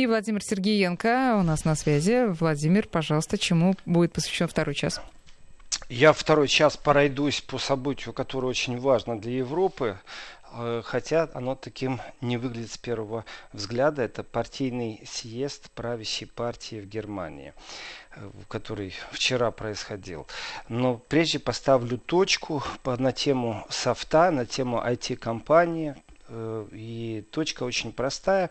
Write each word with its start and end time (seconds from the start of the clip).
И 0.00 0.06
Владимир 0.06 0.42
Сергеенко 0.42 1.36
у 1.38 1.42
нас 1.42 1.66
на 1.66 1.74
связи. 1.74 2.24
Владимир, 2.26 2.88
пожалуйста, 2.88 3.36
чему 3.36 3.74
будет 3.84 4.14
посвящен 4.14 4.48
второй 4.48 4.74
час? 4.74 4.98
Я 5.90 6.14
второй 6.14 6.48
час 6.48 6.78
пройдусь 6.78 7.42
по 7.42 7.58
событию, 7.58 8.14
которое 8.14 8.46
очень 8.46 8.80
важно 8.80 9.20
для 9.20 9.32
Европы. 9.32 9.98
Э, 10.52 10.80
хотя 10.82 11.28
оно 11.34 11.54
таким 11.54 12.00
не 12.22 12.38
выглядит 12.38 12.72
с 12.72 12.78
первого 12.78 13.26
взгляда. 13.52 14.00
Это 14.00 14.24
партийный 14.24 15.02
съезд 15.06 15.70
правящей 15.72 16.26
партии 16.26 16.80
в 16.80 16.86
Германии, 16.86 17.52
э, 18.16 18.30
который 18.48 18.94
вчера 19.12 19.50
происходил. 19.50 20.26
Но 20.70 20.96
прежде 20.96 21.38
поставлю 21.40 21.98
точку 21.98 22.62
на 22.86 23.12
тему 23.12 23.66
софта, 23.68 24.30
на 24.30 24.46
тему 24.46 24.78
IT-компании, 24.78 25.94
и 26.72 27.24
точка 27.30 27.64
очень 27.64 27.92
простая. 27.92 28.50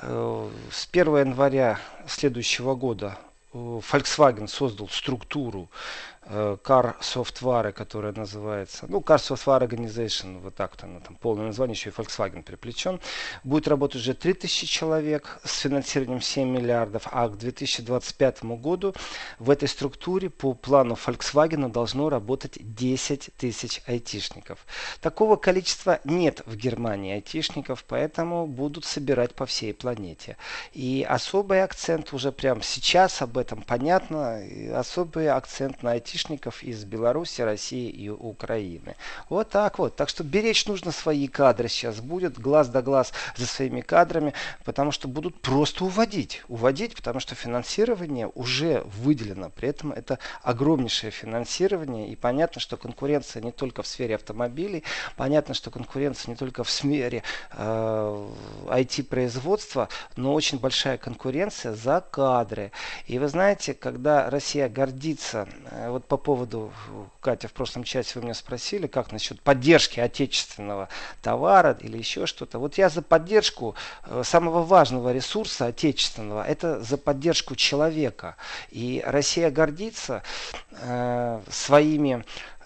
С 0.00 0.88
1 0.90 1.16
января 1.16 1.80
следующего 2.06 2.74
года 2.74 3.18
Volkswagen 3.52 4.48
создал 4.48 4.88
структуру 4.88 5.68
Э, 5.68 6.15
Car 6.28 6.96
Software, 7.00 7.70
которая 7.72 8.12
называется, 8.12 8.86
ну, 8.88 8.98
Car 8.98 9.18
Software 9.18 9.68
Organization, 9.68 10.40
вот 10.40 10.56
так-то 10.56 10.86
она 10.86 10.98
там, 10.98 11.14
полное 11.14 11.46
название, 11.46 11.74
еще 11.74 11.90
и 11.90 11.92
Volkswagen 11.92 12.42
приплечен. 12.42 13.00
Будет 13.44 13.68
работать 13.68 14.00
уже 14.00 14.14
3000 14.14 14.66
человек 14.66 15.38
с 15.44 15.60
финансированием 15.60 16.20
7 16.20 16.48
миллиардов, 16.48 17.06
а 17.12 17.28
к 17.28 17.38
2025 17.38 18.44
году 18.44 18.92
в 19.38 19.50
этой 19.50 19.68
структуре 19.68 20.28
по 20.28 20.54
плану 20.54 20.94
Volkswagen 20.94 21.70
должно 21.70 22.08
работать 22.08 22.58
10 22.60 23.30
тысяч 23.36 23.80
айтишников. 23.86 24.66
Такого 25.00 25.36
количества 25.36 26.00
нет 26.04 26.42
в 26.46 26.56
Германии 26.56 27.14
айтишников, 27.14 27.84
поэтому 27.84 28.48
будут 28.48 28.84
собирать 28.84 29.34
по 29.34 29.46
всей 29.46 29.72
планете. 29.72 30.36
И 30.72 31.06
особый 31.08 31.62
акцент 31.62 32.12
уже 32.12 32.32
прямо 32.32 32.62
сейчас 32.62 33.22
об 33.22 33.38
этом 33.38 33.62
понятно, 33.62 34.42
особый 34.74 35.28
акцент 35.28 35.84
на 35.84 35.92
айтишников 35.92 36.15
айтишников 36.16 36.62
из 36.62 36.84
Беларуси, 36.84 37.42
России 37.42 37.90
и 37.90 38.08
Украины. 38.08 38.96
Вот 39.28 39.50
так 39.50 39.78
вот. 39.78 39.96
Так 39.96 40.08
что 40.08 40.24
беречь 40.24 40.66
нужно 40.66 40.92
свои 40.92 41.28
кадры 41.28 41.68
сейчас 41.68 42.00
будет, 42.00 42.38
глаз 42.38 42.68
да 42.68 42.82
глаз 42.82 43.12
за 43.36 43.46
своими 43.46 43.80
кадрами, 43.80 44.32
потому 44.64 44.92
что 44.92 45.08
будут 45.08 45.40
просто 45.40 45.84
уводить. 45.84 46.42
Уводить, 46.48 46.96
потому 46.96 47.20
что 47.20 47.34
финансирование 47.34 48.28
уже 48.34 48.82
выделено. 49.02 49.50
При 49.50 49.68
этом 49.68 49.92
это 49.92 50.18
огромнейшее 50.42 51.10
финансирование. 51.10 52.08
И 52.08 52.16
понятно, 52.16 52.60
что 52.60 52.76
конкуренция 52.76 53.42
не 53.42 53.52
только 53.52 53.82
в 53.82 53.86
сфере 53.86 54.14
автомобилей, 54.14 54.82
понятно, 55.16 55.54
что 55.54 55.70
конкуренция 55.70 56.30
не 56.30 56.36
только 56.36 56.64
в 56.64 56.70
сфере 56.70 57.22
э, 57.52 58.28
IT-производства, 58.66 59.88
но 60.16 60.34
очень 60.34 60.58
большая 60.58 60.98
конкуренция 60.98 61.74
за 61.74 62.00
кадры. 62.00 62.72
И 63.06 63.18
вы 63.18 63.28
знаете, 63.28 63.74
когда 63.74 64.30
Россия 64.30 64.68
гордится, 64.68 65.46
э, 65.70 65.90
по 66.08 66.16
поводу, 66.16 66.72
Катя, 67.20 67.48
в 67.48 67.52
прошлом 67.52 67.84
часе 67.84 68.18
вы 68.18 68.24
меня 68.24 68.34
спросили, 68.34 68.86
как 68.86 69.12
насчет 69.12 69.40
поддержки 69.40 70.00
отечественного 70.00 70.88
товара 71.22 71.76
или 71.80 71.98
еще 71.98 72.26
что-то. 72.26 72.58
Вот 72.58 72.78
я 72.78 72.88
за 72.88 73.02
поддержку 73.02 73.74
э, 74.04 74.22
самого 74.24 74.62
важного 74.62 75.12
ресурса 75.12 75.66
отечественного, 75.66 76.42
это 76.42 76.80
за 76.82 76.96
поддержку 76.96 77.56
человека. 77.56 78.36
И 78.70 79.02
Россия 79.04 79.50
гордится 79.50 80.22
э, 80.70 81.40
своими 81.50 82.24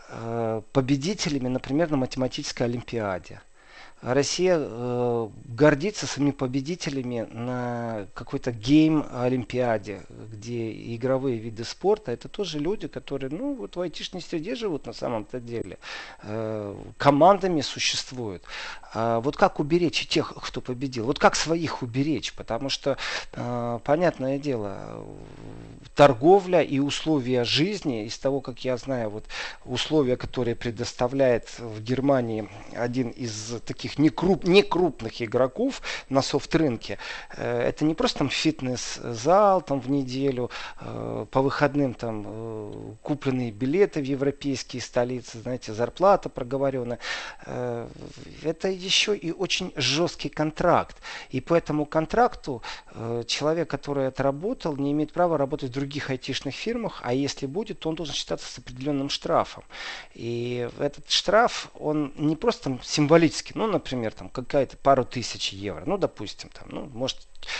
э, 0.08 0.62
победителями, 0.72 1.48
например, 1.48 1.90
на 1.90 1.96
математической 1.96 2.64
олимпиаде. 2.64 3.40
Россия 4.02 4.56
э, 4.58 5.28
гордится 5.44 6.06
своими 6.06 6.30
победителями 6.30 7.28
на 7.30 8.06
какой-то 8.14 8.50
гейм-олимпиаде, 8.50 10.02
где 10.32 10.94
игровые 10.94 11.38
виды 11.38 11.64
спорта, 11.64 12.12
это 12.12 12.28
тоже 12.28 12.58
люди, 12.58 12.88
которые, 12.88 13.30
ну, 13.30 13.54
вот 13.54 13.76
в 13.76 13.80
айтишной 13.80 14.22
среде 14.22 14.54
живут 14.54 14.86
на 14.86 14.94
самом-то 14.94 15.38
деле, 15.38 15.78
э, 16.22 16.74
командами 16.96 17.60
существуют. 17.60 18.42
А 18.94 19.20
вот 19.20 19.36
как 19.36 19.60
уберечь 19.60 20.06
тех, 20.06 20.32
кто 20.34 20.62
победил? 20.62 21.04
Вот 21.04 21.18
как 21.18 21.36
своих 21.36 21.82
уберечь? 21.82 22.32
Потому 22.32 22.70
что, 22.70 22.96
э, 23.34 23.78
понятное 23.84 24.38
дело, 24.38 25.04
торговля 25.94 26.62
и 26.62 26.78
условия 26.78 27.44
жизни, 27.44 28.06
из 28.06 28.18
того, 28.18 28.40
как 28.40 28.64
я 28.64 28.78
знаю, 28.78 29.10
вот 29.10 29.24
условия, 29.66 30.16
которые 30.16 30.56
предоставляет 30.56 31.58
в 31.58 31.82
Германии 31.82 32.48
один 32.74 33.10
из 33.10 33.60
таких 33.66 33.89
таких 33.90 33.98
некруп, 33.98 34.44
некрупных 34.44 35.22
игроков 35.22 35.82
на 36.08 36.22
софт-рынке. 36.22 36.98
Э, 37.36 37.60
это 37.60 37.84
не 37.84 37.94
просто 37.94 38.18
там 38.18 38.28
фитнес-зал 38.28 39.62
там 39.62 39.80
в 39.80 39.90
неделю, 39.90 40.50
э, 40.80 41.26
по 41.30 41.42
выходным 41.42 41.94
там 41.94 42.24
э, 42.26 42.72
купленные 43.02 43.50
билеты 43.50 44.00
в 44.00 44.04
европейские 44.04 44.82
столицы, 44.82 45.38
знаете, 45.38 45.72
зарплата 45.72 46.28
проговоренная. 46.28 46.98
Это 48.42 48.68
еще 48.68 49.16
и 49.16 49.32
очень 49.32 49.72
жесткий 49.76 50.28
контракт. 50.28 50.96
И 51.30 51.40
по 51.40 51.54
этому 51.54 51.86
контракту 51.86 52.62
человек, 53.26 53.70
который 53.70 54.06
отработал, 54.06 54.76
не 54.76 54.92
имеет 54.92 55.12
права 55.12 55.38
работать 55.38 55.70
в 55.70 55.72
других 55.72 56.10
айтишных 56.10 56.54
фирмах, 56.54 57.00
а 57.02 57.12
если 57.14 57.46
будет, 57.46 57.80
то 57.80 57.88
он 57.88 57.94
должен 57.94 58.14
считаться 58.14 58.50
с 58.50 58.58
определенным 58.58 59.08
штрафом. 59.08 59.64
И 60.14 60.68
этот 60.78 61.10
штраф, 61.10 61.70
он 61.78 62.12
не 62.16 62.36
просто 62.36 62.78
символический, 62.82 63.52
ну, 63.54 63.79
например, 63.80 64.12
там 64.12 64.28
какая-то 64.28 64.76
пару 64.76 65.04
тысяч 65.04 65.52
евро, 65.52 65.82
ну, 65.86 65.96
допустим, 65.98 66.50
там, 66.50 66.68
ну, 66.70 66.84
может, 66.86 67.18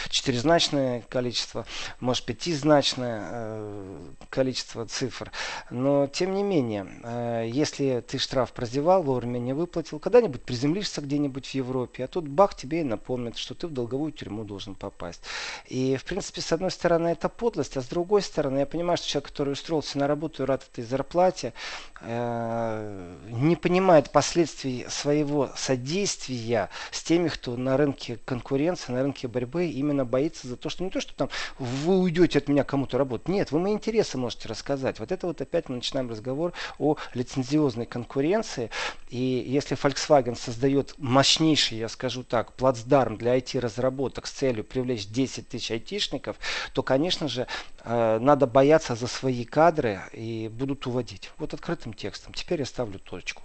четырехзначное 0.08 1.02
количество, 1.08 1.66
может 2.00 2.24
пятизначное 2.24 3.28
э, 3.30 3.98
количество 4.28 4.86
цифр. 4.86 5.30
Но 5.70 6.06
тем 6.06 6.34
не 6.34 6.42
менее, 6.42 6.86
э, 7.02 7.48
если 7.48 8.00
ты 8.06 8.18
штраф 8.18 8.52
прозевал, 8.52 9.02
вовремя 9.02 9.38
не 9.38 9.52
выплатил, 9.52 9.98
когда-нибудь 9.98 10.42
приземлишься 10.42 11.00
где-нибудь 11.00 11.46
в 11.46 11.54
Европе, 11.54 12.04
а 12.04 12.08
тут 12.08 12.28
бах 12.28 12.54
тебе 12.54 12.80
и 12.80 12.84
напомнит, 12.84 13.36
что 13.36 13.54
ты 13.54 13.66
в 13.66 13.72
долговую 13.72 14.12
тюрьму 14.12 14.44
должен 14.44 14.74
попасть. 14.74 15.22
И 15.66 15.96
в 15.96 16.04
принципе, 16.04 16.40
с 16.40 16.52
одной 16.52 16.70
стороны, 16.70 17.08
это 17.08 17.28
подлость, 17.28 17.76
а 17.76 17.82
с 17.82 17.86
другой 17.86 18.22
стороны, 18.22 18.60
я 18.60 18.66
понимаю, 18.66 18.96
что 18.96 19.08
человек, 19.08 19.28
который 19.28 19.52
устроился 19.52 19.98
на 19.98 20.06
работу 20.06 20.42
и 20.42 20.46
рад 20.46 20.66
этой 20.70 20.84
зарплате, 20.84 21.52
э, 22.00 23.16
не 23.28 23.56
понимает 23.56 24.10
последствий 24.10 24.86
своего 24.88 25.50
содействия 25.56 26.70
с 26.90 27.02
теми, 27.02 27.28
кто 27.28 27.56
на 27.56 27.76
рынке 27.76 28.18
конкуренции, 28.24 28.92
на 28.92 29.02
рынке 29.02 29.28
борьбы 29.28 29.66
именно 29.80 30.04
боится 30.04 30.46
за 30.46 30.56
то, 30.56 30.68
что 30.68 30.84
не 30.84 30.91
то, 30.91 31.00
что 31.00 31.14
там 31.14 31.28
вы 31.58 31.98
уйдете 31.98 32.38
от 32.38 32.48
меня 32.48 32.64
кому-то 32.64 32.98
работать. 32.98 33.28
Нет, 33.28 33.50
вы 33.50 33.58
мои 33.58 33.72
интересы 33.72 34.18
можете 34.18 34.48
рассказать. 34.48 35.00
Вот 35.00 35.10
это 35.10 35.26
вот 35.26 35.41
опять 35.41 35.68
мы 35.68 35.76
начинаем 35.76 36.08
разговор 36.08 36.52
о 36.78 36.96
лицензиозной 37.14 37.86
конкуренции. 37.86 38.70
И 39.08 39.19
если 39.19 39.76
Volkswagen 39.76 40.36
создает 40.36 40.94
мощнейший, 40.98 41.78
я 41.78 41.88
скажу 41.88 42.22
так, 42.22 42.52
плацдарм 42.52 43.16
для 43.16 43.36
IT-разработок 43.36 44.26
с 44.26 44.30
целью 44.30 44.64
привлечь 44.64 45.06
10 45.06 45.48
тысяч 45.48 45.70
айтишников, 45.70 46.36
то, 46.72 46.82
конечно 46.82 47.28
же, 47.28 47.46
э, 47.84 48.19
надо 48.20 48.46
бояться 48.46 48.94
за 48.94 49.06
свои 49.06 49.44
кадры 49.44 50.02
и 50.12 50.48
будут 50.48 50.86
уводить. 50.86 51.30
Вот 51.38 51.54
открытым 51.54 51.92
текстом. 51.92 52.34
Теперь 52.34 52.60
я 52.60 52.66
ставлю 52.66 52.98
точку 52.98 53.42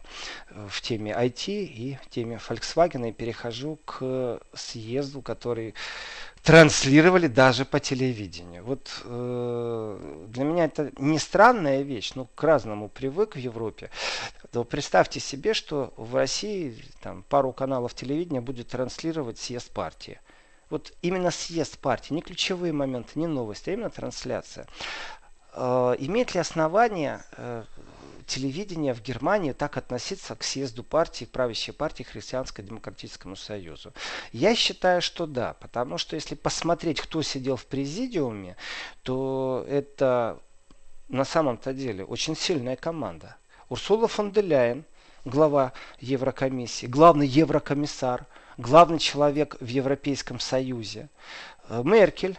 э, 0.50 0.68
в 0.70 0.82
теме 0.82 1.12
IT 1.12 1.48
и 1.48 1.98
в 2.04 2.10
теме 2.10 2.40
Volkswagen 2.48 3.10
и 3.10 3.12
перехожу 3.12 3.80
к 3.86 4.40
съезду, 4.54 5.22
который 5.22 5.74
транслировали 6.46 7.26
даже 7.26 7.66
по 7.66 7.80
телевидению. 7.80 8.64
Вот 8.64 9.02
э, 9.04 10.26
для 10.28 10.44
меня 10.44 10.66
это 10.66 10.92
не 10.98 11.18
странная 11.18 11.82
вещь, 11.82 12.12
но 12.14 12.26
к 12.36 12.44
разному 12.44 12.88
привык 12.88 13.36
в 13.36 13.40
Европе. 13.40 13.90
То 14.52 14.64
представьте 14.64 15.20
себе, 15.20 15.56
что 15.56 15.92
в 15.98 16.16
России 16.16 16.78
там, 17.02 17.24
пару 17.24 17.52
каналов 17.52 17.96
телевидения 17.96 18.42
будет 18.42 18.68
транслировать 18.68 19.40
съезд 19.40 19.72
партии. 19.72 20.20
Вот 20.70 20.94
именно 21.02 21.32
съезд 21.32 21.80
партии, 21.80 22.14
не 22.14 22.22
ключевые 22.22 22.74
моменты, 22.74 23.20
не 23.20 23.26
новости, 23.26 23.72
а 23.72 23.74
именно 23.74 23.90
трансляция. 23.90 24.68
Э, 25.54 25.96
имеет 25.98 26.36
ли 26.36 26.40
основание 26.40 27.24
э, 27.38 27.64
телевидения 28.26 28.94
в 28.94 29.02
Германии 29.02 29.52
так 29.52 29.78
относиться 29.78 30.36
к 30.36 30.44
съезду 30.44 30.84
партии, 30.84 31.26
правящей 31.26 31.74
партии 31.74 32.04
Христианско-демократическому 32.04 33.36
союзу? 33.36 33.94
Я 34.32 34.56
считаю, 34.56 35.02
что 35.02 35.26
да, 35.26 35.56
потому 35.60 35.98
что 35.98 36.16
если 36.16 36.36
посмотреть, 36.36 37.02
кто 37.02 37.22
сидел 37.22 37.56
в 37.56 37.66
президиуме, 37.66 38.56
то 39.04 39.66
это 39.70 40.40
на 41.08 41.26
самом-то 41.26 41.74
деле 41.74 42.04
очень 42.04 42.36
сильная 42.36 42.76
команда. 42.76 43.36
Урсула 43.70 44.08
фон 44.08 44.32
де 44.32 44.42
Ляйен, 44.42 44.86
глава 45.24 45.74
Еврокомиссии, 46.00 46.86
главный 46.88 47.28
еврокомиссар, 47.28 48.26
главный 48.58 49.00
человек 49.00 49.58
в 49.60 49.68
Европейском 49.68 50.40
Союзе, 50.40 51.10
э, 51.70 51.82
Меркель, 51.84 52.38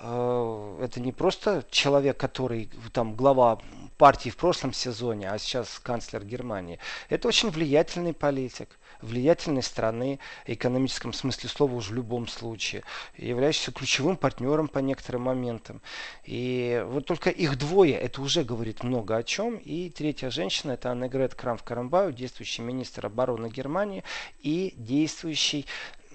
это 0.00 1.00
не 1.00 1.12
просто 1.12 1.64
человек, 1.70 2.16
который 2.16 2.70
там 2.92 3.14
глава 3.14 3.60
партии 3.98 4.30
в 4.30 4.36
прошлом 4.36 4.72
сезоне, 4.72 5.30
а 5.30 5.38
сейчас 5.38 5.78
канцлер 5.78 6.24
Германии. 6.24 6.78
Это 7.10 7.28
очень 7.28 7.50
влиятельный 7.50 8.14
политик 8.14 8.78
влиятельной 9.02 9.62
страны, 9.62 10.18
в 10.46 10.50
экономическом 10.50 11.12
смысле 11.12 11.48
слова 11.48 11.74
уже 11.74 11.90
в 11.90 11.94
любом 11.94 12.28
случае, 12.28 12.82
являющийся 13.16 13.72
ключевым 13.72 14.16
партнером 14.16 14.68
по 14.68 14.78
некоторым 14.78 15.22
моментам. 15.22 15.80
И 16.24 16.84
вот 16.86 17.06
только 17.06 17.30
их 17.30 17.58
двое, 17.58 17.94
это 17.94 18.20
уже 18.22 18.44
говорит 18.44 18.82
много 18.82 19.16
о 19.16 19.22
чем. 19.22 19.56
И 19.56 19.90
третья 19.90 20.30
женщина, 20.30 20.72
это 20.72 20.90
Аннегрет 20.90 21.34
Крамф-Карамбау, 21.34 22.12
действующий 22.12 22.62
министр 22.62 23.06
обороны 23.06 23.48
Германии 23.48 24.04
и 24.40 24.74
действующий 24.76 25.66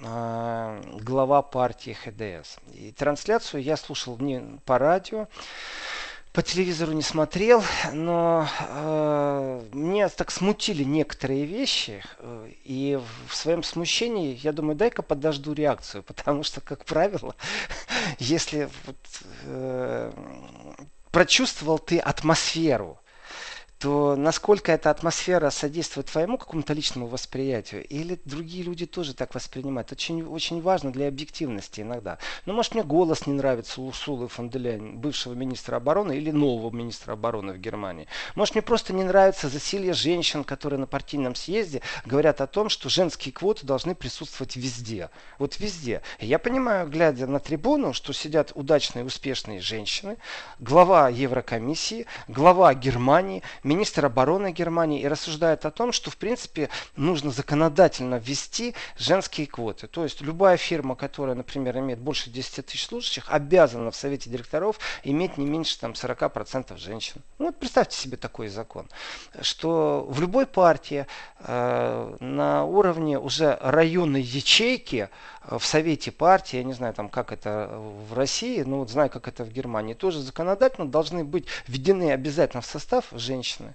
глава 0.01 1.41
партии 1.41 1.93
ХДС. 1.93 2.57
И 2.73 2.91
трансляцию 2.91 3.63
я 3.63 3.77
слушал 3.77 4.17
не 4.19 4.59
по 4.65 4.77
радио, 4.77 5.27
по 6.35 6.41
телевизору 6.41 6.91
не 6.91 7.01
смотрел, 7.01 7.63
но 7.93 8.45
э, 8.59 9.61
меня 9.71 10.09
так 10.09 10.31
смутили 10.31 10.83
некоторые 10.83 11.45
вещи, 11.45 12.03
э, 12.19 12.49
и 12.65 12.99
в 13.29 13.33
своем 13.33 13.63
смущении 13.63 14.37
я 14.43 14.51
думаю, 14.51 14.75
дай-ка 14.75 15.01
подожду 15.01 15.53
реакцию, 15.53 16.03
потому 16.07 16.43
что, 16.43 16.59
как 16.59 16.83
правило, 16.83 17.35
если 18.19 18.69
вот, 18.85 18.97
э, 19.43 20.11
прочувствовал 21.09 21.79
ты 21.79 21.99
атмосферу 21.99 22.99
то 23.85 24.15
насколько 24.15 24.71
эта 24.71 24.89
атмосфера 24.89 25.51
содействует 25.51 26.07
твоему 26.07 26.39
какому-то 26.39 26.73
личному 26.73 27.05
восприятию, 27.05 27.85
или 27.85 28.19
другие 28.25 28.63
люди 28.63 28.87
тоже 28.87 29.13
так 29.13 29.35
воспринимают. 29.35 29.91
Очень, 29.91 30.23
очень 30.23 30.59
важно 30.59 30.91
для 30.91 31.07
объективности 31.07 31.81
иногда. 31.81 32.17
Ну, 32.47 32.53
может, 32.53 32.73
мне 32.73 32.83
голос 32.83 33.27
не 33.27 33.33
нравится 33.33 33.79
Урсулы 33.83 34.27
фон 34.27 34.49
де 34.49 34.57
Ляйн, 34.57 34.97
бывшего 34.97 35.35
министра 35.35 35.75
обороны 35.75 36.17
или 36.17 36.31
нового 36.31 36.75
министра 36.75 37.13
обороны 37.13 37.53
в 37.53 37.59
Германии. 37.59 38.07
Может, 38.33 38.55
мне 38.55 38.63
просто 38.63 38.91
не 38.91 39.03
нравится 39.03 39.49
засилье 39.49 39.93
женщин, 39.93 40.43
которые 40.43 40.79
на 40.79 40.87
партийном 40.87 41.35
съезде 41.35 41.83
говорят 42.07 42.41
о 42.41 42.47
том, 42.47 42.69
что 42.69 42.89
женские 42.89 43.33
квоты 43.33 43.67
должны 43.67 43.93
присутствовать 43.93 44.55
везде. 44.55 45.11
Вот 45.37 45.59
везде. 45.59 46.01
Я 46.19 46.39
понимаю, 46.39 46.89
глядя 46.89 47.27
на 47.27 47.39
трибуну, 47.39 47.93
что 47.93 48.13
сидят 48.13 48.51
удачные, 48.55 49.05
успешные 49.05 49.59
женщины, 49.59 50.17
глава 50.59 51.09
Еврокомиссии, 51.09 52.07
глава 52.27 52.73
Германии, 52.73 53.43
министр 53.75 54.05
обороны 54.05 54.51
Германии 54.51 55.01
и 55.01 55.07
рассуждает 55.07 55.65
о 55.65 55.71
том, 55.71 55.91
что 55.91 56.09
в 56.09 56.17
принципе 56.17 56.69
нужно 56.95 57.31
законодательно 57.31 58.15
ввести 58.15 58.73
женские 58.97 59.47
квоты. 59.47 59.87
То 59.87 60.03
есть 60.03 60.21
любая 60.21 60.57
фирма, 60.57 60.95
которая, 60.95 61.35
например, 61.35 61.77
имеет 61.79 61.99
больше 61.99 62.29
10 62.29 62.65
тысяч 62.65 62.85
служащих, 62.85 63.25
обязана 63.29 63.91
в 63.91 63.95
совете 63.95 64.29
директоров 64.29 64.79
иметь 65.03 65.37
не 65.37 65.45
меньше 65.45 65.79
там, 65.79 65.91
40% 65.91 66.77
женщин. 66.77 67.21
Ну, 67.37 67.47
вот 67.47 67.57
представьте 67.57 67.97
себе 67.97 68.17
такой 68.17 68.47
закон, 68.47 68.87
что 69.41 70.05
в 70.07 70.21
любой 70.21 70.45
партии 70.45 71.05
э, 71.39 72.15
на 72.19 72.65
уровне 72.65 73.19
уже 73.19 73.57
районной 73.61 74.21
ячейки 74.21 75.09
в 75.49 75.63
совете 75.63 76.11
партии, 76.11 76.57
я 76.57 76.63
не 76.63 76.73
знаю 76.73 76.93
там 76.93 77.09
как 77.09 77.31
это 77.31 77.69
в 78.09 78.13
России, 78.13 78.63
но 78.63 78.79
вот 78.79 78.89
знаю 78.89 79.09
как 79.09 79.27
это 79.27 79.43
в 79.43 79.51
Германии, 79.51 79.93
тоже 79.93 80.19
законодательно 80.19 80.87
должны 80.87 81.23
быть 81.23 81.47
введены 81.67 82.11
обязательно 82.11 82.61
в 82.61 82.65
состав 82.65 83.05
женщин 83.11 83.35
женщины. 83.35 83.73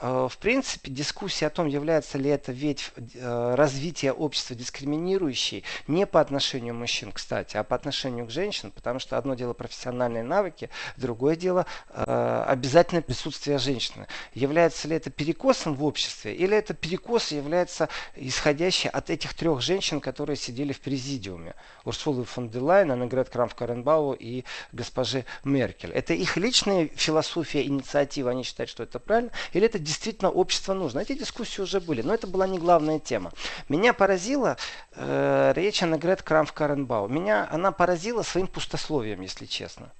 Э, 0.00 0.28
в 0.30 0.38
принципе, 0.38 0.90
дискуссия 0.90 1.46
о 1.46 1.50
том, 1.50 1.66
является 1.66 2.16
ли 2.16 2.30
это 2.30 2.52
ветвь 2.52 2.92
э, 2.96 3.54
развития 3.54 4.12
общества 4.12 4.56
дискриминирующей 4.56 5.62
не 5.86 6.06
по 6.06 6.20
отношению 6.20 6.74
мужчин, 6.74 7.12
кстати, 7.12 7.56
а 7.56 7.64
по 7.64 7.76
отношению 7.76 8.26
к 8.26 8.30
женщинам, 8.30 8.72
потому 8.72 8.98
что 8.98 9.18
одно 9.18 9.34
дело 9.34 9.52
профессиональные 9.52 10.22
навыки, 10.22 10.70
другое 10.96 11.36
дело 11.36 11.66
э, 11.90 12.44
обязательное 12.46 13.02
присутствие 13.02 13.58
женщины. 13.58 14.06
Является 14.32 14.88
ли 14.88 14.96
это 14.96 15.10
перекосом 15.10 15.74
в 15.74 15.84
обществе, 15.84 16.34
или 16.34 16.56
это 16.56 16.72
перекос 16.72 17.32
является 17.32 17.88
исходящий 18.16 18.88
от 18.88 19.10
этих 19.10 19.34
трех 19.34 19.60
женщин, 19.60 20.00
которые 20.00 20.36
сидели 20.36 20.72
в 20.72 20.80
президиуме. 20.80 21.54
Урсулы 21.84 22.24
фон 22.24 22.48
де 22.48 22.58
Лайн, 22.58 22.90
Аннегрет 22.90 23.28
Крамф-Каренбау 23.28 24.16
и 24.18 24.44
госпожи 24.72 25.26
Меркель. 25.44 25.90
Это 25.90 26.14
их 26.14 26.38
личная 26.38 26.88
философия, 26.94 27.66
инициатива, 27.66 28.30
они 28.30 28.44
считают, 28.44 28.70
что 28.70 28.82
это 28.82 28.98
правильно, 28.98 29.30
или 29.52 29.66
это 29.66 29.78
действительно 29.90 30.30
общество 30.30 30.72
нужно. 30.72 31.00
Эти 31.00 31.14
дискуссии 31.14 31.60
уже 31.60 31.80
были, 31.80 32.02
но 32.02 32.14
это 32.14 32.28
была 32.28 32.46
не 32.46 32.58
главная 32.58 33.00
тема. 33.00 33.32
Меня 33.68 33.92
поразила 33.92 34.56
э, 34.94 35.52
речь 35.56 35.82
Аннегрет 35.82 36.22
Крамф-Каренбау. 36.22 37.08
Меня 37.08 37.48
она 37.50 37.72
поразила 37.72 38.22
своим 38.22 38.46
пустословием, 38.46 39.20
если 39.20 39.46
честно 39.46 39.92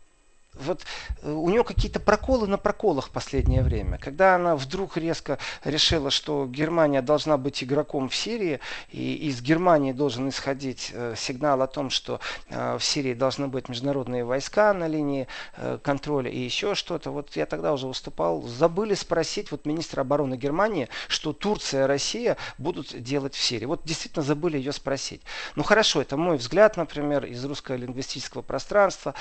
вот 0.60 0.82
э, 1.22 1.30
у 1.30 1.48
нее 1.48 1.64
какие-то 1.64 2.00
проколы 2.00 2.46
на 2.46 2.58
проколах 2.58 3.08
в 3.08 3.10
последнее 3.10 3.62
время. 3.62 3.98
Когда 3.98 4.36
она 4.36 4.56
вдруг 4.56 4.96
резко 4.96 5.38
решила, 5.64 6.10
что 6.10 6.46
Германия 6.46 7.02
должна 7.02 7.36
быть 7.36 7.62
игроком 7.62 8.08
в 8.08 8.14
Сирии, 8.14 8.60
и 8.90 9.14
из 9.28 9.40
Германии 9.42 9.92
должен 9.92 10.28
исходить 10.28 10.90
э, 10.92 11.14
сигнал 11.16 11.62
о 11.62 11.66
том, 11.66 11.90
что 11.90 12.20
э, 12.48 12.76
в 12.78 12.84
Сирии 12.84 13.14
должны 13.14 13.48
быть 13.48 13.68
международные 13.68 14.24
войска 14.24 14.72
на 14.72 14.86
линии 14.86 15.26
контроля 15.82 16.30
и 16.30 16.38
еще 16.38 16.74
что-то. 16.74 17.10
Вот 17.10 17.36
я 17.36 17.46
тогда 17.46 17.72
уже 17.72 17.86
выступал. 17.86 18.42
Забыли 18.42 18.94
спросить 18.94 19.50
вот 19.50 19.66
министра 19.66 20.02
обороны 20.02 20.34
Германии, 20.34 20.88
что 21.08 21.32
Турция 21.32 21.84
и 21.84 21.86
Россия 21.86 22.36
будут 22.58 23.00
делать 23.02 23.34
в 23.34 23.40
Сирии. 23.40 23.66
Вот 23.66 23.84
действительно 23.84 24.24
забыли 24.24 24.56
ее 24.56 24.72
спросить. 24.72 25.22
Ну 25.56 25.62
хорошо, 25.62 26.02
это 26.02 26.16
мой 26.16 26.36
взгляд, 26.36 26.76
например, 26.76 27.24
из 27.24 27.44
русского 27.44 27.76
лингвистического 27.76 28.42
пространства. 28.42 29.14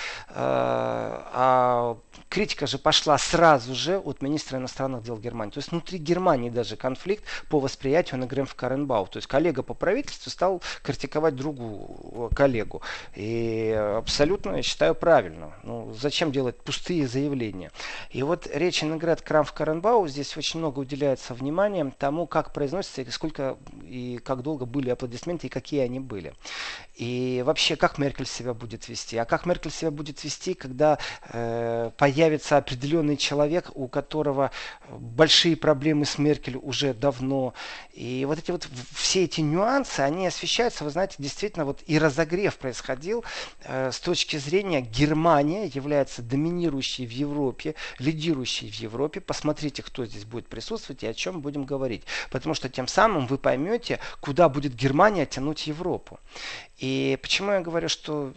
Э, 1.32 1.40
а 1.42 1.98
критика 2.30 2.68
же 2.68 2.78
пошла 2.78 3.18
сразу 3.18 3.74
же 3.74 3.98
от 3.98 4.22
министра 4.22 4.58
иностранных 4.58 5.04
дел 5.04 5.18
Германии. 5.18 5.52
То 5.52 5.60
есть 5.60 5.72
внутри 5.72 5.98
Германии 5.98 6.50
даже 6.50 6.76
конфликт 6.76 7.24
по 7.50 7.60
восприятию 7.60 8.20
на 8.20 8.28
Грэмф 8.28 8.54
Каренбау. 8.56 9.08
То 9.08 9.18
есть 9.18 9.28
коллега 9.28 9.64
по 9.64 9.74
правительству 9.74 10.30
стал 10.30 10.62
критиковать 10.84 11.36
другую 11.36 12.30
коллегу. 12.36 12.82
И 13.16 13.72
абсолютно, 13.98 14.58
я 14.58 14.64
считаю, 14.64 14.96
правильно. 14.96 15.54
Ну, 15.64 15.94
зачем 16.00 16.32
делать 16.32 16.58
пустые 16.58 17.08
заявления? 17.08 17.72
И 18.12 18.22
вот 18.24 18.48
речь 18.54 18.84
Инград 18.84 19.22
Крамф 19.22 19.54
Каренбау 19.54 20.08
здесь 20.08 20.36
очень 20.38 20.60
много 20.60 20.80
уделяется 20.80 21.34
внимания 21.34 21.92
тому, 21.98 22.28
как 22.28 22.54
произносится 22.54 23.02
и 23.02 23.10
сколько 23.10 23.58
и 23.84 24.20
как 24.24 24.44
долго 24.44 24.66
были 24.66 24.90
аплодисменты 24.90 25.48
и 25.48 25.50
какие 25.50 25.82
они 25.82 26.00
были. 26.00 26.34
И 27.00 27.44
вообще, 27.46 27.78
как 27.78 27.98
Меркель 27.98 28.26
себя 28.26 28.54
будет 28.54 28.90
вести? 28.90 29.16
А 29.18 29.24
как 29.24 29.46
Меркель 29.46 29.72
себя 29.72 29.90
будет 29.90 30.22
вести, 30.24 30.54
когда 30.54 31.00
э, 31.19 31.19
появится 31.98 32.58
определенный 32.58 33.18
человек, 33.18 33.72
у 33.76 33.88
которого 33.88 34.52
большие 34.90 35.56
проблемы 35.56 36.06
с 36.06 36.18
Меркель 36.18 36.58
уже 36.58 36.94
давно. 36.94 37.54
И 37.94 38.26
вот 38.26 38.40
эти 38.40 38.52
вот 38.52 38.68
все 38.94 39.26
эти 39.26 39.42
нюансы, 39.42 40.00
они 40.00 40.28
освещаются, 40.28 40.84
вы 40.84 40.90
знаете, 40.90 41.16
действительно 41.18 41.66
вот 41.66 41.84
и 41.86 42.00
разогрев 42.00 42.58
происходил 42.58 43.24
э, 43.64 43.92
с 43.92 44.00
точки 44.00 44.38
зрения 44.38 44.82
Германия 44.82 45.66
является 45.66 46.22
доминирующей 46.22 47.06
в 47.06 47.12
Европе, 47.12 47.76
лидирующей 48.00 48.72
в 48.72 48.76
Европе. 48.76 49.20
Посмотрите, 49.20 49.84
кто 49.84 50.06
здесь 50.06 50.26
будет 50.26 50.48
присутствовать 50.48 51.04
и 51.04 51.08
о 51.08 51.14
чем 51.14 51.42
будем 51.42 51.66
говорить. 51.66 52.04
Потому 52.32 52.56
что 52.56 52.70
тем 52.70 52.88
самым 52.88 53.28
вы 53.28 53.38
поймете, 53.38 54.00
куда 54.22 54.50
будет 54.50 54.74
Германия 54.76 55.26
тянуть 55.26 55.68
Европу. 55.68 56.20
И 56.78 57.20
почему 57.22 57.52
я 57.52 57.60
говорю, 57.60 57.90
что 57.90 58.34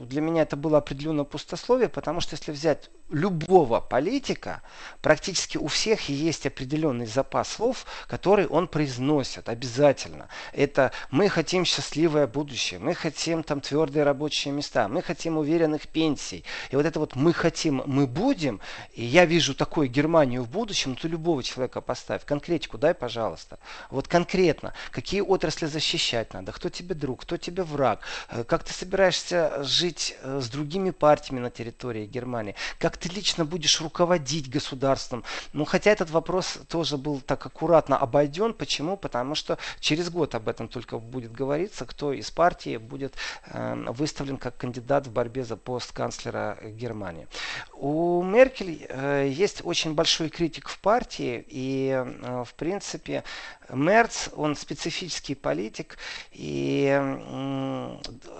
для 0.00 0.20
меня 0.20 0.42
это 0.42 0.56
было 0.56 0.78
определенное 0.78 1.24
пустословие, 1.24 1.88
потому 1.88 2.20
что 2.20 2.23
если 2.32 2.52
взять 2.52 2.90
любого 3.10 3.80
политика, 3.80 4.62
практически 5.02 5.58
у 5.58 5.66
всех 5.68 6.08
есть 6.08 6.46
определенный 6.46 7.06
запас 7.06 7.48
слов, 7.48 7.86
который 8.08 8.46
он 8.46 8.66
произносит 8.66 9.48
обязательно. 9.48 10.28
Это 10.52 10.90
мы 11.10 11.28
хотим 11.28 11.64
счастливое 11.64 12.26
будущее, 12.26 12.80
мы 12.80 12.94
хотим 12.94 13.42
там 13.42 13.60
твердые 13.60 14.04
рабочие 14.04 14.52
места, 14.52 14.88
мы 14.88 15.02
хотим 15.02 15.36
уверенных 15.36 15.86
пенсий. 15.86 16.44
И 16.70 16.76
вот 16.76 16.86
это 16.86 16.98
вот 16.98 17.14
мы 17.14 17.32
хотим, 17.32 17.82
мы 17.86 18.06
будем, 18.06 18.60
и 18.94 19.04
я 19.04 19.26
вижу 19.26 19.54
такую 19.54 19.88
Германию 19.88 20.42
в 20.42 20.48
будущем, 20.48 20.90
ну 20.90 20.96
ты 20.96 21.08
любого 21.08 21.42
человека 21.42 21.80
поставь, 21.80 22.24
конкретику 22.24 22.78
дай, 22.78 22.94
пожалуйста. 22.94 23.58
Вот 23.90 24.08
конкретно, 24.08 24.72
какие 24.90 25.20
отрасли 25.20 25.66
защищать 25.66 26.32
надо, 26.32 26.52
кто 26.52 26.68
тебе 26.68 26.94
друг, 26.94 27.22
кто 27.22 27.36
тебе 27.36 27.62
враг, 27.62 28.00
э, 28.30 28.44
как 28.44 28.64
ты 28.64 28.72
собираешься 28.72 29.62
жить 29.62 30.16
э, 30.22 30.40
с 30.42 30.48
другими 30.48 30.90
партиями 30.90 31.40
на 31.40 31.50
территории 31.50 32.03
Германии, 32.06 32.54
как 32.78 32.96
ты 32.96 33.08
лично 33.08 33.44
будешь 33.44 33.80
руководить 33.80 34.50
государством. 34.50 35.24
Ну, 35.52 35.64
хотя 35.64 35.90
этот 35.90 36.10
вопрос 36.10 36.58
тоже 36.68 36.96
был 36.96 37.20
так 37.20 37.44
аккуратно 37.46 37.96
обойден. 37.96 38.54
Почему? 38.54 38.96
Потому 38.96 39.34
что 39.34 39.58
через 39.80 40.10
год 40.10 40.34
об 40.34 40.48
этом 40.48 40.68
только 40.68 40.98
будет 40.98 41.32
говориться, 41.32 41.84
кто 41.86 42.12
из 42.12 42.30
партии 42.30 42.76
будет 42.76 43.14
э, 43.46 43.74
выставлен 43.88 44.36
как 44.36 44.56
кандидат 44.56 45.06
в 45.06 45.12
борьбе 45.12 45.44
за 45.44 45.56
пост 45.56 45.92
канцлера 45.92 46.58
Германии. 46.62 47.26
У 47.74 48.22
Меркель 48.22 48.86
э, 48.88 49.28
есть 49.30 49.62
очень 49.64 49.94
большой 49.94 50.28
критик 50.28 50.68
в 50.68 50.78
партии, 50.78 51.44
и, 51.48 51.90
э, 51.90 52.44
в 52.44 52.54
принципе, 52.54 53.24
Мерц, 53.70 54.28
он 54.36 54.56
специфический 54.56 55.34
политик, 55.34 55.96
и 56.32 57.00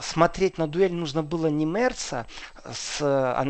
смотреть 0.01 0.59
на 0.59 0.67
дуэль 0.67 0.93
нужно 0.93 1.23
было 1.23 1.47
не 1.47 1.65
Мерца 1.65 2.27
с 2.71 3.01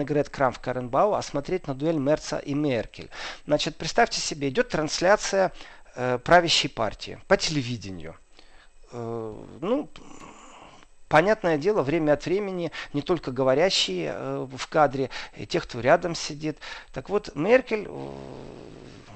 Аннегрет 0.05 0.29
Крамф 0.29 0.59
Каренбау, 0.59 1.15
а 1.15 1.23
смотреть 1.23 1.67
на 1.67 1.75
дуэль 1.75 1.97
Мерца 1.97 2.37
и 2.37 2.53
Меркель. 2.53 3.09
Значит, 3.47 3.77
представьте 3.77 4.21
себе, 4.21 4.51
идет 4.51 4.69
трансляция 4.69 5.51
э, 5.97 6.19
правящей 6.19 6.69
партии 6.69 7.19
по 7.27 7.39
телевидению. 7.39 8.15
Э, 8.93 9.35
ну, 9.63 9.89
понятное 11.09 11.57
дело, 11.57 11.83
время 11.83 12.13
от 12.13 12.27
времени 12.27 12.71
не 12.93 13.01
только 13.01 13.33
говорящие 13.33 14.13
э, 14.15 14.47
в 14.53 14.67
кадре, 14.69 15.09
и 15.37 15.47
тех, 15.47 15.63
кто 15.65 15.81
рядом 15.81 16.15
сидит. 16.15 16.59
Так 16.93 17.09
вот, 17.09 17.35
Меркель, 17.35 17.87
э, 17.89 18.09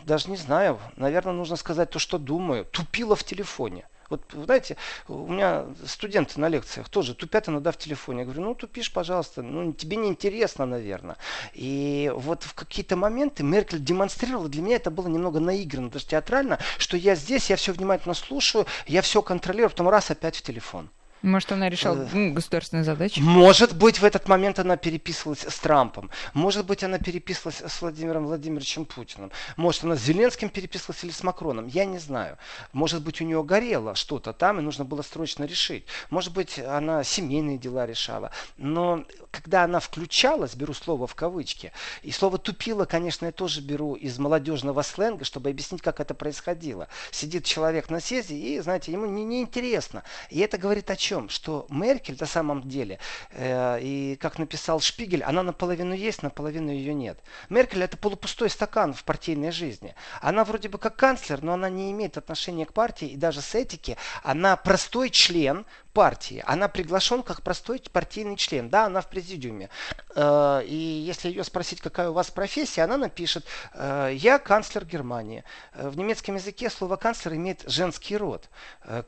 даже 0.04 0.30
не 0.30 0.38
знаю, 0.38 0.80
наверное, 0.96 1.34
нужно 1.34 1.56
сказать 1.56 1.90
то, 1.90 1.98
что 1.98 2.16
думаю, 2.16 2.64
тупила 2.64 3.14
в 3.14 3.24
телефоне. 3.24 3.86
Вот, 4.08 4.22
знаете, 4.32 4.76
у 5.06 5.26
меня 5.28 5.66
студенты 5.86 6.40
на 6.40 6.48
лекциях 6.48 6.88
тоже 6.88 7.14
тупят 7.14 7.48
иногда 7.48 7.72
в 7.72 7.76
телефоне. 7.76 8.20
Я 8.20 8.24
говорю, 8.24 8.42
ну 8.42 8.54
тупишь, 8.54 8.92
пожалуйста, 8.92 9.42
ну 9.42 9.72
тебе 9.72 9.96
не 9.96 10.08
интересно, 10.08 10.64
наверное. 10.64 11.16
И 11.52 12.10
вот 12.14 12.42
в 12.42 12.54
какие-то 12.54 12.96
моменты 12.96 13.42
Меркель 13.42 13.82
демонстрировала, 13.82 14.48
для 14.48 14.62
меня 14.62 14.76
это 14.76 14.90
было 14.90 15.08
немного 15.08 15.40
наиграно, 15.40 15.90
даже 15.90 16.06
театрально, 16.06 16.58
что 16.78 16.96
я 16.96 17.14
здесь, 17.14 17.50
я 17.50 17.56
все 17.56 17.72
внимательно 17.72 18.14
слушаю, 18.14 18.66
я 18.86 19.02
все 19.02 19.20
контролирую, 19.20 19.70
потом 19.70 19.88
раз 19.88 20.10
опять 20.10 20.36
в 20.36 20.42
телефон. 20.42 20.88
Может, 21.22 21.52
она 21.52 21.68
решала 21.68 22.02
э, 22.02 22.08
ну, 22.12 22.32
государственные 22.32 22.84
задачи? 22.84 23.20
Может 23.20 23.76
быть, 23.76 24.00
в 24.00 24.04
этот 24.04 24.28
момент 24.28 24.58
она 24.58 24.76
переписывалась 24.76 25.44
с 25.48 25.58
Трампом. 25.58 26.10
Может 26.34 26.66
быть, 26.66 26.84
она 26.84 26.98
переписывалась 26.98 27.60
с 27.60 27.82
Владимиром 27.82 28.26
Владимировичем 28.26 28.84
Путиным. 28.84 29.30
Может, 29.56 29.84
она 29.84 29.96
с 29.96 30.00
Зеленским 30.00 30.48
переписывалась 30.48 31.02
или 31.04 31.10
с 31.10 31.22
Макроном. 31.22 31.66
Я 31.66 31.84
не 31.84 31.98
знаю. 31.98 32.38
Может 32.72 33.02
быть, 33.02 33.20
у 33.20 33.24
нее 33.24 33.42
горело 33.42 33.94
что-то 33.94 34.32
там, 34.32 34.58
и 34.58 34.62
нужно 34.62 34.84
было 34.84 35.02
срочно 35.02 35.44
решить. 35.44 35.86
Может 36.10 36.32
быть, 36.32 36.58
она 36.58 37.02
семейные 37.04 37.58
дела 37.58 37.86
решала. 37.86 38.30
Но 38.56 39.04
когда 39.30 39.64
она 39.64 39.80
включалась, 39.80 40.54
беру 40.54 40.74
слово 40.74 41.06
в 41.06 41.14
кавычки, 41.14 41.72
и 42.02 42.10
слово 42.12 42.38
«тупила», 42.38 42.84
конечно, 42.84 43.26
я 43.26 43.32
тоже 43.32 43.60
беру 43.60 43.94
из 43.94 44.18
молодежного 44.18 44.82
сленга, 44.82 45.24
чтобы 45.24 45.50
объяснить, 45.50 45.82
как 45.82 46.00
это 46.00 46.14
происходило. 46.14 46.88
Сидит 47.10 47.44
человек 47.44 47.90
на 47.90 48.00
съезде, 48.00 48.36
и, 48.36 48.60
знаете, 48.60 48.92
ему 48.92 49.06
неинтересно. 49.06 50.02
Не, 50.30 50.36
не 50.36 50.42
и 50.42 50.44
это 50.44 50.58
говорит 50.58 50.90
о 50.90 50.96
чем? 50.96 51.07
Чем? 51.08 51.28
Что 51.28 51.66
Меркель 51.70 52.16
на 52.20 52.26
самом 52.26 52.68
деле, 52.68 52.98
э, 53.30 53.80
и 53.80 54.16
как 54.16 54.38
написал 54.38 54.80
Шпигель, 54.80 55.22
она 55.22 55.42
наполовину 55.42 55.94
есть, 55.94 56.22
наполовину 56.22 56.70
ее 56.70 56.92
нет. 56.92 57.18
Меркель 57.48 57.82
это 57.82 57.96
полупустой 57.96 58.50
стакан 58.50 58.92
в 58.92 59.04
партийной 59.04 59.50
жизни. 59.50 59.94
Она 60.20 60.44
вроде 60.44 60.68
бы 60.68 60.78
как 60.78 60.96
канцлер, 60.96 61.42
но 61.42 61.54
она 61.54 61.70
не 61.70 61.90
имеет 61.92 62.18
отношения 62.18 62.66
к 62.66 62.72
партии 62.72 63.08
и 63.08 63.16
даже 63.16 63.40
с 63.40 63.54
этики. 63.54 63.96
Она 64.22 64.56
простой 64.56 65.10
член 65.10 65.64
партии. 65.98 66.44
Она 66.46 66.68
приглашен 66.68 67.24
как 67.24 67.42
простой 67.42 67.82
партийный 67.92 68.36
член. 68.36 68.68
Да, 68.68 68.86
она 68.86 69.00
в 69.00 69.08
президиуме. 69.08 69.68
Э, 70.14 70.62
и 70.64 70.76
если 70.76 71.28
ее 71.28 71.42
спросить, 71.42 71.80
какая 71.80 72.10
у 72.10 72.12
вас 72.12 72.30
профессия, 72.30 72.82
она 72.82 72.96
напишет, 72.96 73.44
э, 73.74 74.12
я 74.14 74.38
канцлер 74.38 74.84
Германии. 74.84 75.42
Э, 75.72 75.88
в 75.88 75.98
немецком 75.98 76.36
языке 76.36 76.70
слово 76.70 76.94
канцлер 76.94 77.34
имеет 77.34 77.64
женский 77.66 78.16
род. 78.16 78.48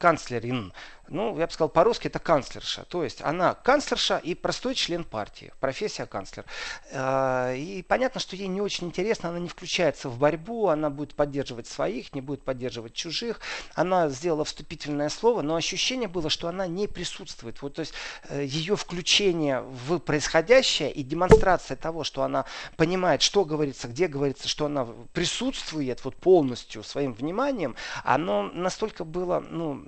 Канцлерин 0.01 0.73
ну, 1.11 1.37
я 1.39 1.49
бы 1.49 1.53
сказал, 1.53 1.69
по-русски 1.69 2.07
это 2.07 2.21
канцлерша. 2.21 2.85
То 2.85 3.03
есть 3.03 3.21
она 3.21 3.55
канцлерша 3.55 4.19
и 4.19 4.37
простой 4.37 4.77
член 4.77 5.03
партии. 5.03 5.53
Профессия 5.59 6.07
канцлер. 6.07 6.45
И 6.95 7.85
понятно, 7.89 8.21
что 8.21 8.37
ей 8.37 8.47
не 8.47 8.61
очень 8.61 8.87
интересно, 8.87 9.31
она 9.31 9.41
не 9.41 9.49
включается 9.49 10.09
в 10.09 10.19
борьбу, 10.19 10.69
она 10.69 10.89
будет 10.89 11.15
поддерживать 11.15 11.67
своих, 11.67 12.15
не 12.15 12.21
будет 12.21 12.45
поддерживать 12.45 12.93
чужих. 12.93 13.41
Она 13.75 14.09
сделала 14.09 14.45
вступительное 14.45 15.09
слово, 15.09 15.43
но 15.43 15.57
ощущение 15.57 16.09
было, 16.09 16.31
что 16.31 16.47
она 16.47 16.69
не 16.69 16.80
присутствует. 16.89 17.61
Вот, 17.63 17.75
то 17.75 17.81
есть 17.81 17.95
э, 18.29 18.45
ее 18.45 18.77
включение 18.77 19.63
в 19.63 19.99
происходящее 19.99 20.93
и 20.93 21.03
демонстрация 21.03 21.77
того, 21.77 22.05
что 22.05 22.23
она 22.23 22.45
понимает, 22.77 23.23
что 23.23 23.45
говорится, 23.45 23.89
где 23.89 24.07
говорится, 24.07 24.49
что 24.49 24.67
она 24.67 24.87
присутствует 25.13 26.05
вот 26.05 26.17
полностью 26.17 26.83
своим 26.83 27.13
вниманием, 27.13 27.77
оно 28.05 28.43
настолько 28.43 29.05
было, 29.05 29.41
ну, 29.41 29.85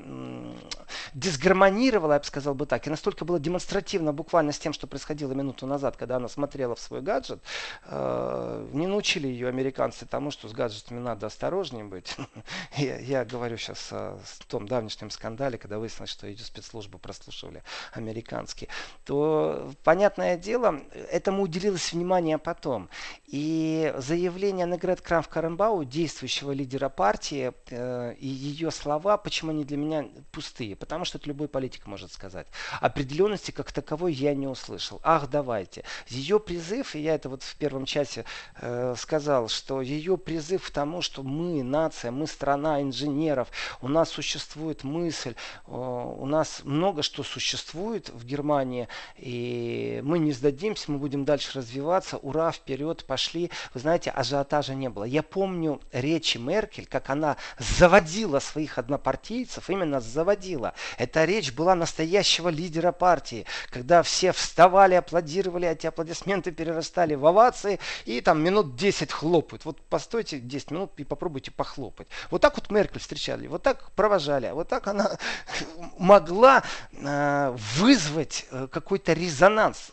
дисгармонировала, 1.15 2.15
я 2.15 2.19
бы 2.19 2.25
сказал 2.25 2.55
бы 2.55 2.67
так, 2.67 2.87
и 2.87 2.91
настолько 2.91 3.25
было 3.25 3.39
демонстративно 3.39 4.13
буквально 4.13 4.53
с 4.53 4.59
тем, 4.59 4.73
что 4.73 4.87
происходило 4.87 5.33
минуту 5.33 5.67
назад, 5.67 5.97
когда 5.97 6.17
она 6.17 6.29
смотрела 6.29 6.75
в 6.75 6.81
свой 6.81 7.01
гаджет, 7.01 7.43
э, 7.87 8.69
не 8.73 8.87
научили 8.87 9.29
ее 9.29 9.49
американцы 9.49 10.07
тому, 10.07 10.31
что 10.31 10.49
с 10.49 10.53
гаджетами 10.53 10.99
надо 10.99 11.27
осторожнее 11.27 11.85
быть. 11.85 12.17
я, 12.77 12.99
я 12.99 13.25
говорю 13.25 13.57
сейчас 13.57 13.93
о 13.93 14.19
том 14.49 14.67
давнешнем 14.67 15.11
скандале, 15.11 15.59
когда 15.59 15.79
выяснилось, 15.79 16.11
что 16.11 16.27
ее 16.27 16.39
спецслужбы 16.39 16.82
прослушивали 16.89 17.63
американские, 17.93 18.69
то, 19.05 19.73
понятное 19.85 20.37
дело, 20.37 20.81
этому 21.11 21.43
уделилось 21.43 21.93
внимание 21.93 22.39
потом. 22.39 22.89
И 23.27 23.95
заявление 23.99 24.67
Негрет 24.67 25.01
Крамф 25.01 25.29
Каренбау, 25.29 25.85
действующего 25.85 26.53
лидера 26.53 26.89
партии, 26.89 27.53
э, 27.71 28.15
и 28.15 28.27
ее 28.27 28.71
слова, 28.71 29.17
почему 29.17 29.51
они 29.51 29.65
для 29.65 29.77
меня 29.77 30.07
пустые? 30.31 30.77
Потому 30.77 31.05
что 31.05 31.19
это 31.19 31.29
любой 31.29 31.49
политик 31.49 31.87
может 31.87 32.13
сказать. 32.13 32.47
Определенности 32.81 33.51
как 33.51 33.73
таковой 33.73 34.13
я 34.13 34.35
не 34.35 34.47
услышал. 34.47 35.01
Ах, 35.03 35.29
давайте. 35.29 35.85
Ее 36.09 36.41
призыв, 36.41 36.95
и 36.95 37.01
я 37.01 37.15
это 37.15 37.29
вот 37.29 37.43
в 37.43 37.57
первом 37.57 37.87
часе 37.87 38.25
э, 38.61 38.95
сказал, 38.97 39.49
что 39.49 39.81
ее 39.81 40.17
призыв 40.19 40.67
к 40.69 40.71
тому, 40.71 41.03
что 41.03 41.23
мы 41.23 41.63
нация, 41.63 42.11
мы 42.11 42.27
страна 42.27 42.83
инженеров, 42.83 43.49
у 43.81 43.89
нас 43.89 44.11
существует 44.11 44.85
мысль, 44.85 45.35
у 45.67 46.27
нас 46.27 46.62
много 46.65 47.03
что 47.03 47.23
существует 47.23 48.09
в 48.11 48.25
Германии, 48.25 48.89
и 49.17 50.01
мы 50.05 50.19
не 50.19 50.33
сдадимся, 50.33 50.91
мы 50.91 50.99
будем 50.99 51.25
дальше 51.25 51.59
развиваться, 51.59 52.19
ура, 52.19 52.53
вперед, 52.53 53.05
пошли. 53.05 53.51
Вы 53.75 53.81
знаете, 53.81 54.11
ажиотажа 54.11 54.75
не 54.75 54.89
было. 54.89 55.05
Я 55.05 55.23
помню 55.23 55.81
речи 55.93 56.39
Меркель, 56.39 56.87
как 56.87 57.11
она 57.11 57.37
заводила 57.59 58.39
своих 58.39 58.79
однопартийцев, 58.79 59.71
именно 59.71 60.01
заводила. 60.01 60.75
Эта 60.99 61.25
речь 61.25 61.53
была 61.53 61.75
настоящего 61.75 62.49
лидера 62.49 62.93
партии, 62.93 63.47
когда 63.71 64.03
все 64.03 64.33
вставали, 64.33 64.95
аплодировали, 64.95 65.69
эти 65.69 65.87
аплодисменты 65.87 66.53
перерастали 66.53 67.15
в 67.15 67.27
овации 67.27 67.79
и 68.05 68.21
там 68.21 68.43
минут 68.43 68.77
10 68.77 69.11
хлопают. 69.11 69.65
Вот 69.65 69.81
постойте 69.81 70.39
10 70.39 70.71
минут 70.71 70.93
и 70.97 71.05
попробуйте 71.05 71.51
похлопать. 71.51 72.09
Вот 72.31 72.43
так 72.43 72.57
вот 72.57 72.71
Меркель 72.71 73.01
встречали, 73.01 73.47
вот 73.47 73.63
так 73.63 73.91
провожали, 73.93 74.51
вот 74.51 74.69
так 74.69 74.87
она 74.87 75.19
могла 75.99 76.52
э, 76.93 77.57
вызвать 77.77 78.47
э, 78.51 78.69
какой-то 78.71 79.13
резонанс 79.13 79.93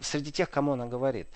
среди 0.00 0.32
тех, 0.32 0.50
кому 0.50 0.72
она 0.72 0.86
говорит. 0.86 1.26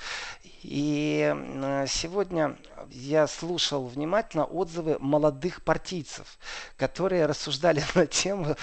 И 0.65 1.31
э, 1.31 1.87
сегодня 1.87 2.57
я 2.91 3.27
слушал 3.27 3.87
внимательно 3.87 4.45
отзывы 4.45 4.97
молодых 4.99 5.63
партийцев, 5.63 6.39
которые 6.77 7.27
рассуждали 7.27 7.83
на 7.95 8.07
тему 8.07 8.57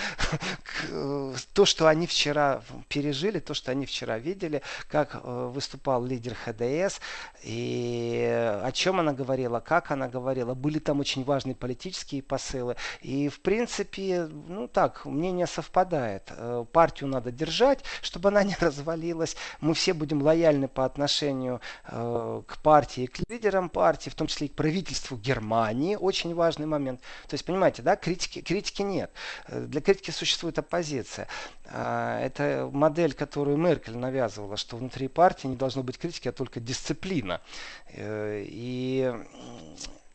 то, 1.54 1.66
что 1.66 1.88
они 1.88 2.08
вчера 2.08 2.62
пережили, 2.88 3.40
то, 3.40 3.54
что 3.54 3.72
они 3.72 3.86
вчера 3.86 4.18
видели, 4.18 4.62
как 4.90 5.16
э, 5.16 5.52
выступал 5.54 6.04
лидер 6.04 6.36
ХДС, 6.36 7.00
и 7.44 8.28
о 8.64 8.72
чем 8.72 9.00
она 9.00 9.14
говорила, 9.14 9.60
как 9.60 9.92
она 9.92 10.08
говорила. 10.08 10.54
Были 10.54 10.80
там 10.80 11.00
очень 11.00 11.24
важные 11.24 11.56
политические 11.56 12.24
посылы. 12.24 12.76
И, 13.02 13.30
в 13.30 13.42
принципе, 13.42 14.28
ну 14.48 14.68
так, 14.68 15.06
мнение 15.06 15.48
совпадает. 15.48 16.32
Э, 16.32 16.66
партию 16.72 17.10
надо 17.10 17.32
держать, 17.32 17.84
чтобы 18.02 18.30
она 18.30 18.44
не 18.44 18.56
развалилась. 18.60 19.36
Мы 19.60 19.74
все 19.74 19.94
будем 19.94 20.22
лояльны 20.22 20.68
по 20.68 20.86
отношению 20.86 21.62
э, 21.86 21.91
к 21.92 22.58
партии, 22.64 23.06
к 23.08 23.20
лидерам 23.30 23.70
партии, 23.70 24.10
в 24.10 24.16
том 24.16 24.28
числе 24.28 24.48
и 24.48 24.50
к 24.50 24.56
правительству 24.56 25.18
Германии, 25.18 25.96
очень 25.96 26.34
важный 26.34 26.66
момент. 26.66 27.02
То 27.28 27.34
есть, 27.34 27.46
понимаете, 27.46 27.82
да, 27.82 27.96
критики, 27.96 28.42
критики 28.42 28.82
нет. 28.82 29.12
Э, 29.48 29.60
для 29.62 29.82
критики 29.82 30.12
существует 30.12 30.58
оппозиция. 30.58 31.28
А, 31.66 32.20
это 32.20 32.70
модель, 32.72 33.14
которую 33.14 33.58
Меркель 33.58 33.98
навязывала, 33.98 34.58
что 34.58 34.78
внутри 34.78 35.08
партии 35.08 35.48
не 35.48 35.56
должно 35.56 35.84
быть 35.84 35.98
критики, 35.98 36.30
а 36.30 36.32
только 36.32 36.60
дисциплина. 36.60 37.42
Э, 37.94 38.44
и 38.46 39.14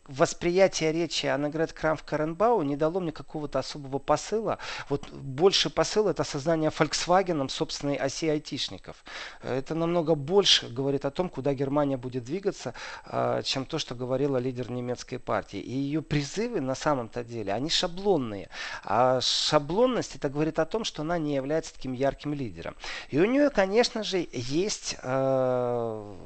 восприятие 0.09 0.93
речи 0.93 1.27
Аннегрет 1.27 1.73
Крамф 1.73 2.03
Каренбау 2.03 2.63
не 2.63 2.77
дало 2.77 3.01
мне 3.01 3.13
какого-то 3.13 3.59
особого 3.59 3.99
посыла. 3.99 4.59
Вот 4.89 5.11
больше 5.11 5.71
посыл 5.71 6.09
это 6.09 6.25
создание 6.25 6.71
Volkswagen 6.71 7.49
собственной 7.49 7.97
оси 7.97 8.29
айтишников. 8.29 9.05
Это 9.43 9.75
намного 9.75 10.15
больше 10.15 10.69
говорит 10.69 11.05
о 11.05 11.11
том, 11.11 11.29
куда 11.29 11.55
Германия 11.55 11.97
будет 11.97 12.25
двигаться, 12.25 12.75
а, 13.05 13.43
чем 13.43 13.65
то, 13.65 13.79
что 13.79 13.95
говорила 13.95 14.37
лидер 14.39 14.71
немецкой 14.71 15.19
партии. 15.19 15.61
И 15.61 15.73
ее 15.73 16.03
призывы 16.03 16.61
на 16.61 16.75
самом-то 16.75 17.25
деле, 17.25 17.53
они 17.53 17.71
шаблонные. 17.71 18.49
А 18.85 19.21
шаблонность 19.21 20.17
это 20.17 20.29
говорит 20.29 20.59
о 20.59 20.67
том, 20.67 20.85
что 20.85 21.03
она 21.03 21.19
не 21.19 21.35
является 21.35 21.75
таким 21.75 21.93
ярким 21.93 22.35
лидером. 22.35 22.75
И 23.11 23.19
у 23.19 23.25
нее, 23.25 23.51
конечно 23.51 24.03
же, 24.03 24.27
есть... 24.33 24.97
Э, 25.03 26.17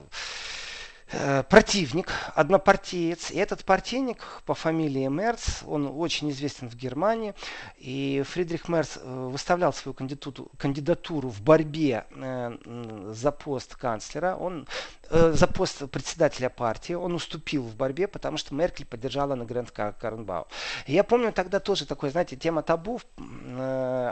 противник, 1.49 2.13
однопартиец. 2.35 3.31
И 3.31 3.37
этот 3.37 3.65
партийник 3.65 4.19
по 4.47 4.55
фамилии 4.55 5.09
Мерц, 5.09 5.63
он 5.67 5.93
очень 5.97 6.31
известен 6.31 6.69
в 6.69 6.77
Германии. 6.77 7.35
И 7.79 8.23
Фридрих 8.27 8.69
Мерц 8.69 8.97
э, 8.97 9.29
выставлял 9.31 9.73
свою 9.73 9.95
кандидатуру, 9.95 11.29
в 11.29 11.41
борьбе 11.43 12.07
э, 12.11 13.11
за 13.13 13.33
пост 13.33 13.75
канцлера. 13.75 14.37
Он 14.37 14.67
за 15.11 15.49
пост 15.49 15.91
председателя 15.91 16.49
партии. 16.49 16.93
Он 16.93 17.15
уступил 17.15 17.65
в 17.65 17.75
борьбе, 17.75 18.07
потому 18.07 18.37
что 18.37 18.55
Меркель 18.55 18.87
поддержала 18.87 19.35
на 19.35 19.45
Гранд 19.45 19.73
Карнбау. 19.73 20.47
Я 20.87 21.03
помню 21.03 21.33
тогда 21.33 21.59
тоже 21.59 21.85
такое, 21.85 22.11
знаете, 22.11 22.37
тема 22.37 22.63
табу 22.63 23.01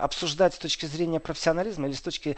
обсуждать 0.03 0.55
с 0.55 0.59
точки 0.59 0.87
зрения 0.87 1.21
профессионализма 1.21 1.87
или 1.87 1.95
с 1.95 2.01
точки 2.01 2.37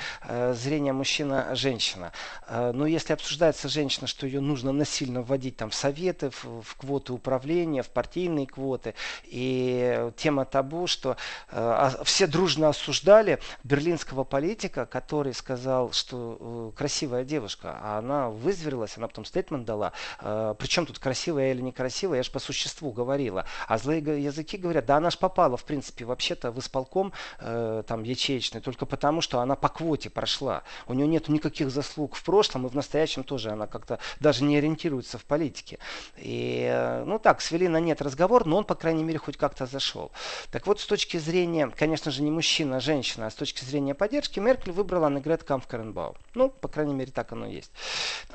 зрения 0.53 0.93
мужчина-женщина. 0.93 2.13
Но 2.51 2.87
если 2.87 3.15
обсуждается 3.15 3.71
женщина, 3.71 4.07
что 4.07 4.27
ее 4.27 4.43
нужно 4.51 4.73
насильно 4.73 5.23
вводить 5.23 5.57
там 5.57 5.71
в 5.71 5.75
советы, 5.75 6.31
в, 6.31 6.63
в 6.63 6.77
квоты 6.77 7.13
управления, 7.13 7.83
в 7.83 7.89
партийные 7.89 8.47
квоты. 8.47 8.95
И 9.25 10.11
тема 10.17 10.45
табу, 10.45 10.87
что 10.87 11.17
э, 11.51 11.91
все 12.05 12.27
дружно 12.27 12.69
осуждали 12.69 13.39
берлинского 13.65 14.25
политика, 14.25 14.87
который 14.87 15.33
сказал, 15.35 15.93
что 15.93 16.73
э, 16.75 16.77
красивая 16.77 17.25
девушка, 17.25 17.79
а 17.81 17.99
она 17.99 18.29
вызверилась, 18.29 18.97
она 18.97 19.09
потом 19.09 19.25
стейтмент 19.25 19.65
дала. 19.65 19.93
Э, 20.21 20.55
причем 20.59 20.87
тут 20.87 20.99
красивая 20.99 21.53
или 21.53 21.61
некрасивая, 21.61 22.19
я 22.19 22.23
же 22.23 22.31
по 22.31 22.39
существу 22.39 22.93
говорила. 22.93 23.45
А 23.69 23.79
злые 23.79 24.01
языки 24.23 24.57
говорят, 24.57 24.87
да 24.87 24.97
она 24.97 25.11
ж 25.11 25.19
попала, 25.19 25.57
в 25.57 25.65
принципе, 25.65 26.05
вообще-то 26.05 26.51
в 26.51 26.59
исполком 26.59 27.13
э, 27.39 27.83
там 27.87 28.03
ячеечный, 28.03 28.61
только 28.61 28.87
потому, 28.87 29.21
что 29.21 29.41
она 29.41 29.57
по 29.57 29.69
квоте 29.69 30.11
прошла. 30.11 30.63
У 30.87 30.95
нее 30.95 31.07
нет 31.07 31.29
никаких 31.29 31.71
заслуг 31.71 32.17
в 32.17 32.25
прошлом, 32.25 32.67
и 32.67 32.71
в 32.71 32.75
настоящем 32.75 33.23
тоже 33.23 33.51
она 33.51 33.67
как-то 33.67 33.99
даже 34.19 34.40
даже 34.41 34.45
не 34.45 34.57
ориентируется 34.57 35.19
в 35.19 35.25
политике. 35.25 35.79
И, 36.17 36.69
э, 36.71 37.05
ну 37.05 37.19
так, 37.19 37.41
свели 37.41 37.69
на 37.69 37.81
нет 37.81 38.03
разговор, 38.03 38.47
но 38.47 38.59
он, 38.59 38.65
по 38.65 38.75
крайней 38.75 39.05
мере, 39.05 39.19
хоть 39.19 39.37
как-то 39.37 39.67
зашел. 39.67 40.11
Так 40.51 40.67
вот, 40.67 40.81
с 40.81 40.87
точки 40.87 41.19
зрения, 41.19 41.69
конечно 41.69 42.11
же, 42.11 42.23
не 42.23 42.31
мужчина, 42.31 42.77
а 42.77 42.81
женщина, 42.81 43.27
а 43.27 43.31
с 43.31 43.35
точки 43.35 43.65
зрения 43.65 43.95
поддержки, 43.95 44.41
Меркель 44.41 44.73
выбрала 44.73 45.07
Аннегрет 45.07 45.43
Камф-Каренбау. 45.43 46.17
Ну, 46.35 46.49
по 46.49 46.69
крайней 46.69 46.95
мере, 46.95 47.13
так 47.13 47.33
оно 47.33 47.47
есть. 47.47 47.71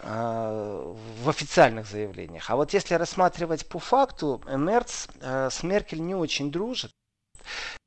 А, 0.04 0.96
в 1.24 1.30
официальных 1.30 1.88
заявлениях. 1.88 2.50
А 2.50 2.56
вот 2.56 2.74
если 2.74 2.96
рассматривать 2.96 3.68
по 3.68 3.80
факту, 3.80 4.42
Мерц 4.48 5.08
э, 5.22 5.50
с 5.52 5.64
Меркель 5.64 6.02
не 6.02 6.16
очень 6.16 6.52
дружит 6.52 6.92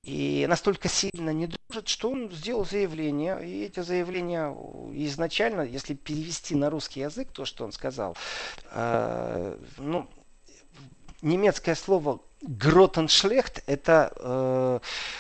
и 0.09 0.47
настолько 0.47 0.89
сильно 0.89 1.31
не 1.31 1.47
дружит, 1.47 1.87
что 1.89 2.11
он 2.11 2.31
сделал 2.31 2.65
заявление. 2.65 3.39
И 3.47 3.65
эти 3.65 3.81
заявления 3.81 4.49
изначально, 4.95 5.61
если 5.63 5.93
перевести 5.93 6.55
на 6.55 6.71
русский 6.71 7.01
язык 7.01 7.29
то, 7.31 7.45
что 7.45 7.65
он 7.65 7.73
сказал, 7.73 8.17
э, 8.71 9.59
ну, 9.77 10.09
немецкое 11.21 11.75
слово 11.75 12.21
Гротеншлехт 12.41 13.65
это 13.67 14.13
э, 14.15 14.79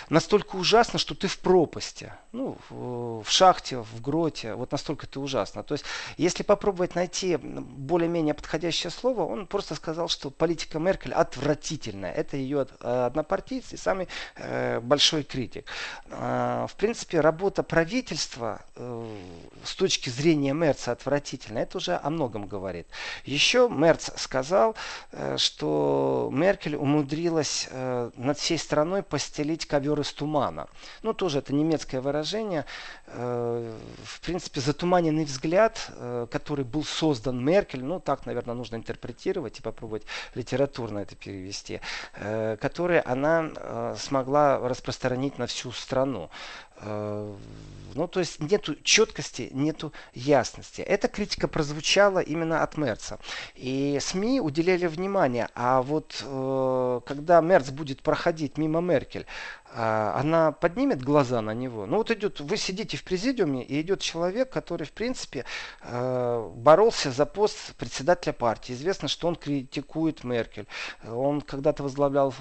настолько 0.08 0.54
ужасно, 0.54 1.00
что 1.00 1.16
ты 1.16 1.26
в 1.26 1.38
пропасти. 1.40 2.12
Ну, 2.30 2.56
в, 2.68 3.25
в 3.25 3.30
шахте, 3.30 3.78
в 3.78 4.00
гроте. 4.00 4.54
Вот 4.54 4.70
настолько 4.70 5.06
это 5.06 5.18
ужасно. 5.18 5.64
То 5.64 5.72
есть, 5.72 5.84
если 6.16 6.44
попробовать 6.44 6.94
найти 6.94 7.37
более-менее 7.37 8.34
подходящее 8.34 8.92
слово, 8.92 9.25
он 9.25 9.48
просто 9.48 9.75
сказал, 9.75 10.08
что 10.08 10.30
политика 10.30 10.78
Меркель 10.78 11.12
отвратительная. 11.12 12.12
Это 12.12 12.37
ее 12.37 12.68
э, 12.80 13.06
однопартийцы 13.06 13.75
и 13.75 13.78
самый 13.78 14.06
э, 14.37 14.78
большой 14.78 15.25
критик. 15.25 15.66
Э, 16.10 16.66
в 16.68 16.76
принципе, 16.76 17.18
работа 17.18 17.64
правительства 17.64 18.60
э, 18.76 19.16
с 19.64 19.75
точки 19.75 20.08
зрения 20.08 20.52
Мерца 20.52 20.92
отвратительная. 20.92 21.64
Это 21.64 21.78
уже 21.78 21.98
о 22.00 22.10
многом 22.10 22.46
говорит. 22.46 22.87
Еще 23.25 23.68
Мерц 23.68 24.10
сказал, 24.16 24.76
э, 25.10 25.37
что 25.37 26.30
Меркель 26.32 26.76
умудрилась 26.76 27.07
умудрилась 27.08 27.68
э, 27.70 28.10
над 28.16 28.38
всей 28.38 28.58
страной 28.58 29.02
постелить 29.02 29.66
ковер 29.66 30.00
из 30.00 30.12
тумана. 30.12 30.68
Ну, 31.02 31.14
тоже 31.14 31.38
это 31.38 31.54
немецкое 31.54 32.00
выражение. 32.00 32.64
Э, 33.06 33.76
в 34.04 34.20
принципе, 34.20 34.60
затуманенный 34.60 35.24
взгляд, 35.24 35.90
э, 35.90 36.26
который 36.30 36.64
был 36.64 36.84
создан 36.84 37.42
Меркель, 37.42 37.82
ну, 37.82 38.00
так, 38.00 38.26
наверное, 38.26 38.54
нужно 38.54 38.76
интерпретировать 38.76 39.58
и 39.58 39.62
попробовать 39.62 40.02
литературно 40.34 40.98
это 40.98 41.16
перевести, 41.16 41.80
э, 42.14 42.56
который 42.60 43.00
она 43.00 43.50
э, 43.54 43.96
смогла 43.98 44.58
распространить 44.68 45.38
на 45.38 45.46
всю 45.46 45.72
страну. 45.72 46.30
Э, 46.80 47.35
ну, 47.94 48.06
то 48.06 48.20
есть 48.20 48.40
нету 48.40 48.76
четкости, 48.82 49.50
нету 49.52 49.92
ясности. 50.14 50.82
Эта 50.82 51.08
критика 51.08 51.49
прозвучала 51.49 52.20
именно 52.20 52.62
от 52.62 52.76
Мерца. 52.76 53.18
И 53.56 53.99
СМИ 54.00 54.40
уделяли 54.40 54.87
внимание. 54.87 55.48
А 55.55 55.83
вот 55.83 56.22
э, 56.24 57.00
когда 57.07 57.40
Мерц 57.40 57.70
будет 57.70 58.02
проходить 58.02 58.59
мимо 58.59 58.81
Меркель, 58.81 59.26
э, 59.72 60.12
она 60.14 60.52
поднимет 60.52 61.02
глаза 61.02 61.40
на 61.40 61.55
него. 61.55 61.87
Ну 61.87 61.96
вот 61.96 62.11
идет, 62.11 62.40
вы 62.40 62.57
сидите 62.57 62.96
в 62.96 63.05
президиуме, 63.05 63.64
и 63.64 63.81
идет 63.81 64.00
человек, 64.00 64.50
который, 64.50 64.87
в 64.87 64.92
принципе, 64.92 65.44
э, 65.83 66.50
боролся 66.55 67.11
за 67.11 67.26
пост 67.26 67.74
председателя 67.76 68.33
партии. 68.33 68.74
Известно, 68.74 69.09
что 69.09 69.26
он 69.29 69.35
критикует 69.35 70.24
Меркель. 70.24 70.68
Он 71.05 71.40
когда-то 71.40 71.83
возглавлял 71.83 72.35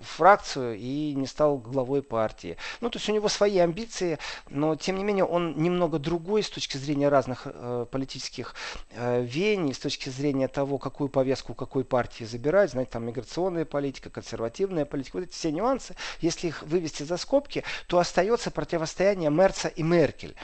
фракцию 0.00 0.76
и 0.76 1.14
не 1.14 1.26
стал 1.26 1.58
главой 1.58 2.02
партии. 2.02 2.56
Ну, 2.80 2.90
то 2.90 2.98
есть 2.98 3.08
у 3.08 3.12
него 3.12 3.28
свои 3.28 3.58
амбиции, 3.58 4.18
но 4.48 4.76
тем 4.76 4.96
не 4.96 5.04
менее 5.04 5.24
он 5.24 5.56
немного 5.56 5.98
другой 5.98 6.42
с 6.42 6.50
точки 6.50 6.76
зрения 6.76 7.08
разных 7.08 7.42
э, 7.44 7.86
политических 7.90 8.54
э, 8.90 9.22
веяний, 9.22 9.74
с 9.74 9.78
точки 9.78 10.08
зрения 10.08 10.48
того, 10.48 10.78
какую 10.78 11.08
повестку 11.08 11.54
какой 11.54 11.84
партии 11.84 12.24
забирать, 12.24 12.70
знаете, 12.70 12.92
там 12.92 13.04
миграционная 13.04 13.64
политика, 13.64 14.10
консервативная 14.10 14.84
политика, 14.84 15.16
вот 15.16 15.24
эти 15.24 15.32
все 15.32 15.52
нюансы, 15.52 15.94
если 16.20 16.48
их 16.48 16.62
вывести 16.62 17.02
за 17.02 17.16
скобки, 17.16 17.64
то 17.86 17.98
остается 17.98 18.50
противостояние 18.50 19.30
Мерца 19.30 19.68
и 19.68 19.82
Меркель. 19.82 20.34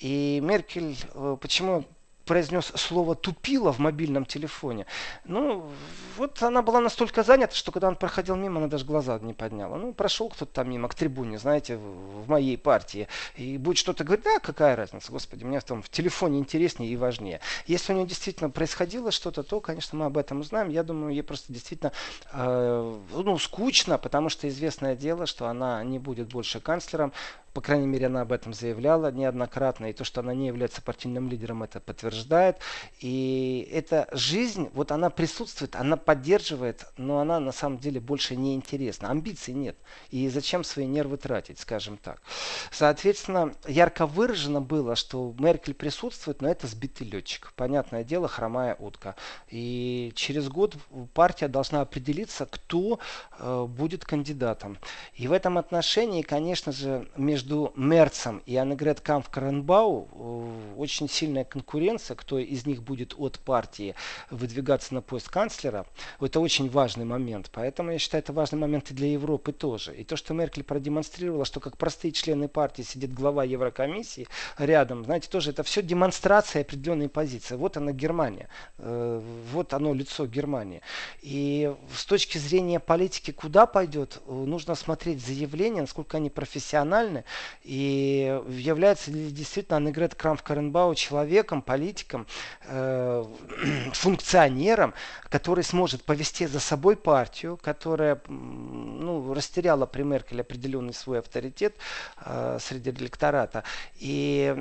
И 0.00 0.40
Меркель, 0.42 0.96
э, 1.14 1.36
почему 1.40 1.84
произнес 2.28 2.66
слово 2.76 3.14
«тупила» 3.14 3.72
в 3.72 3.78
мобильном 3.78 4.26
телефоне. 4.26 4.86
Ну, 5.24 5.68
вот 6.16 6.42
она 6.42 6.62
была 6.62 6.80
настолько 6.80 7.22
занята, 7.22 7.54
что 7.54 7.72
когда 7.72 7.88
он 7.88 7.96
проходил 7.96 8.36
мимо, 8.36 8.58
она 8.58 8.68
даже 8.68 8.84
глаза 8.84 9.18
не 9.18 9.32
подняла. 9.32 9.78
Ну, 9.78 9.94
прошел 9.94 10.28
кто-то 10.28 10.52
там 10.52 10.70
мимо 10.70 10.88
к 10.88 10.94
трибуне, 10.94 11.38
знаете, 11.38 11.76
в, 11.76 12.28
моей 12.28 12.58
партии, 12.58 13.08
и 13.36 13.56
будет 13.56 13.78
что-то 13.78 14.04
говорить, 14.04 14.24
да, 14.24 14.38
какая 14.38 14.76
разница, 14.76 15.10
господи, 15.10 15.44
мне 15.44 15.60
в 15.60 15.64
том 15.64 15.80
в 15.80 15.88
телефоне 15.88 16.38
интереснее 16.38 16.92
и 16.92 16.96
важнее. 16.96 17.40
Если 17.66 17.92
у 17.92 17.96
нее 17.96 18.06
действительно 18.06 18.50
происходило 18.50 19.10
что-то, 19.10 19.42
то, 19.42 19.60
конечно, 19.60 19.98
мы 19.98 20.04
об 20.04 20.18
этом 20.18 20.40
узнаем. 20.40 20.68
Я 20.68 20.82
думаю, 20.82 21.14
ей 21.14 21.22
просто 21.22 21.50
действительно, 21.50 21.92
э, 22.32 22.98
ну, 23.12 23.38
скучно, 23.38 23.96
потому 23.96 24.28
что 24.28 24.46
известное 24.48 24.94
дело, 24.94 25.24
что 25.24 25.46
она 25.46 25.82
не 25.82 25.98
будет 25.98 26.28
больше 26.28 26.60
канцлером. 26.60 27.12
По 27.58 27.62
крайней 27.62 27.88
мере, 27.88 28.06
она 28.06 28.20
об 28.20 28.30
этом 28.30 28.54
заявляла 28.54 29.10
неоднократно. 29.10 29.86
И 29.86 29.92
то, 29.92 30.04
что 30.04 30.20
она 30.20 30.32
не 30.32 30.46
является 30.46 30.80
партийным 30.80 31.28
лидером, 31.28 31.64
это 31.64 31.80
подтверждает. 31.80 32.58
И 33.00 33.68
эта 33.72 34.06
жизнь, 34.12 34.70
вот 34.74 34.92
она 34.92 35.10
присутствует, 35.10 35.74
она 35.74 35.96
поддерживает, 35.96 36.86
но 36.96 37.18
она 37.18 37.40
на 37.40 37.50
самом 37.50 37.78
деле 37.78 37.98
больше 37.98 38.36
не 38.36 38.54
интересна. 38.54 39.10
Амбиций 39.10 39.54
нет. 39.54 39.76
И 40.10 40.28
зачем 40.28 40.62
свои 40.62 40.86
нервы 40.86 41.16
тратить, 41.16 41.58
скажем 41.58 41.96
так. 41.96 42.22
Соответственно, 42.70 43.52
ярко 43.66 44.06
выражено 44.06 44.60
было, 44.60 44.94
что 44.94 45.34
Меркель 45.36 45.74
присутствует, 45.74 46.40
но 46.40 46.48
это 46.48 46.68
сбитый 46.68 47.08
летчик. 47.08 47.52
Понятное 47.56 48.04
дело, 48.04 48.28
хромая 48.28 48.76
утка. 48.76 49.16
И 49.48 50.12
через 50.14 50.48
год 50.48 50.76
партия 51.12 51.48
должна 51.48 51.80
определиться, 51.80 52.46
кто 52.46 53.00
э, 53.40 53.66
будет 53.68 54.04
кандидатом. 54.04 54.78
И 55.14 55.26
в 55.26 55.32
этом 55.32 55.58
отношении, 55.58 56.22
конечно 56.22 56.70
же, 56.70 57.08
между 57.16 57.47
между 57.48 57.72
Мерцем 57.76 58.42
и 58.44 58.56
Аннегрет 58.56 59.00
Камф-Каренбау 59.00 60.08
э, 60.12 60.74
очень 60.76 61.08
сильная 61.08 61.44
конкуренция, 61.44 62.14
кто 62.14 62.38
из 62.38 62.66
них 62.66 62.82
будет 62.82 63.14
от 63.16 63.38
партии 63.38 63.94
выдвигаться 64.30 64.94
на 64.94 65.00
пост 65.00 65.30
канцлера. 65.30 65.86
Это 66.20 66.40
очень 66.40 66.68
важный 66.68 67.06
момент. 67.06 67.48
Поэтому 67.52 67.92
я 67.92 67.98
считаю, 67.98 68.22
это 68.22 68.34
важный 68.34 68.58
момент 68.58 68.90
и 68.90 68.94
для 68.94 69.10
Европы 69.12 69.52
тоже. 69.52 69.96
И 69.96 70.04
то, 70.04 70.16
что 70.16 70.34
Меркель 70.34 70.62
продемонстрировала, 70.62 71.46
что 71.46 71.60
как 71.60 71.78
простые 71.78 72.12
члены 72.12 72.48
партии 72.48 72.82
сидит 72.82 73.14
глава 73.14 73.44
Еврокомиссии 73.44 74.26
рядом, 74.58 75.04
знаете, 75.04 75.28
тоже 75.30 75.50
это 75.50 75.62
все 75.62 75.80
демонстрация 75.82 76.62
определенной 76.62 77.08
позиции. 77.08 77.56
Вот 77.56 77.78
она 77.78 77.92
Германия. 77.92 78.48
Э, 78.76 79.22
вот 79.52 79.72
оно 79.72 79.94
лицо 79.94 80.26
Германии. 80.26 80.82
И 81.22 81.74
с 81.94 82.04
точки 82.04 82.36
зрения 82.36 82.78
политики, 82.78 83.30
куда 83.30 83.64
пойдет, 83.66 84.20
э, 84.26 84.32
нужно 84.32 84.74
смотреть 84.74 85.24
заявления, 85.24 85.80
насколько 85.80 86.18
они 86.18 86.28
профессиональны, 86.28 87.24
и 87.62 88.40
является 88.48 89.10
ли 89.10 89.30
действительно 89.30 89.76
Аннегрет 89.78 90.14
Крамф-Каренбау 90.14 90.94
человеком, 90.94 91.62
политиком, 91.62 92.26
э, 92.64 93.24
функционером, 93.92 94.94
который 95.28 95.64
сможет 95.64 96.04
повести 96.04 96.46
за 96.46 96.60
собой 96.60 96.96
партию, 96.96 97.56
которая 97.56 98.20
ну, 98.28 99.34
растеряла 99.34 99.86
при 99.86 100.02
Меркель 100.02 100.40
определенный 100.40 100.94
свой 100.94 101.18
авторитет 101.20 101.76
э, 102.24 102.58
среди 102.60 102.90
электората. 102.90 103.64
И 103.96 104.54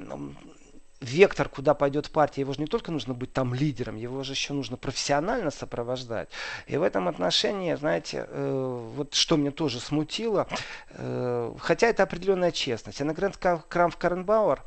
вектор, 1.01 1.49
куда 1.49 1.73
пойдет 1.73 2.09
партия, 2.09 2.41
его 2.41 2.53
же 2.53 2.61
не 2.61 2.67
только 2.67 2.91
нужно 2.91 3.13
быть 3.13 3.33
там 3.33 3.53
лидером, 3.53 3.95
его 3.95 4.23
же 4.23 4.33
еще 4.33 4.53
нужно 4.53 4.77
профессионально 4.77 5.51
сопровождать. 5.51 6.29
И 6.67 6.77
в 6.77 6.83
этом 6.83 7.07
отношении, 7.07 7.75
знаете, 7.75 8.25
э, 8.27 8.89
вот 8.95 9.13
что 9.13 9.37
мне 9.37 9.51
тоже 9.51 9.79
смутило, 9.79 10.47
э, 10.89 11.53
хотя 11.59 11.87
это 11.87 12.03
определенная 12.03 12.51
честность. 12.51 13.01
Анагрент 13.01 13.37
Крамф 13.37 13.97
Каренбауэр, 13.97 14.63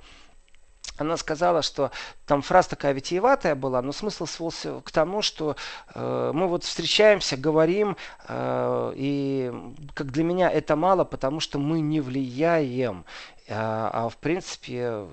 она 1.01 1.17
сказала, 1.17 1.63
что 1.63 1.91
там 2.27 2.43
фраза 2.43 2.71
такая 2.71 2.93
витиеватая 2.93 3.55
была, 3.55 3.81
но 3.81 3.93
смысл 3.93 4.27
свелся 4.27 4.81
к 4.81 4.91
тому, 4.91 5.23
что 5.23 5.57
э, 5.95 6.31
мы 6.35 6.47
вот 6.47 6.65
встречаемся, 6.65 7.37
говорим, 7.37 7.97
э, 8.29 8.93
и 8.97 9.53
как 9.95 10.11
для 10.11 10.25
меня 10.25 10.51
это 10.51 10.77
мало, 10.77 11.05
потому 11.05 11.41
что 11.41 11.59
мы 11.59 11.81
не 11.81 12.01
влияем. 12.01 13.05
А, 13.51 13.91
а 13.93 14.09
в 14.09 14.17
принципе 14.17 15.07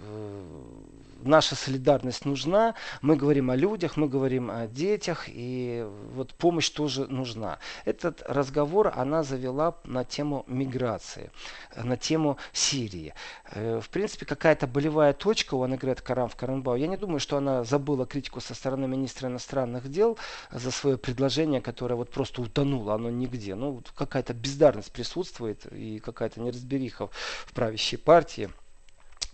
наша 1.23 1.55
солидарность 1.55 2.25
нужна. 2.25 2.75
Мы 3.01 3.15
говорим 3.15 3.51
о 3.51 3.55
людях, 3.55 3.97
мы 3.97 4.07
говорим 4.07 4.49
о 4.49 4.67
детях, 4.67 5.25
и 5.27 5.85
вот 6.13 6.33
помощь 6.33 6.69
тоже 6.69 7.07
нужна. 7.07 7.59
Этот 7.85 8.23
разговор 8.27 8.93
она 8.95 9.23
завела 9.23 9.75
на 9.83 10.03
тему 10.03 10.43
миграции, 10.47 11.31
на 11.75 11.97
тему 11.97 12.37
Сирии. 12.53 13.13
Э, 13.51 13.79
в 13.81 13.89
принципе, 13.89 14.25
какая-то 14.25 14.67
болевая 14.67 15.13
точка 15.13 15.55
у 15.55 15.63
Аннегрет 15.63 16.01
Карам 16.01 16.29
в 16.29 16.35
Каранбау. 16.35 16.75
Я 16.75 16.87
не 16.87 16.97
думаю, 16.97 17.19
что 17.19 17.37
она 17.37 17.63
забыла 17.63 18.05
критику 18.05 18.39
со 18.39 18.53
стороны 18.53 18.87
министра 18.87 19.27
иностранных 19.27 19.89
дел 19.89 20.17
за 20.51 20.71
свое 20.71 20.97
предложение, 20.97 21.61
которое 21.61 21.95
вот 21.95 22.09
просто 22.09 22.41
утонуло, 22.41 22.95
оно 22.95 23.09
нигде. 23.09 23.55
Ну, 23.55 23.81
какая-то 23.95 24.33
бездарность 24.33 24.91
присутствует 24.91 25.65
и 25.71 25.99
какая-то 25.99 26.41
неразбериха 26.41 27.09
в 27.45 27.53
правящей 27.53 27.97
партии 27.97 28.26
партии– 28.27 28.49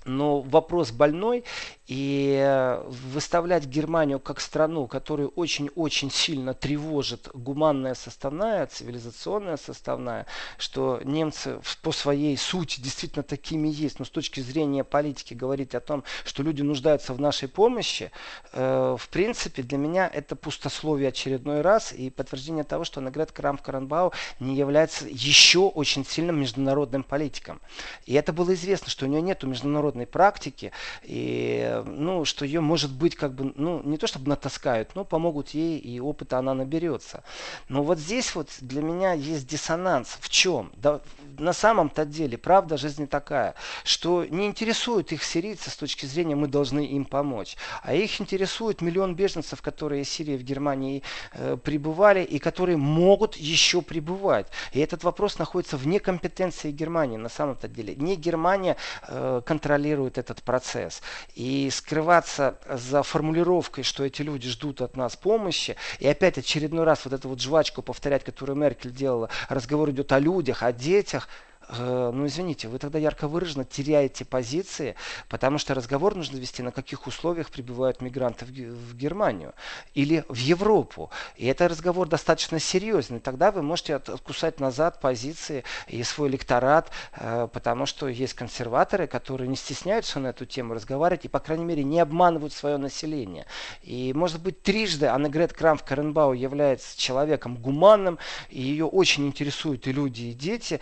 но 0.05 0.41
вопрос 0.41 0.91
больной, 0.91 1.43
и 1.87 2.39
э, 2.41 2.83
выставлять 2.87 3.65
Германию 3.65 4.19
как 4.19 4.39
страну, 4.39 4.87
которую 4.87 5.29
очень-очень 5.29 6.09
сильно 6.11 6.53
тревожит 6.53 7.29
гуманная 7.33 7.93
составная, 7.93 8.65
цивилизационная 8.67 9.57
составная, 9.57 10.25
что 10.57 11.01
немцы 11.03 11.59
по 11.81 11.91
своей 11.91 12.37
сути 12.37 12.79
действительно 12.79 13.23
такими 13.23 13.67
есть, 13.67 13.99
но 13.99 14.05
с 14.05 14.09
точки 14.09 14.39
зрения 14.39 14.83
политики 14.83 15.33
говорить 15.33 15.75
о 15.75 15.81
том, 15.81 16.03
что 16.25 16.41
люди 16.41 16.61
нуждаются 16.61 17.13
в 17.13 17.19
нашей 17.19 17.47
помощи, 17.47 18.11
э, 18.53 18.95
в 18.97 19.09
принципе, 19.09 19.61
для 19.61 19.77
меня 19.77 20.09
это 20.11 20.35
пустословие 20.35 21.09
очередной 21.09 21.61
раз 21.61 21.91
и 21.91 22.09
подтверждение 22.09 22.63
того, 22.63 22.85
что 22.85 23.01
Наград 23.01 23.31
Крам 23.31 23.57
Каранбау 23.57 24.13
не 24.39 24.55
является 24.55 25.05
еще 25.07 25.67
очень 25.67 26.05
сильным 26.05 26.39
международным 26.39 27.03
политиком. 27.03 27.61
И 28.05 28.13
это 28.13 28.31
было 28.31 28.53
известно, 28.53 28.89
что 28.89 29.05
у 29.05 29.09
нее 29.09 29.21
нет 29.21 29.43
международного 29.43 29.92
международной 29.93 30.07
практики, 30.07 30.71
и, 31.03 31.81
ну, 31.85 32.25
что 32.25 32.45
ее, 32.45 32.61
может 32.61 32.91
быть, 32.91 33.15
как 33.15 33.33
бы, 33.33 33.53
ну, 33.55 33.81
не 33.83 33.97
то 33.97 34.07
чтобы 34.07 34.29
натаскают, 34.29 34.95
но 34.95 35.05
помогут 35.05 35.49
ей, 35.49 35.77
и 35.77 35.99
опыта 35.99 36.39
она 36.39 36.53
наберется. 36.53 37.23
Но 37.69 37.83
вот 37.83 37.99
здесь 37.99 38.35
вот 38.35 38.49
для 38.61 38.81
меня 38.81 39.13
есть 39.13 39.47
диссонанс. 39.47 40.17
В 40.19 40.29
чем? 40.29 40.71
Да, 40.75 41.01
на 41.39 41.53
самом-то 41.53 42.05
деле, 42.05 42.37
правда 42.37 42.77
жизни 42.77 43.05
такая, 43.05 43.53
что 43.83 44.25
не 44.25 44.45
интересует 44.45 45.11
их 45.11 45.23
сирийцы 45.23 45.69
с 45.69 45.75
точки 45.75 46.05
зрения 46.05 46.35
мы 46.35 46.47
должны 46.47 46.85
им 46.85 47.05
помочь, 47.05 47.57
а 47.83 47.93
их 47.93 48.21
интересует 48.21 48.81
миллион 48.81 49.15
беженцев, 49.15 49.61
которые 49.61 50.01
из 50.01 50.09
Сирии 50.09 50.37
в 50.37 50.43
Германии 50.43 51.01
э, 51.33 51.57
прибывали 51.63 52.23
и 52.23 52.39
которые 52.39 52.77
могут 52.77 53.35
еще 53.35 53.81
прибывать. 53.81 54.47
И 54.73 54.79
этот 54.79 55.03
вопрос 55.03 55.39
находится 55.39 55.77
вне 55.77 55.99
компетенции 55.99 56.71
Германии 56.71 57.17
на 57.17 57.29
самом-то 57.29 57.67
деле. 57.67 57.95
Не 57.95 58.15
Германия 58.15 58.75
э, 59.07 59.41
контролирует 59.45 59.82
контролирует 59.83 60.17
этот 60.17 60.41
процесс. 60.43 61.01
И 61.35 61.69
скрываться 61.71 62.57
за 62.69 63.03
формулировкой, 63.03 63.83
что 63.83 64.05
эти 64.05 64.21
люди 64.21 64.49
ждут 64.49 64.81
от 64.81 64.95
нас 64.95 65.15
помощи, 65.15 65.75
и 65.99 66.07
опять 66.07 66.37
очередной 66.37 66.85
раз 66.85 67.05
вот 67.05 67.13
эту 67.13 67.29
вот 67.29 67.41
жвачку 67.41 67.81
повторять, 67.81 68.23
которую 68.23 68.57
Меркель 68.57 68.91
делала, 68.91 69.29
разговор 69.49 69.89
идет 69.89 70.11
о 70.11 70.19
людях, 70.19 70.63
о 70.63 70.71
детях– 70.71 71.27
ну 71.69 72.25
извините, 72.25 72.67
вы 72.67 72.79
тогда 72.79 72.99
ярко 72.99 73.27
выраженно 73.27 73.65
теряете 73.65 74.25
позиции, 74.25 74.95
потому 75.29 75.57
что 75.57 75.73
разговор 75.73 76.15
нужно 76.15 76.37
вести, 76.37 76.61
на 76.61 76.71
каких 76.71 77.07
условиях 77.07 77.49
прибывают 77.49 78.01
мигранты 78.01 78.45
в 78.45 78.95
Германию 78.95 79.53
или 79.93 80.23
в 80.27 80.37
Европу. 80.37 81.09
И 81.35 81.45
это 81.45 81.67
разговор 81.67 82.07
достаточно 82.07 82.59
серьезный. 82.59 83.19
Тогда 83.19 83.51
вы 83.51 83.61
можете 83.61 83.95
откусать 83.95 84.59
назад 84.59 84.99
позиции 84.99 85.63
и 85.87 86.03
свой 86.03 86.29
электорат, 86.29 86.91
э, 87.13 87.47
потому 87.51 87.85
что 87.85 88.07
есть 88.07 88.33
консерваторы, 88.33 89.07
которые 89.07 89.47
не 89.47 89.55
стесняются 89.55 90.19
на 90.19 90.27
эту 90.27 90.45
тему 90.45 90.73
разговаривать 90.73 91.25
и, 91.25 91.29
по 91.29 91.39
крайней 91.39 91.65
мере, 91.65 91.83
не 91.83 91.99
обманывают 91.99 92.53
свое 92.53 92.77
население. 92.77 93.45
И, 93.81 94.13
может 94.13 94.41
быть, 94.41 94.61
трижды 94.61 95.07
Аннегрет 95.07 95.53
Крамф 95.53 95.83
Каренбау 95.83 96.33
является 96.33 96.97
человеком 96.97 97.55
гуманным, 97.55 98.17
и 98.49 98.61
ее 98.61 98.85
очень 98.85 99.27
интересуют 99.27 99.87
и 99.87 99.91
люди, 99.91 100.23
и 100.23 100.33
дети, 100.33 100.79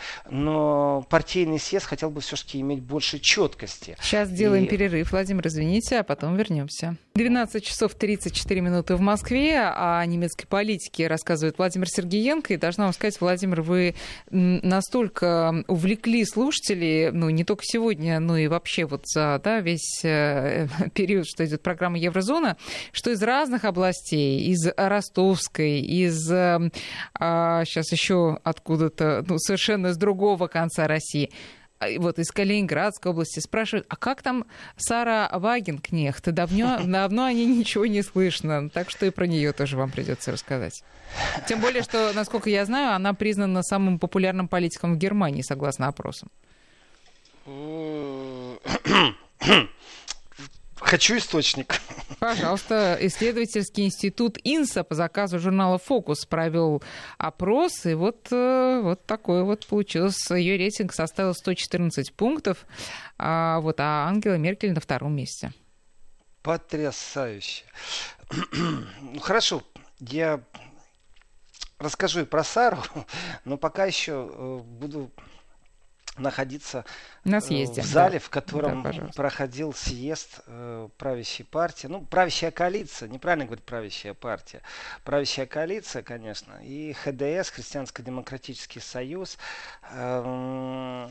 но 0.71 1.01
партийный 1.09 1.59
съезд 1.59 1.85
хотел 1.85 2.09
бы 2.09 2.21
все-таки 2.21 2.61
иметь 2.61 2.81
больше 2.81 3.19
четкости. 3.19 3.97
Сейчас 4.01 4.29
сделаем 4.29 4.63
и... 4.63 4.67
перерыв, 4.67 5.11
Владимир, 5.11 5.45
извините, 5.47 5.99
а 5.99 6.03
потом 6.03 6.37
вернемся. 6.37 6.95
12 7.15 7.63
часов 7.63 7.93
34 7.93 8.61
минуты 8.61 8.95
в 8.95 9.01
Москве, 9.01 9.59
о 9.59 10.05
немецкой 10.05 10.45
политике 10.45 11.07
рассказывает 11.07 11.57
Владимир 11.57 11.89
Сергеенко. 11.89 12.53
И 12.53 12.57
должна 12.57 12.85
вам 12.85 12.93
сказать, 12.93 13.19
Владимир, 13.19 13.61
вы 13.61 13.95
настолько 14.29 15.65
увлекли 15.67 16.23
слушателей, 16.23 17.11
ну, 17.11 17.29
не 17.29 17.43
только 17.43 17.63
сегодня, 17.65 18.21
но 18.21 18.37
и 18.37 18.47
вообще 18.47 18.85
вот 18.85 19.01
за 19.07 19.41
да, 19.43 19.59
весь 19.59 20.05
э, 20.05 20.67
период, 20.93 21.27
что 21.27 21.45
идет 21.45 21.61
программа 21.61 21.97
Еврозона, 21.97 22.55
что 22.93 23.11
из 23.11 23.21
разных 23.21 23.65
областей, 23.65 24.45
из 24.45 24.65
Ростовской, 24.77 25.81
из 25.81 26.31
а, 26.31 27.65
сейчас 27.65 27.91
еще 27.91 28.39
откуда-то, 28.43 29.25
ну, 29.27 29.37
совершенно 29.37 29.93
с 29.93 29.97
другого 29.97 30.47
конца 30.47 30.60
конца 30.61 30.87
России 30.87 31.31
а, 31.79 31.87
вот 31.97 32.19
из 32.19 32.31
Калининградской 32.31 33.11
области 33.11 33.39
спрашивают, 33.39 33.87
а 33.89 33.95
как 33.95 34.21
там 34.21 34.45
Сара 34.77 35.29
Вагенкнехт? 35.33 36.29
Давно, 36.31 36.79
давно 36.85 37.25
о 37.25 37.33
ней 37.33 37.47
ничего 37.47 37.87
не 37.87 38.03
слышно, 38.03 38.69
так 38.69 38.91
что 38.91 39.07
и 39.07 39.09
про 39.09 39.25
нее 39.25 39.51
тоже 39.51 39.77
вам 39.77 39.89
придется 39.89 40.31
рассказать. 40.31 40.83
Тем 41.47 41.59
более, 41.59 41.81
что, 41.81 42.11
насколько 42.13 42.49
я 42.49 42.65
знаю, 42.65 42.93
она 42.95 43.13
признана 43.13 43.63
самым 43.63 43.97
популярным 43.97 44.47
политиком 44.47 44.93
в 44.93 44.97
Германии, 44.97 45.41
согласно 45.41 45.87
опросам. 45.87 46.29
Хочу 50.91 51.15
источник. 51.15 51.79
Пожалуйста, 52.19 52.97
исследовательский 52.99 53.85
институт 53.85 54.37
ИНСА 54.43 54.83
по 54.83 54.93
заказу 54.93 55.39
журнала 55.39 55.77
«Фокус» 55.77 56.25
провел 56.25 56.83
опрос, 57.17 57.85
и 57.85 57.93
вот, 57.93 58.27
э, 58.29 58.81
вот 58.83 59.05
такой 59.05 59.45
вот 59.45 59.65
получился. 59.67 60.35
Ее 60.35 60.57
рейтинг 60.57 60.91
составил 60.91 61.33
114 61.33 62.11
пунктов, 62.11 62.65
а, 63.17 63.61
вот, 63.61 63.79
а 63.79 64.09
Ангела 64.09 64.33
Меркель 64.33 64.73
на 64.73 64.81
втором 64.81 65.15
месте. 65.15 65.53
Потрясающе. 66.41 67.63
Ну, 68.51 69.21
хорошо, 69.21 69.63
я 70.01 70.41
расскажу 71.79 72.19
и 72.19 72.25
про 72.25 72.43
Сару, 72.43 72.83
но 73.45 73.55
пока 73.55 73.85
еще 73.85 74.29
э, 74.29 74.57
буду 74.57 75.09
находиться 76.17 76.85
на 77.23 77.37
э, 77.37 77.41
съезде, 77.41 77.81
в 77.81 77.85
зале, 77.85 78.19
да. 78.19 78.19
в 78.19 78.29
котором 78.29 78.83
да, 78.83 78.91
проходил 79.15 79.73
съезд 79.73 80.41
э, 80.47 80.89
правящей 80.97 81.45
партии. 81.45 81.87
Ну, 81.87 82.01
правящая 82.01 82.51
коалиция, 82.51 83.09
неправильно 83.09 83.45
говорить 83.45 83.63
правящая 83.65 84.13
партия. 84.13 84.61
Правящая 85.03 85.45
коалиция, 85.45 86.03
конечно, 86.03 86.59
и 86.63 86.93
ХДС, 86.93 87.49
Христианско-демократический 87.49 88.79
союз. 88.79 89.37
Э, 89.91 91.07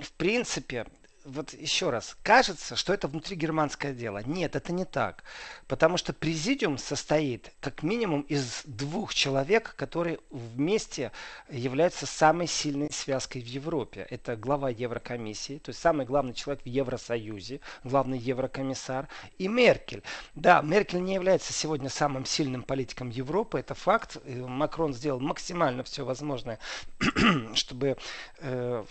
в 0.00 0.12
принципе, 0.16 0.86
вот 1.24 1.52
еще 1.52 1.90
раз, 1.90 2.16
кажется, 2.22 2.76
что 2.76 2.92
это 2.92 3.08
внутригерманское 3.08 3.92
дело. 3.92 4.22
Нет, 4.24 4.56
это 4.56 4.72
не 4.72 4.84
так. 4.84 5.22
Потому 5.66 5.96
что 5.96 6.12
президиум 6.12 6.78
состоит 6.78 7.52
как 7.60 7.82
минимум 7.82 8.22
из 8.22 8.62
двух 8.64 9.14
человек, 9.14 9.74
которые 9.76 10.18
вместе 10.30 11.12
являются 11.50 12.06
самой 12.06 12.46
сильной 12.46 12.90
связкой 12.92 13.42
в 13.42 13.46
Европе. 13.46 14.06
Это 14.10 14.36
глава 14.36 14.70
Еврокомиссии, 14.70 15.58
то 15.58 15.70
есть 15.70 15.80
самый 15.80 16.06
главный 16.06 16.34
человек 16.34 16.64
в 16.64 16.68
Евросоюзе, 16.68 17.60
главный 17.84 18.18
еврокомиссар, 18.18 19.08
и 19.38 19.48
Меркель. 19.48 20.02
Да, 20.34 20.62
Меркель 20.62 21.02
не 21.02 21.14
является 21.14 21.52
сегодня 21.52 21.88
самым 21.88 22.24
сильным 22.24 22.62
политиком 22.62 23.10
Европы, 23.10 23.60
это 23.60 23.74
факт. 23.74 24.18
Макрон 24.26 24.94
сделал 24.94 25.20
максимально 25.20 25.82
все 25.84 26.04
возможное, 26.04 26.58
чтобы... 27.54 27.96
Э, 28.38 28.84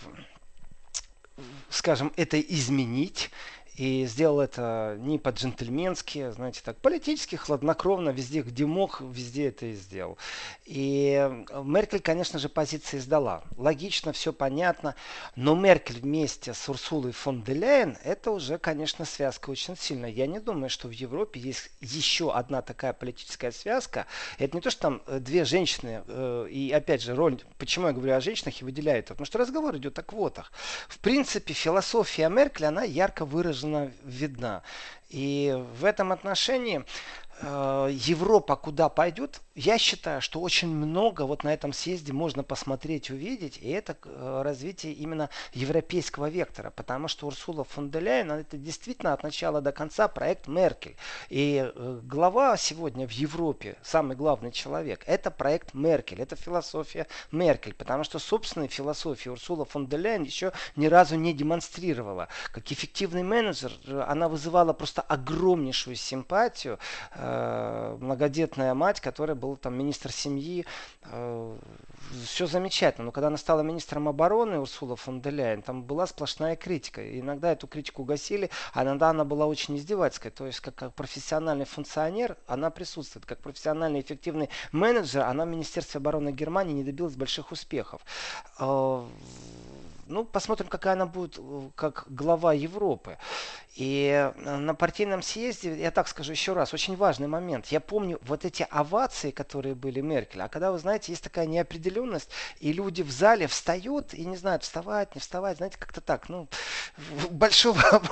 скажем, 1.70 2.12
это 2.16 2.40
изменить. 2.40 3.30
И 3.76 4.04
сделал 4.04 4.40
это 4.40 4.96
не 5.00 5.18
по-джентльменски, 5.18 6.30
знаете, 6.32 6.60
так, 6.62 6.76
политически, 6.76 7.36
хладнокровно, 7.36 8.10
везде, 8.10 8.42
где 8.42 8.66
мог, 8.66 9.00
везде 9.00 9.48
это 9.48 9.66
и 9.66 9.72
сделал. 9.72 10.18
И 10.66 11.30
Меркель, 11.64 12.00
конечно 12.00 12.38
же, 12.38 12.50
позиции 12.50 12.98
сдала. 12.98 13.42
Логично, 13.56 14.12
все 14.12 14.34
понятно. 14.34 14.94
Но 15.36 15.54
Меркель 15.54 16.00
вместе 16.00 16.52
с 16.52 16.68
Урсулой 16.68 17.12
фон 17.12 17.42
де 17.42 17.54
Ляйен, 17.54 17.96
это 18.04 18.30
уже, 18.32 18.58
конечно, 18.58 19.06
связка 19.06 19.48
очень 19.48 19.76
сильная. 19.76 20.10
Я 20.10 20.26
не 20.26 20.38
думаю, 20.38 20.68
что 20.68 20.88
в 20.88 20.92
Европе 20.92 21.40
есть 21.40 21.70
еще 21.80 22.30
одна 22.30 22.60
такая 22.60 22.92
политическая 22.92 23.52
связка. 23.52 24.06
Это 24.38 24.54
не 24.54 24.60
то, 24.60 24.70
что 24.70 24.82
там 24.82 25.02
э, 25.06 25.18
две 25.18 25.46
женщины, 25.46 26.02
э, 26.06 26.46
и 26.50 26.70
опять 26.72 27.00
же, 27.00 27.14
роль, 27.14 27.40
почему 27.56 27.86
я 27.86 27.94
говорю 27.94 28.14
о 28.14 28.20
женщинах 28.20 28.60
и 28.60 28.64
выделяю 28.64 28.98
это, 28.98 29.14
потому 29.14 29.24
что 29.24 29.38
разговор 29.38 29.76
идет 29.78 29.98
о 29.98 30.02
квотах. 30.02 30.52
В 30.88 30.98
принципе, 30.98 31.54
философия 31.54 32.28
Меркель, 32.28 32.66
она 32.66 32.82
ярко 32.82 33.24
выражена 33.24 33.61
видна. 34.04 34.62
И 35.08 35.54
в 35.78 35.84
этом 35.84 36.12
отношении 36.12 36.84
Европа 37.42 38.56
куда 38.56 38.88
пойдет, 38.88 39.40
я 39.54 39.78
считаю, 39.78 40.20
что 40.20 40.40
очень 40.40 40.68
много 40.68 41.22
вот 41.22 41.44
на 41.44 41.52
этом 41.52 41.72
съезде 41.72 42.12
можно 42.12 42.42
посмотреть, 42.42 43.10
увидеть, 43.10 43.58
и 43.58 43.68
это 43.70 43.96
э, 44.04 44.42
развитие 44.42 44.92
именно 44.92 45.28
европейского 45.52 46.28
вектора, 46.30 46.70
потому 46.70 47.08
что 47.08 47.26
Урсула 47.26 47.64
фон 47.64 47.90
де 47.90 48.00
Ляйен, 48.00 48.30
это 48.32 48.56
действительно 48.56 49.12
от 49.12 49.22
начала 49.22 49.60
до 49.60 49.72
конца 49.72 50.08
проект 50.08 50.46
Меркель. 50.46 50.96
И 51.28 51.70
э, 51.74 52.00
глава 52.04 52.56
сегодня 52.56 53.06
в 53.06 53.12
Европе, 53.12 53.76
самый 53.82 54.16
главный 54.16 54.52
человек, 54.52 55.02
это 55.06 55.30
проект 55.30 55.74
Меркель, 55.74 56.22
это 56.22 56.36
философия 56.36 57.06
Меркель, 57.30 57.74
потому 57.74 58.04
что 58.04 58.18
собственной 58.18 58.68
философии 58.68 59.28
Урсула 59.28 59.64
фон 59.64 59.86
де 59.86 59.96
Ляйен 59.96 60.22
еще 60.22 60.52
ни 60.76 60.86
разу 60.86 61.16
не 61.16 61.32
демонстрировала. 61.32 62.28
Как 62.52 62.70
эффективный 62.70 63.22
менеджер, 63.22 63.72
она 64.06 64.28
вызывала 64.28 64.72
просто 64.72 65.02
огромнейшую 65.02 65.96
симпатию 65.96 66.78
Э, 67.14 67.31
многодетная 68.00 68.74
мать, 68.74 69.00
которая 69.00 69.36
была 69.36 69.56
там 69.56 69.76
министр 69.76 70.12
семьи. 70.12 70.64
Э, 71.04 71.56
все 72.24 72.46
замечательно. 72.46 73.06
Но 73.06 73.12
когда 73.12 73.28
она 73.28 73.36
стала 73.36 73.62
министром 73.62 74.08
обороны, 74.08 74.58
Урсула 74.58 74.96
фон 74.96 75.20
де 75.20 75.30
Ляйен, 75.30 75.62
там 75.62 75.82
была 75.82 76.06
сплошная 76.06 76.56
критика. 76.56 77.02
И 77.02 77.20
иногда 77.20 77.52
эту 77.52 77.66
критику 77.66 78.04
гасили, 78.04 78.50
а 78.72 78.84
иногда 78.84 79.10
она 79.10 79.24
была 79.24 79.46
очень 79.46 79.76
издевательской. 79.76 80.30
То 80.30 80.46
есть, 80.46 80.60
как, 80.60 80.74
как 80.74 80.94
профессиональный 80.94 81.64
функционер, 81.64 82.36
она 82.46 82.70
присутствует. 82.70 83.26
Как 83.26 83.38
профессиональный 83.38 84.00
эффективный 84.00 84.50
менеджер, 84.72 85.22
она 85.22 85.44
в 85.44 85.48
Министерстве 85.48 85.98
обороны 85.98 86.32
Германии 86.32 86.74
не 86.74 86.84
добилась 86.84 87.16
больших 87.16 87.52
успехов. 87.52 88.02
Э, 90.02 90.12
ну, 90.12 90.24
посмотрим, 90.24 90.68
какая 90.68 90.94
она 90.94 91.06
будет 91.06 91.38
как 91.74 92.04
глава 92.08 92.52
Европы. 92.52 93.18
И 93.74 94.30
э, 94.34 94.56
на 94.58 94.74
партийном 94.74 95.22
съезде, 95.22 95.74
я 95.80 95.90
так 95.90 96.06
скажу 96.06 96.32
еще 96.32 96.52
раз, 96.52 96.74
очень 96.74 96.94
важный 96.94 97.26
момент. 97.26 97.68
Я 97.68 97.80
помню 97.80 98.18
вот 98.22 98.44
эти 98.44 98.66
овации, 98.70 99.30
которые 99.30 99.74
были 99.74 100.00
Меркель. 100.00 100.42
А 100.42 100.48
когда, 100.48 100.72
вы 100.72 100.78
знаете, 100.78 101.12
есть 101.12 101.24
такая 101.24 101.46
неопределенность, 101.46 102.28
и 102.60 102.72
люди 102.72 103.02
в 103.02 103.10
зале 103.10 103.46
встают 103.46 104.12
и 104.12 104.26
не 104.26 104.36
знают, 104.36 104.64
вставать, 104.64 105.14
не 105.14 105.20
вставать, 105.20 105.56
знаете, 105.56 105.78
как-то 105.78 106.02
так. 106.02 106.28
Ну, 106.28 106.48
большого 107.30 107.80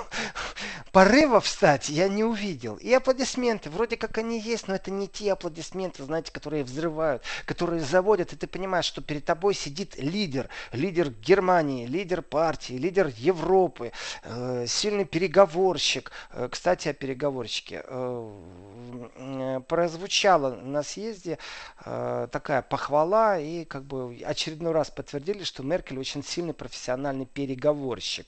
порыва 0.92 1.40
встать 1.40 1.90
я 1.90 2.09
не 2.09 2.24
увидел. 2.24 2.76
И 2.76 2.92
аплодисменты, 2.94 3.68
вроде 3.68 3.98
как 3.98 4.16
они 4.16 4.40
есть, 4.40 4.66
но 4.66 4.74
это 4.74 4.90
не 4.90 5.09
те 5.09 5.33
аплодисменты, 5.33 6.05
знаете, 6.05 6.33
которые 6.33 6.64
взрывают, 6.64 7.22
которые 7.44 7.83
заводят, 7.83 8.33
и 8.33 8.37
ты 8.37 8.46
понимаешь, 8.46 8.87
что 8.87 9.03
перед 9.03 9.26
тобой 9.26 9.53
сидит 9.53 9.96
лидер, 9.98 10.48
лидер 10.72 11.11
Германии, 11.11 11.80
лидер 11.87 12.23
партии, 12.23 12.75
лидер 12.75 13.11
Европы, 13.16 13.93
э, 14.25 14.66
сильный 14.66 15.05
переговор 15.05 15.71
переговорщик. 15.71 16.12
Э, 16.33 16.49
кстати, 16.51 16.88
о 16.88 16.93
переговорщике. 16.93 17.85
Э, 17.87 19.61
прозвучала 19.69 20.57
на 20.57 20.83
съезде 20.83 21.38
такая 21.85 22.62
похвала 22.62 23.38
и 23.38 23.64
как 23.64 23.85
бы 23.85 24.19
очередной 24.25 24.73
раз 24.73 24.90
подтвердили, 24.90 25.45
что 25.45 25.62
Меркель 25.62 25.99
очень 25.99 26.25
сильный 26.25 26.55
профессиональный 26.55 27.27
переговорщик. 27.27 28.27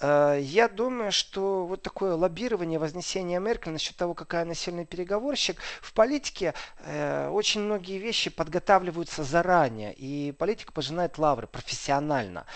Я 0.00 0.70
думаю, 0.72 1.12
что 1.12 1.66
вот 1.66 1.82
такое 1.82 2.14
лоббирование, 2.14 2.78
вознесение 2.78 3.40
Меркель 3.40 3.72
насчет 3.72 3.96
того, 3.96 4.14
какая 4.14 4.42
она 4.42 4.54
сильный 4.54 4.86
переговорщик, 4.86 5.58
в 5.80 5.92
политике 5.92 6.54
очень 7.30 7.62
многие 7.62 7.98
вещи 7.98 8.30
подготавливаются 8.30 9.24
заранее, 9.24 9.92
и 9.94 10.32
политика 10.32 10.72
пожинает 10.72 11.18
лавры 11.18 11.46
профессионально. 11.46 12.46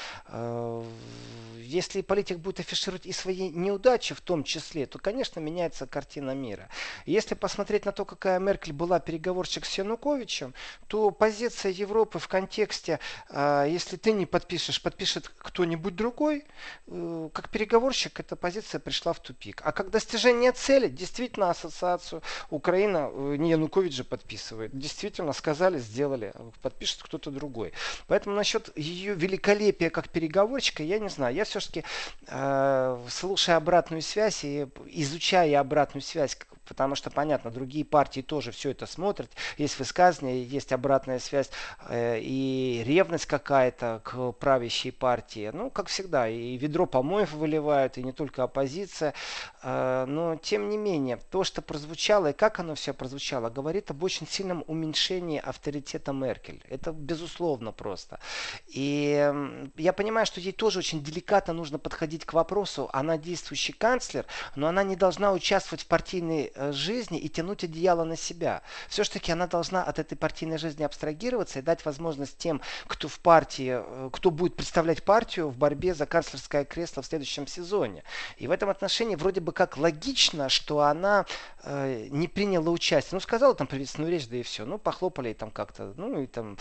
Если 1.72 2.02
политик 2.02 2.38
будет 2.38 2.60
афишировать 2.60 3.06
и 3.06 3.12
свои 3.12 3.48
неудачи, 3.48 4.14
в 4.14 4.20
том 4.20 4.44
числе, 4.44 4.84
то, 4.84 4.98
конечно, 4.98 5.40
меняется 5.40 5.86
картина 5.86 6.32
мира. 6.34 6.68
Если 7.06 7.34
посмотреть 7.34 7.86
на 7.86 7.92
то, 7.92 8.04
какая 8.04 8.38
Меркель 8.38 8.74
была 8.74 9.00
переговорщик 9.00 9.64
с 9.64 9.78
Януковичем, 9.78 10.52
то 10.88 11.10
позиция 11.10 11.72
Европы 11.72 12.18
в 12.18 12.28
контексте, 12.28 12.98
э, 13.30 13.66
если 13.70 13.96
ты 13.96 14.12
не 14.12 14.26
подпишешь, 14.26 14.82
подпишет 14.82 15.32
кто-нибудь 15.38 15.96
другой, 15.96 16.44
э, 16.88 17.28
как 17.32 17.48
переговорщик 17.48 18.20
эта 18.20 18.36
позиция 18.36 18.78
пришла 18.78 19.14
в 19.14 19.20
тупик. 19.20 19.62
А 19.64 19.72
как 19.72 19.90
достижение 19.90 20.52
цели, 20.52 20.88
действительно 20.88 21.48
ассоциацию 21.48 22.22
Украина, 22.50 23.08
э, 23.10 23.36
не 23.38 23.50
Янукович 23.52 23.94
же 23.94 24.04
подписывает, 24.04 24.76
действительно 24.76 25.32
сказали, 25.32 25.78
сделали, 25.78 26.34
подпишет 26.60 27.02
кто-то 27.02 27.30
другой. 27.30 27.72
Поэтому 28.08 28.36
насчет 28.36 28.76
ее 28.76 29.14
великолепия 29.14 29.88
как 29.88 30.10
переговорщика, 30.22 30.84
я 30.84 31.00
не 31.00 31.08
знаю. 31.08 31.34
Я 31.34 31.44
все-таки, 31.44 31.82
э, 32.28 32.98
слушая 33.08 33.56
обратную 33.56 34.02
связь 34.02 34.44
и 34.44 34.68
изучая 34.86 35.58
обратную 35.58 36.02
связь, 36.02 36.38
потому 36.66 36.94
что, 36.94 37.10
понятно, 37.10 37.50
другие 37.50 37.84
партии 37.84 38.20
тоже 38.20 38.52
все 38.52 38.70
это 38.70 38.86
смотрят, 38.86 39.30
есть 39.58 39.78
высказывания, 39.78 40.42
есть 40.42 40.72
обратная 40.72 41.18
связь 41.18 41.50
э, 41.88 42.18
и 42.20 42.82
ревность 42.86 43.26
какая-то 43.26 44.00
к 44.04 44.32
правящей 44.32 44.92
партии. 44.92 45.50
Ну, 45.52 45.70
как 45.70 45.88
всегда, 45.88 46.28
и 46.28 46.56
ведро 46.56 46.86
помоев 46.86 47.32
выливают, 47.32 47.98
и 47.98 48.02
не 48.02 48.12
только 48.12 48.42
оппозиция. 48.42 49.14
Э, 49.62 50.04
но, 50.06 50.36
тем 50.36 50.68
не 50.68 50.76
менее, 50.76 51.18
то, 51.30 51.44
что 51.44 51.62
прозвучало 51.62 52.30
и 52.30 52.32
как 52.32 52.60
оно 52.60 52.74
все 52.74 52.94
прозвучало, 52.94 53.50
говорит 53.50 53.90
об 53.90 54.02
очень 54.02 54.26
сильном 54.26 54.64
уменьшении 54.66 55.38
авторитета 55.38 56.12
Меркель. 56.12 56.62
Это 56.68 56.92
безусловно 56.92 57.72
просто. 57.72 58.20
И 58.68 59.32
я 59.76 59.92
понимаю, 59.92 60.26
что 60.26 60.40
ей 60.40 60.52
тоже 60.52 60.78
очень 60.78 61.02
деликатно 61.02 61.52
нужно 61.52 61.78
подходить 61.78 62.24
к 62.24 62.32
вопросу. 62.32 62.88
Она 62.92 63.18
действующий 63.18 63.72
канцлер, 63.72 64.26
но 64.56 64.68
она 64.68 64.82
не 64.82 64.96
должна 64.96 65.32
участвовать 65.32 65.82
в 65.82 65.86
партийной 65.86 66.51
э, 66.54 66.72
жизни 66.72 67.18
и 67.18 67.28
тянуть 67.28 67.64
одеяло 67.64 68.04
на 68.04 68.16
себя. 68.16 68.62
Все-таки 68.88 69.32
она 69.32 69.46
должна 69.46 69.82
от 69.82 69.98
этой 69.98 70.16
партийной 70.16 70.58
жизни 70.58 70.82
абстрагироваться 70.82 71.58
и 71.58 71.62
дать 71.62 71.84
возможность 71.84 72.38
тем, 72.38 72.60
кто 72.86 73.08
в 73.08 73.18
партии, 73.20 73.82
э, 73.84 74.10
кто 74.12 74.30
будет 74.30 74.56
представлять 74.56 75.02
партию 75.02 75.48
в 75.48 75.56
борьбе 75.56 75.94
за 75.94 76.06
канцлерское 76.06 76.64
кресло 76.64 77.02
в 77.02 77.06
следующем 77.06 77.46
сезоне. 77.46 78.04
И 78.36 78.46
в 78.46 78.50
этом 78.50 78.70
отношении 78.70 79.16
вроде 79.16 79.40
бы 79.40 79.52
как 79.52 79.76
логично, 79.76 80.48
что 80.48 80.80
она 80.80 81.26
э, 81.64 82.08
не 82.10 82.28
приняла 82.28 82.70
участие. 82.70 83.10
Ну, 83.12 83.20
сказала 83.20 83.54
там 83.54 83.66
приветственную 83.66 84.12
речь, 84.12 84.28
да 84.28 84.36
и 84.36 84.42
все. 84.42 84.64
Ну, 84.64 84.78
похлопали 84.78 85.32
там 85.32 85.50
как-то, 85.50 85.94
ну, 85.96 86.20
и 86.20 86.26
там 86.26 86.56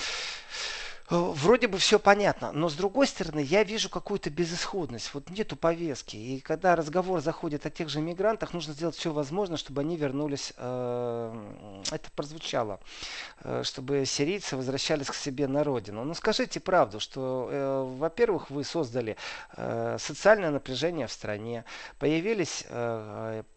вроде 1.12 1.68
бы 1.68 1.78
все 1.78 2.00
понятно, 2.00 2.52
но 2.52 2.70
с 2.70 2.74
другой 2.74 3.08
стороны 3.08 3.40
я 3.40 3.64
вижу 3.64 3.90
какую-то 3.90 4.30
безысходность. 4.30 5.14
Вот 5.14 5.30
нету 5.30 5.56
повестки. 5.56 6.16
И 6.16 6.40
когда 6.40 6.76
разговор 6.76 7.20
заходит 7.22 7.66
о 7.66 7.70
тех 7.70 7.90
же 7.90 8.02
мигрантах, 8.02 8.54
нужно 8.54 8.74
сделать 8.74 8.96
все 8.96 9.12
возможное, 9.12 9.58
чтобы 9.58 9.82
они 9.82 9.98
вернулись. 9.98 10.54
Э, 10.58 11.34
это 11.92 12.10
прозвучало, 12.16 12.80
э, 13.44 13.64
чтобы 13.64 14.06
сирийцы 14.06 14.56
возвращались 14.56 15.08
к 15.08 15.14
себе 15.14 15.48
на 15.48 15.64
родину. 15.64 16.04
Ну 16.04 16.14
скажите 16.14 16.60
правду, 16.60 17.00
что, 17.00 17.92
во-первых, 17.98 18.50
вы 18.50 18.64
создали 18.64 19.18
социальное 19.98 20.52
напряжение 20.52 21.08
в 21.08 21.12
стране, 21.12 21.66
появились 22.00 22.66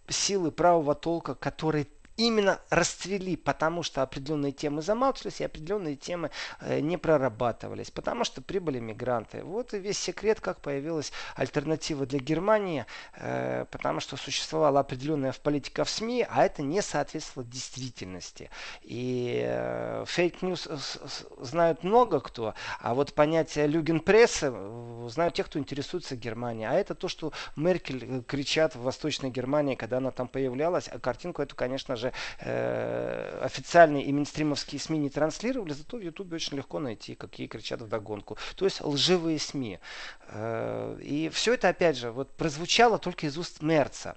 силы 0.09 0.51
правого 0.51 0.95
толка, 0.95 1.35
которые 1.35 1.87
именно 2.17 2.61
расцвели, 2.71 3.37
потому 3.37 3.83
что 3.83 4.03
определенные 4.03 4.53
темы 4.53 4.83
замалчивались 4.83 5.41
и 5.41 5.45
определенные 5.45 5.97
темы 5.97 6.31
э, 6.61 6.81
не 6.81 6.97
прорабатывались, 6.97 7.91
потому 7.91 8.25
что 8.25 8.43
прибыли 8.43 8.79
мигранты. 8.79 9.43
Вот 9.43 9.75
и 9.75 9.79
весь 9.79 9.99
секрет, 9.99 10.41
как 10.41 10.61
появилась 10.61 11.13
альтернатива 11.37 12.07
для 12.07 12.19
Германии, 12.19 12.87
э, 13.17 13.67
потому 13.71 14.01
что 14.01 14.17
существовала 14.17 14.81
определенная 14.81 15.35
политика 15.43 15.85
в 15.85 15.91
СМИ, 15.91 16.27
а 16.29 16.45
это 16.45 16.63
не 16.63 16.83
соответствовало 16.83 17.49
действительности. 17.49 18.51
И 18.83 19.43
fake 20.07 20.37
news 20.37 20.67
э, 20.69 20.77
знают 21.41 21.83
много 21.83 22.21
кто, 22.21 22.55
а 22.81 22.95
вот 22.95 23.13
понятие 23.15 23.67
Lügenpresse 23.67 24.53
знают 25.09 25.35
те, 25.35 25.45
кто 25.45 25.59
интересуется 25.59 26.17
Германией. 26.17 26.69
А 26.69 26.75
это 26.75 26.95
то, 26.95 27.09
что 27.09 27.33
Меркель 27.57 28.23
кричат 28.25 28.75
в 28.77 28.83
Восточной 28.83 29.31
Германии, 29.31 29.75
когда 29.75 29.99
она 29.99 30.11
там 30.11 30.29
появлялась, 30.29 30.89
а 30.89 30.99
картинку 30.99 31.43
эту, 31.43 31.57
конечно 31.57 31.97
же, 31.97 32.04
даже 32.05 32.13
э, 32.41 33.41
официальные 33.43 34.05
и 34.05 34.13
минстримовские 34.13 34.81
СМИ 34.81 34.99
не 34.99 35.11
транслировали, 35.11 35.73
зато 35.73 35.97
в 35.97 36.01
Ютубе 36.01 36.37
очень 36.37 36.57
легко 36.57 36.79
найти, 36.79 37.15
какие 37.15 37.47
кричат 37.47 37.81
в 37.81 37.89
догонку. 37.89 38.37
То 38.57 38.65
есть 38.65 38.81
лживые 38.81 39.39
СМИ. 39.39 39.79
Э, 40.29 40.99
и 41.01 41.29
все 41.31 41.55
это, 41.55 41.69
опять 41.69 41.97
же, 41.97 42.11
вот 42.11 42.31
прозвучало 42.31 42.99
только 42.99 43.27
из 43.27 43.39
уст 43.39 43.63
Мерца. 43.63 44.17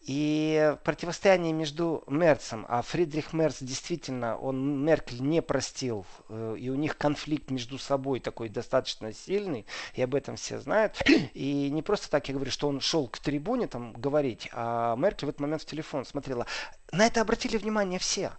И 0.00 0.76
противостояние 0.84 1.52
между 1.52 2.02
Мерцем, 2.06 2.64
а 2.68 2.82
Фридрих 2.82 3.32
Мерц 3.32 3.58
действительно, 3.60 4.38
он 4.38 4.84
Меркель 4.84 5.20
не 5.20 5.42
простил, 5.42 6.06
э, 6.28 6.56
и 6.58 6.70
у 6.70 6.76
них 6.76 6.96
конфликт 6.96 7.50
между 7.50 7.78
собой 7.78 8.20
такой 8.20 8.48
достаточно 8.48 9.12
сильный, 9.12 9.66
и 9.94 10.02
об 10.02 10.14
этом 10.14 10.36
все 10.36 10.60
знают. 10.60 11.02
И 11.34 11.68
не 11.70 11.82
просто 11.82 12.08
так 12.10 12.28
я 12.28 12.34
говорю, 12.34 12.50
что 12.50 12.68
он 12.68 12.80
шел 12.80 13.08
к 13.08 13.18
трибуне 13.18 13.66
там 13.66 13.92
говорить, 13.92 14.48
а 14.52 14.96
Меркель 14.96 15.26
в 15.26 15.30
этот 15.30 15.40
момент 15.40 15.62
в 15.62 15.66
телефон 15.66 16.04
смотрела. 16.06 16.46
На 16.92 17.06
это 17.06 17.20
обратили 17.20 17.58
внимание 17.58 17.98
все. 17.98 18.32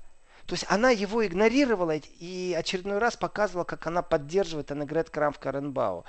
То 0.49 0.55
есть 0.55 0.65
она 0.67 0.89
его 0.89 1.23
игнорировала 1.23 1.95
и 1.95 2.55
очередной 2.57 2.97
раз 2.97 3.15
показывала, 3.15 3.65
как 3.65 3.85
она 3.85 4.01
поддерживает 4.01 4.71
Аннегрет 4.71 5.12
Крамф-Каренбау. 5.12 6.05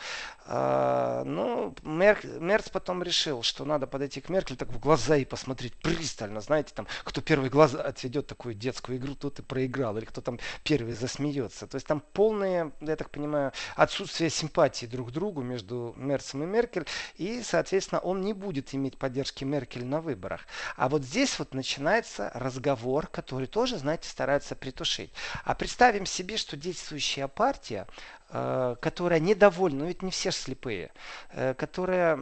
А, 0.47 1.25
ну, 1.25 1.75
Мер, 1.83 2.19
Мерц 2.39 2.71
потом 2.71 3.03
решил, 3.03 3.43
что 3.43 3.67
надо 3.67 3.87
подойти 3.87 4.23
к 4.23 4.31
Меркель 4.31 4.57
так 4.57 4.71
в 4.71 4.81
глаза 4.81 5.17
и 5.17 5.27
посмотреть 5.27 5.75
пристально. 5.75 6.41
Знаете, 6.41 6.73
там, 6.75 6.87
кто 7.05 7.21
первый 7.21 7.51
глаз 7.51 7.75
отведет 7.75 8.29
такую 8.29 8.55
детскую 8.55 8.97
игру, 8.97 9.15
тот 9.15 9.39
и 9.41 9.43
проиграл. 9.43 9.99
Или 9.99 10.07
кто 10.07 10.23
там 10.23 10.39
первый 10.65 10.95
засмеется. 10.95 11.67
То 11.67 11.75
есть 11.75 11.87
там 11.87 12.01
полное, 12.01 12.73
я 12.81 12.97
так 12.97 13.11
понимаю, 13.11 13.53
отсутствие 13.77 14.31
симпатии 14.31 14.87
друг 14.87 15.11
к 15.11 15.13
другу 15.13 15.43
между 15.43 15.93
Мерцем 15.99 16.45
и 16.45 16.47
Меркель. 16.47 16.87
И, 17.17 17.43
соответственно, 17.43 18.01
он 18.01 18.23
не 18.23 18.33
будет 18.33 18.75
иметь 18.75 18.97
поддержки 18.97 19.45
Меркель 19.45 19.85
на 19.85 20.01
выборах. 20.01 20.47
А 20.77 20.89
вот 20.89 21.05
здесь 21.05 21.39
вот 21.39 21.53
начинается 21.53 22.31
разговор, 22.33 23.07
который 23.07 23.47
тоже, 23.47 23.77
знаете, 23.77 24.09
старается 24.09 24.30
стараются 24.31 24.55
притушить. 24.55 25.11
А 25.45 25.55
представим 25.55 26.07
себе, 26.07 26.37
что 26.37 26.57
действующая 26.57 27.27
партия, 27.27 27.87
э, 28.29 28.77
которая 28.81 29.19
недовольна, 29.19 29.81
ну 29.81 29.87
ведь 29.87 30.03
не 30.03 30.13
все 30.13 30.31
слепые, 30.31 30.93
э, 31.33 31.55
которая 31.55 32.17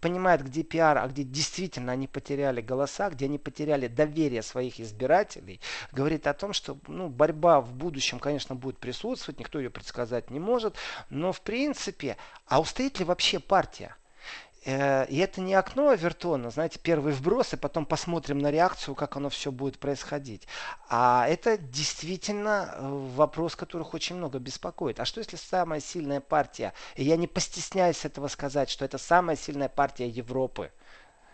понимает, 0.00 0.44
где 0.44 0.62
пиар, 0.62 0.98
а 0.98 1.08
где 1.08 1.22
действительно 1.22 1.92
они 1.92 2.06
потеряли 2.06 2.60
голоса, 2.60 3.08
где 3.08 3.24
они 3.24 3.38
потеряли 3.38 3.88
доверие 3.88 4.42
своих 4.42 4.80
избирателей, 4.80 5.60
говорит 5.92 6.26
о 6.26 6.34
том, 6.34 6.52
что 6.52 6.76
ну, 6.88 7.08
борьба 7.08 7.62
в 7.62 7.72
будущем, 7.72 8.18
конечно, 8.18 8.54
будет 8.54 8.76
присутствовать, 8.76 9.40
никто 9.40 9.58
ее 9.58 9.70
предсказать 9.70 10.30
не 10.30 10.40
может, 10.40 10.76
но 11.08 11.32
в 11.32 11.40
принципе, 11.40 12.18
а 12.46 12.60
устоит 12.60 12.98
ли 12.98 13.04
вообще 13.06 13.38
партия? 13.38 13.96
Э, 14.64 15.06
и 15.06 15.16
это 15.18 15.40
не 15.40 15.54
окно 15.54 15.88
Авертона, 15.88 16.50
знаете, 16.50 16.78
первый 16.82 17.12
вброс, 17.12 17.54
и 17.54 17.56
потом 17.56 17.86
посмотрим 17.86 18.38
на 18.38 18.50
реакцию, 18.50 18.94
как 18.94 19.16
оно 19.16 19.30
все 19.30 19.50
будет 19.50 19.78
происходить. 19.78 20.46
А 20.88 21.26
это 21.28 21.56
действительно 21.56 22.74
э, 22.74 22.88
вопрос, 23.16 23.56
которых 23.56 23.94
очень 23.94 24.16
много 24.16 24.38
беспокоит. 24.38 25.00
А 25.00 25.04
что 25.04 25.20
если 25.20 25.36
самая 25.36 25.80
сильная 25.80 26.20
партия, 26.20 26.74
и 26.94 27.04
я 27.04 27.16
не 27.16 27.26
постесняюсь 27.26 28.04
этого 28.04 28.28
сказать, 28.28 28.68
что 28.68 28.84
это 28.84 28.98
самая 28.98 29.36
сильная 29.36 29.70
партия 29.70 30.08
Европы, 30.08 30.70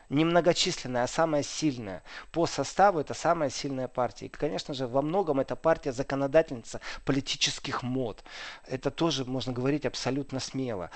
немногочисленная, 0.09 1.03
а 1.03 1.09
самая 1.09 1.43
сильная. 1.43 2.05
По 2.31 2.47
составу 2.47 3.01
это 3.01 3.13
самая 3.13 3.51
сильная 3.51 3.89
партия. 3.89 4.27
И, 4.27 4.29
конечно 4.29 4.73
же, 4.73 4.87
во 4.87 5.03
многом 5.03 5.41
эта 5.41 5.57
партия 5.57 5.93
законодательница 5.93 6.81
политических 7.05 7.83
мод. 7.83 8.23
Это 8.69 8.93
тоже 8.93 9.25
можно 9.25 9.53
говорить 9.53 9.85
абсолютно 9.85 10.39
смело 10.39 10.93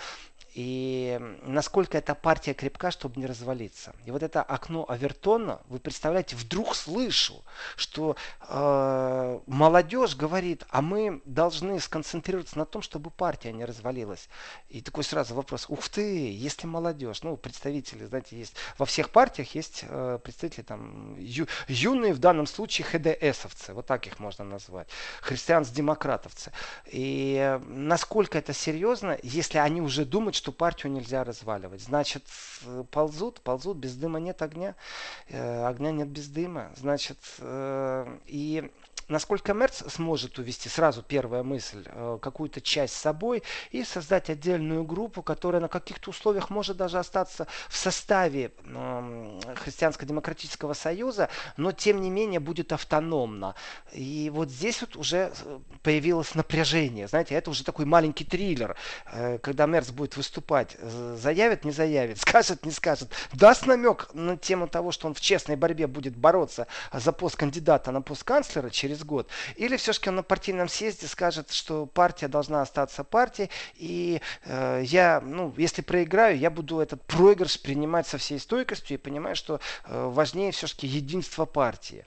и 0.54 1.18
насколько 1.42 1.96
эта 1.96 2.14
партия 2.14 2.54
крепка, 2.54 2.90
чтобы 2.90 3.20
не 3.20 3.26
развалиться. 3.26 3.94
И 4.04 4.10
вот 4.10 4.22
это 4.22 4.42
окно 4.42 4.84
Авертона, 4.88 5.60
вы 5.68 5.78
представляете, 5.78 6.34
вдруг 6.34 6.74
слышу, 6.74 7.44
что 7.76 8.16
э, 8.48 9.40
молодежь 9.46 10.16
говорит, 10.16 10.64
а 10.70 10.82
мы 10.82 11.22
должны 11.24 11.78
сконцентрироваться 11.78 12.58
на 12.58 12.64
том, 12.64 12.82
чтобы 12.82 13.10
партия 13.10 13.52
не 13.52 13.64
развалилась. 13.64 14.28
И 14.68 14.80
такой 14.80 15.04
сразу 15.04 15.34
вопрос, 15.34 15.66
ух 15.68 15.88
ты, 15.88 16.32
если 16.32 16.66
молодежь, 16.66 17.22
ну, 17.22 17.36
представители, 17.36 18.04
знаете, 18.06 18.36
есть, 18.36 18.54
во 18.76 18.86
всех 18.86 19.10
партиях 19.10 19.54
есть 19.54 19.84
э, 19.86 20.18
представители 20.22 20.64
там, 20.64 21.16
ю, 21.18 21.46
юные 21.68 22.12
в 22.12 22.18
данном 22.18 22.46
случае 22.46 22.86
ХДСовцы, 22.86 23.72
вот 23.72 23.86
так 23.86 24.06
их 24.06 24.18
можно 24.18 24.44
назвать, 24.44 24.88
христианс-демократовцы. 25.20 26.52
И 26.86 27.36
э, 27.38 27.58
насколько 27.66 28.36
это 28.36 28.52
серьезно, 28.52 29.16
если 29.22 29.58
они 29.58 29.80
уже 29.80 30.04
думают, 30.04 30.39
что 30.40 30.52
партию 30.52 30.90
нельзя 30.90 31.22
разваливать. 31.22 31.82
Значит, 31.82 32.24
ползут, 32.92 33.42
ползут, 33.42 33.76
без 33.76 33.94
дыма 33.94 34.20
нет 34.20 34.40
огня, 34.40 34.74
э, 35.28 35.66
огня 35.66 35.92
нет 35.92 36.08
без 36.08 36.28
дыма. 36.28 36.72
Значит, 36.76 37.18
э, 37.40 38.18
и 38.24 38.70
насколько 39.10 39.52
Мерц 39.52 39.82
сможет 39.88 40.38
увести, 40.38 40.68
сразу 40.68 41.02
первая 41.02 41.42
мысль, 41.42 41.84
э, 41.86 42.18
какую-то 42.22 42.60
часть 42.60 42.94
с 42.94 43.00
собой 43.00 43.42
и 43.70 43.84
создать 43.84 44.30
отдельную 44.30 44.84
группу, 44.84 45.22
которая 45.22 45.60
на 45.60 45.68
каких-то 45.68 46.10
условиях 46.10 46.50
может 46.50 46.76
даже 46.76 46.98
остаться 46.98 47.46
в 47.68 47.76
составе 47.76 48.52
Христианско-демократического 49.56 50.74
союза, 50.74 51.28
но 51.56 51.72
тем 51.72 52.00
не 52.00 52.10
менее 52.10 52.40
будет 52.40 52.72
автономна. 52.72 53.54
И 53.92 54.30
вот 54.32 54.48
здесь 54.50 54.80
вот 54.80 54.96
уже 54.96 55.32
э, 55.44 55.58
появилось 55.82 56.34
напряжение. 56.34 57.08
Знаете, 57.08 57.34
это 57.34 57.50
уже 57.50 57.64
такой 57.64 57.84
маленький 57.84 58.24
триллер, 58.24 58.76
э, 59.12 59.38
когда 59.38 59.66
Мерц 59.66 59.90
будет 59.90 60.16
выступать. 60.16 60.76
Заявит, 60.80 61.64
не 61.64 61.72
заявит, 61.72 62.18
скажет, 62.20 62.64
не 62.64 62.72
скажет. 62.72 63.10
Даст 63.32 63.66
намек 63.66 64.08
на 64.14 64.36
тему 64.36 64.68
того, 64.68 64.92
что 64.92 65.08
он 65.08 65.14
в 65.14 65.20
честной 65.20 65.56
борьбе 65.56 65.86
будет 65.86 66.16
бороться 66.16 66.66
за 66.92 67.12
пост 67.12 67.36
кандидата 67.36 67.90
на 67.90 68.02
пост 68.02 68.24
канцлера 68.24 68.70
через 68.70 68.99
через 69.00 69.04
год. 69.04 69.28
Или 69.56 69.76
все-таки 69.76 70.08
он 70.10 70.16
на 70.16 70.22
партийном 70.22 70.68
съезде 70.68 71.06
скажет, 71.06 71.50
что 71.50 71.86
партия 71.86 72.28
должна 72.28 72.62
остаться 72.62 73.04
партией, 73.04 73.50
и 73.76 74.20
э, 74.44 74.82
я, 74.84 75.20
ну, 75.20 75.52
если 75.56 75.82
проиграю, 75.82 76.38
я 76.38 76.50
буду 76.50 76.80
этот 76.80 77.02
проигрыш 77.06 77.60
принимать 77.60 78.06
со 78.06 78.18
всей 78.18 78.38
стойкостью 78.38 78.94
и 78.96 78.98
понимаю, 78.98 79.36
что 79.36 79.60
э, 79.84 80.10
важнее 80.12 80.52
все-таки 80.52 80.86
единство 80.86 81.46
партии. 81.46 82.04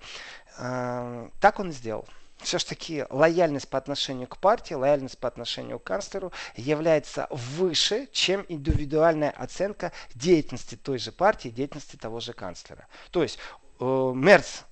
Э, 0.58 1.30
так 1.40 1.60
он 1.60 1.70
и 1.70 1.74
сделал 1.74 2.06
все-таки 2.40 3.06
лояльность 3.10 3.70
по 3.70 3.78
отношению 3.78 4.28
к 4.28 4.38
партии, 4.38 4.74
лояльность 4.74 5.18
по 5.18 5.30
отношению 5.30 5.80
к 5.80 5.84
канцлеру 5.84 6.34
является 6.58 7.28
выше, 7.30 8.10
чем 8.12 8.46
индивидуальная 8.50 9.30
оценка 9.30 9.94
деятельности 10.14 10.76
той 10.76 10.98
же 10.98 11.14
партии, 11.14 11.48
деятельности 11.48 11.96
того 11.96 12.20
же 12.20 12.34
канцлера. 12.34 12.88
То 13.12 13.24
есть 13.24 13.40
э, 13.80 14.12
Мерц 14.14 14.64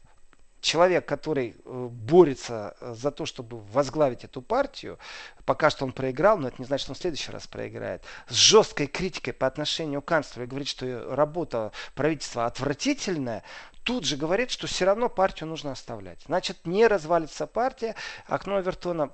человек, 0.61 1.05
который 1.05 1.55
э, 1.65 1.87
борется 1.91 2.75
э, 2.79 2.93
за 2.95 3.11
то, 3.11 3.25
чтобы 3.25 3.59
возглавить 3.59 4.23
эту 4.23 4.41
партию, 4.41 4.97
пока 5.45 5.69
что 5.69 5.85
он 5.85 5.91
проиграл, 5.91 6.37
но 6.37 6.47
это 6.47 6.57
не 6.59 6.65
значит, 6.65 6.83
что 6.83 6.91
он 6.91 6.95
в 6.95 6.99
следующий 6.99 7.31
раз 7.31 7.47
проиграет, 7.47 8.03
с 8.27 8.35
жесткой 8.35 8.87
критикой 8.87 9.33
по 9.33 9.47
отношению 9.47 10.01
к 10.01 10.05
канцлеру 10.05 10.45
и 10.45 10.47
говорит, 10.47 10.67
что 10.67 11.15
работа 11.15 11.71
правительства 11.95 12.45
отвратительная, 12.45 13.43
тут 13.83 14.05
же 14.05 14.15
говорит, 14.15 14.51
что 14.51 14.67
все 14.67 14.85
равно 14.85 15.09
партию 15.09 15.49
нужно 15.49 15.71
оставлять. 15.71 16.21
Значит, 16.27 16.65
не 16.65 16.87
развалится 16.87 17.47
партия, 17.47 17.95
окно 18.27 18.57
Авертона 18.57 19.11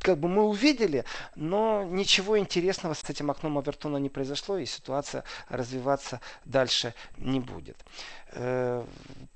как 0.00 0.18
бы 0.18 0.28
мы 0.28 0.44
увидели, 0.44 1.04
но 1.34 1.84
ничего 1.84 2.38
интересного 2.38 2.94
с 2.94 3.08
этим 3.08 3.30
окном 3.30 3.58
Авертона 3.58 3.96
не 3.98 4.08
произошло, 4.08 4.58
и 4.58 4.66
ситуация 4.66 5.24
развиваться 5.48 6.20
дальше 6.44 6.94
не 7.16 7.40
будет. 7.40 7.76
Э, 8.36 8.84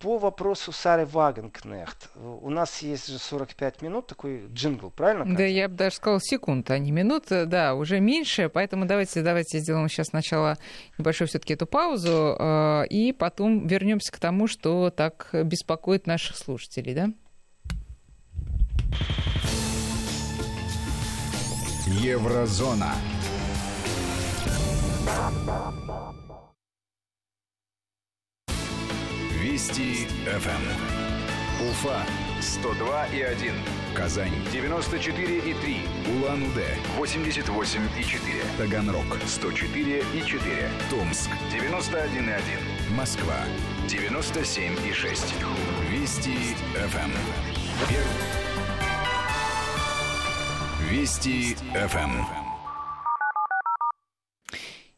по 0.00 0.18
вопросу 0.18 0.72
Сары 0.72 1.06
Вагенкнехт. 1.06 2.10
У 2.16 2.50
нас 2.50 2.82
есть 2.82 3.08
же 3.08 3.18
45 3.18 3.82
минут, 3.82 4.08
такой 4.08 4.46
джингл, 4.52 4.90
правильно? 4.90 5.24
Катя? 5.24 5.36
Да, 5.36 5.44
я 5.44 5.68
бы 5.68 5.76
даже 5.76 5.96
сказал 5.96 6.20
секунд, 6.20 6.70
а 6.70 6.78
не 6.78 6.90
минут. 6.90 7.26
Да, 7.28 7.74
уже 7.74 8.00
меньше, 8.00 8.48
поэтому 8.48 8.86
давайте, 8.86 9.22
давайте 9.22 9.58
сделаем 9.58 9.88
сейчас 9.88 10.08
сначала 10.08 10.58
небольшую 10.98 11.28
все-таки 11.28 11.54
эту 11.54 11.66
паузу, 11.66 12.36
э, 12.38 12.86
и 12.90 13.12
потом 13.12 13.66
вернемся 13.66 14.10
к 14.12 14.18
тому, 14.18 14.48
что 14.48 14.90
так 14.90 15.28
беспокоит 15.32 16.06
наших 16.06 16.36
слушателей, 16.36 16.94
да? 16.94 17.08
Еврозона. 21.90 22.92
Вести 29.40 30.06
ФМ. 30.26 31.68
Уфа 31.70 32.04
102 32.40 33.06
и 33.06 33.22
1. 33.22 33.54
Казань 33.94 34.32
94 34.52 35.38
и 35.38 35.54
3. 35.54 35.80
Улан-Удэ 36.12 36.76
88 36.98 37.80
и 37.98 38.04
4. 38.04 38.44
Таганрог 38.58 39.06
104 39.26 40.04
и 40.14 40.24
4. 40.24 40.70
Томск 40.90 41.30
91 41.50 42.28
и 42.28 42.32
1. 42.32 42.96
Москва 42.96 43.38
97 43.88 44.76
и 44.86 44.92
6. 44.92 45.34
Вести 45.90 46.54
ФМ. 46.74 47.12
Первый. 47.88 48.47
Вести 50.90 51.54
ФМ. 51.74 52.24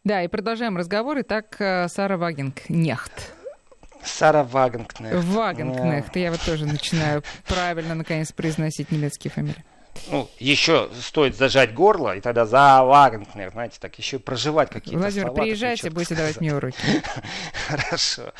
Да, 0.05 0.22
и 0.22 0.29
продолжаем 0.29 0.76
разговор. 0.76 1.18
Итак, 1.22 1.57
э, 1.59 1.88
Сара 1.88 2.16
Вагинг, 2.16 2.68
нехт. 2.68 3.33
Сара 4.05 4.44
Вагенкнехт. 4.44 5.24
Вагенкнехт. 5.24 6.14
Я 6.14 6.31
вот 6.31 6.40
тоже 6.42 6.66
начинаю 6.66 7.24
правильно, 7.48 7.96
наконец, 7.96 8.31
произносить 8.31 8.92
немецкие 8.92 9.33
фамилии. 9.33 9.64
Ну, 10.12 10.31
еще 10.38 10.88
стоит 11.00 11.37
зажать 11.37 11.74
горло, 11.74 12.14
и 12.16 12.20
тогда 12.20 12.46
за 12.46 12.85
Вагенкнехт, 12.85 13.53
знаете, 13.53 13.78
так 13.80 13.99
еще 13.99 14.16
и 14.16 14.20
проживать 14.20 14.70
какие-то 14.70 15.01
Владимир, 15.01 15.26
слова. 15.26 15.43
приезжайте, 15.43 15.91
будете 15.91 16.14
давать 16.14 16.41
мне 16.41 16.55
уроки. 16.55 16.76
Хорошо. 17.68 18.32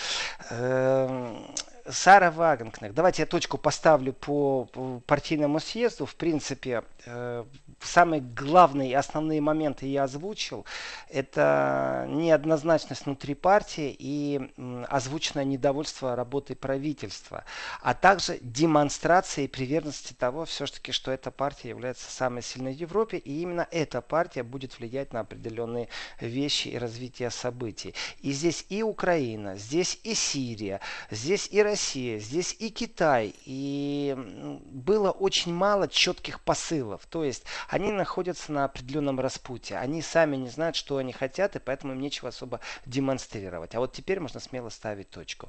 Сара 1.93 2.31
Вагенкнехт. 2.31 2.95
Давайте 2.95 3.23
я 3.23 3.27
точку 3.27 3.59
поставлю 3.59 4.13
по 4.13 4.69
партийному 5.07 5.61
съезду. 5.61 6.07
В 6.07 6.15
принципе, 6.15 6.83
э, 7.07 7.45
самые 7.81 8.21
главные 8.21 8.91
и 8.91 8.95
основные 8.95 9.41
моменты 9.41 9.87
я 9.87 10.05
озвучил. 10.05 10.65
Это 11.09 12.07
неоднозначность 12.09 13.07
внутри 13.07 13.35
партии 13.35 13.95
и 13.99 14.51
озвученное 14.89 15.45
недовольство 15.45 16.15
работой 16.15 16.57
правительства, 16.57 17.45
а 17.83 17.95
также 17.95 18.39
демонстрация 18.43 19.45
и 19.45 19.49
приверженности 19.49 20.13
того, 20.13 20.45
все-таки, 20.45 20.93
что 20.93 21.11
эта 21.11 21.31
партия 21.31 21.71
является 21.71 22.11
самой 22.11 22.43
сильной 22.43 22.75
в 22.75 22.81
Европе, 22.81 23.19
и 23.19 23.43
именно 23.43 23.67
эта 23.71 24.01
партия 24.01 24.43
будет 24.43 24.79
влиять 24.79 25.13
на 25.13 25.21
определенные 25.21 25.89
вещи 26.21 26.69
и 26.69 26.79
развитие 26.79 27.31
событий. 27.31 27.95
И 28.21 28.33
здесь 28.33 28.67
и 28.69 28.83
Украина, 28.83 29.57
здесь 29.57 29.99
и 30.03 30.15
Сирия, 30.15 30.81
здесь 31.11 31.49
и 31.51 31.63
Россия, 31.63 32.19
здесь 32.19 32.55
и 32.59 32.71
Китай, 32.71 33.35
и 33.45 34.15
было 34.17 35.11
очень 35.11 35.55
мало 35.55 35.89
четких 35.89 36.41
посылов. 36.41 37.07
То 37.07 37.25
есть 37.25 37.45
они 37.71 37.93
находятся 37.93 38.53
на 38.53 38.65
определенном 38.65 39.21
распутье. 39.21 39.79
Они 39.79 40.03
сами 40.03 40.37
не 40.37 40.49
знают, 40.49 40.75
что 40.75 40.97
они 40.97 41.13
хотят, 41.13 41.55
и 41.55 41.61
поэтому 41.61 41.93
им 41.93 42.01
нечего 42.01 42.29
особо 42.29 42.61
демонстрировать. 42.85 43.75
А 43.77 43.81
вот 43.81 43.93
теперь 43.93 44.19
можно 44.19 44.41
смело 44.41 44.71
ставить 44.71 45.09
точку. 45.09 45.49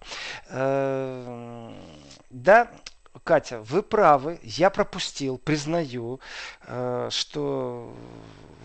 Э, 0.49 1.73
да, 2.29 2.69
Катя, 3.23 3.61
вы 3.61 3.83
правы, 3.83 4.39
я 4.43 4.69
пропустил, 4.69 5.37
признаю, 5.37 6.19
э, 6.65 7.09
что 7.11 7.93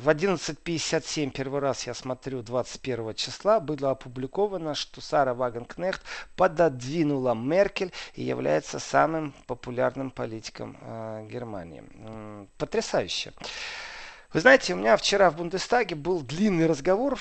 в 0.03 0.09
11.57 0.09 1.31
первый 1.31 1.61
раз 1.61 1.87
я 1.87 1.95
смотрю 1.95 2.43
21 2.43 3.15
числа 3.15 3.61
было 3.61 3.91
опубликовано, 3.91 4.75
что 4.75 5.01
Сара 5.01 5.35
Вагенкнехт 5.35 6.03
пододвинула 6.37 7.35
Меркель 7.35 7.93
и 8.15 8.23
является 8.23 8.79
самым 8.79 9.35
популярным 9.47 10.11
политиком 10.11 10.77
э, 10.81 11.27
Германии. 11.31 11.85
Потрясающе. 12.57 13.33
Вы 14.37 14.43
знаете, 14.43 14.75
у 14.75 14.77
меня 14.77 14.99
вчера 14.99 15.31
в 15.31 15.37
Бундестаге 15.37 15.97
был 15.97 16.21
длинный 16.21 16.67
разговор 16.67 17.19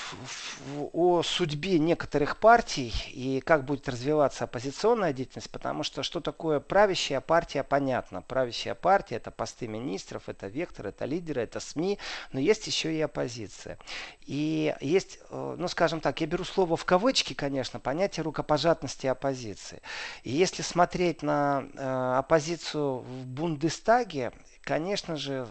о 0.92 1.24
судьбе 1.24 1.80
некоторых 1.80 2.36
партий 2.36 2.94
и 3.14 3.40
как 3.40 3.64
будет 3.64 3.88
развиваться 3.88 4.44
оппозиционная 4.44 5.14
деятельность, 5.14 5.50
потому 5.50 5.84
что 5.84 6.04
что 6.04 6.20
такое 6.20 6.60
правящая 6.60 7.22
партия, 7.22 7.64
понятно. 7.64 8.22
Правящая 8.22 8.76
партия 8.76 9.16
это 9.16 9.32
посты 9.32 9.66
министров, 9.70 10.28
это 10.28 10.48
вектор, 10.48 10.88
это 10.88 11.06
лидеры, 11.06 11.44
это 11.44 11.62
СМИ, 11.62 12.00
но 12.34 12.42
есть 12.42 12.68
еще 12.68 12.94
и 12.94 13.00
оппозиция. 13.00 13.78
И 14.26 14.76
есть, 14.82 15.20
э, 15.30 15.56
ну 15.58 15.70
скажем 15.70 16.02
так, 16.02 16.20
я 16.20 16.28
беру 16.28 16.44
слово 16.44 16.76
в 16.76 16.84
кавычки, 16.84 17.34
конечно, 17.34 17.80
понятие 17.80 18.26
рукопожатности 18.26 19.08
оппозиции. 19.08 19.82
И 20.24 20.32
если 20.34 20.64
смотреть 20.64 21.24
на 21.24 21.64
э, 21.76 22.16
оппозицию 22.18 22.98
в 22.98 23.26
Бундестаге, 23.26 24.34
конечно 24.66 25.16
же, 25.16 25.48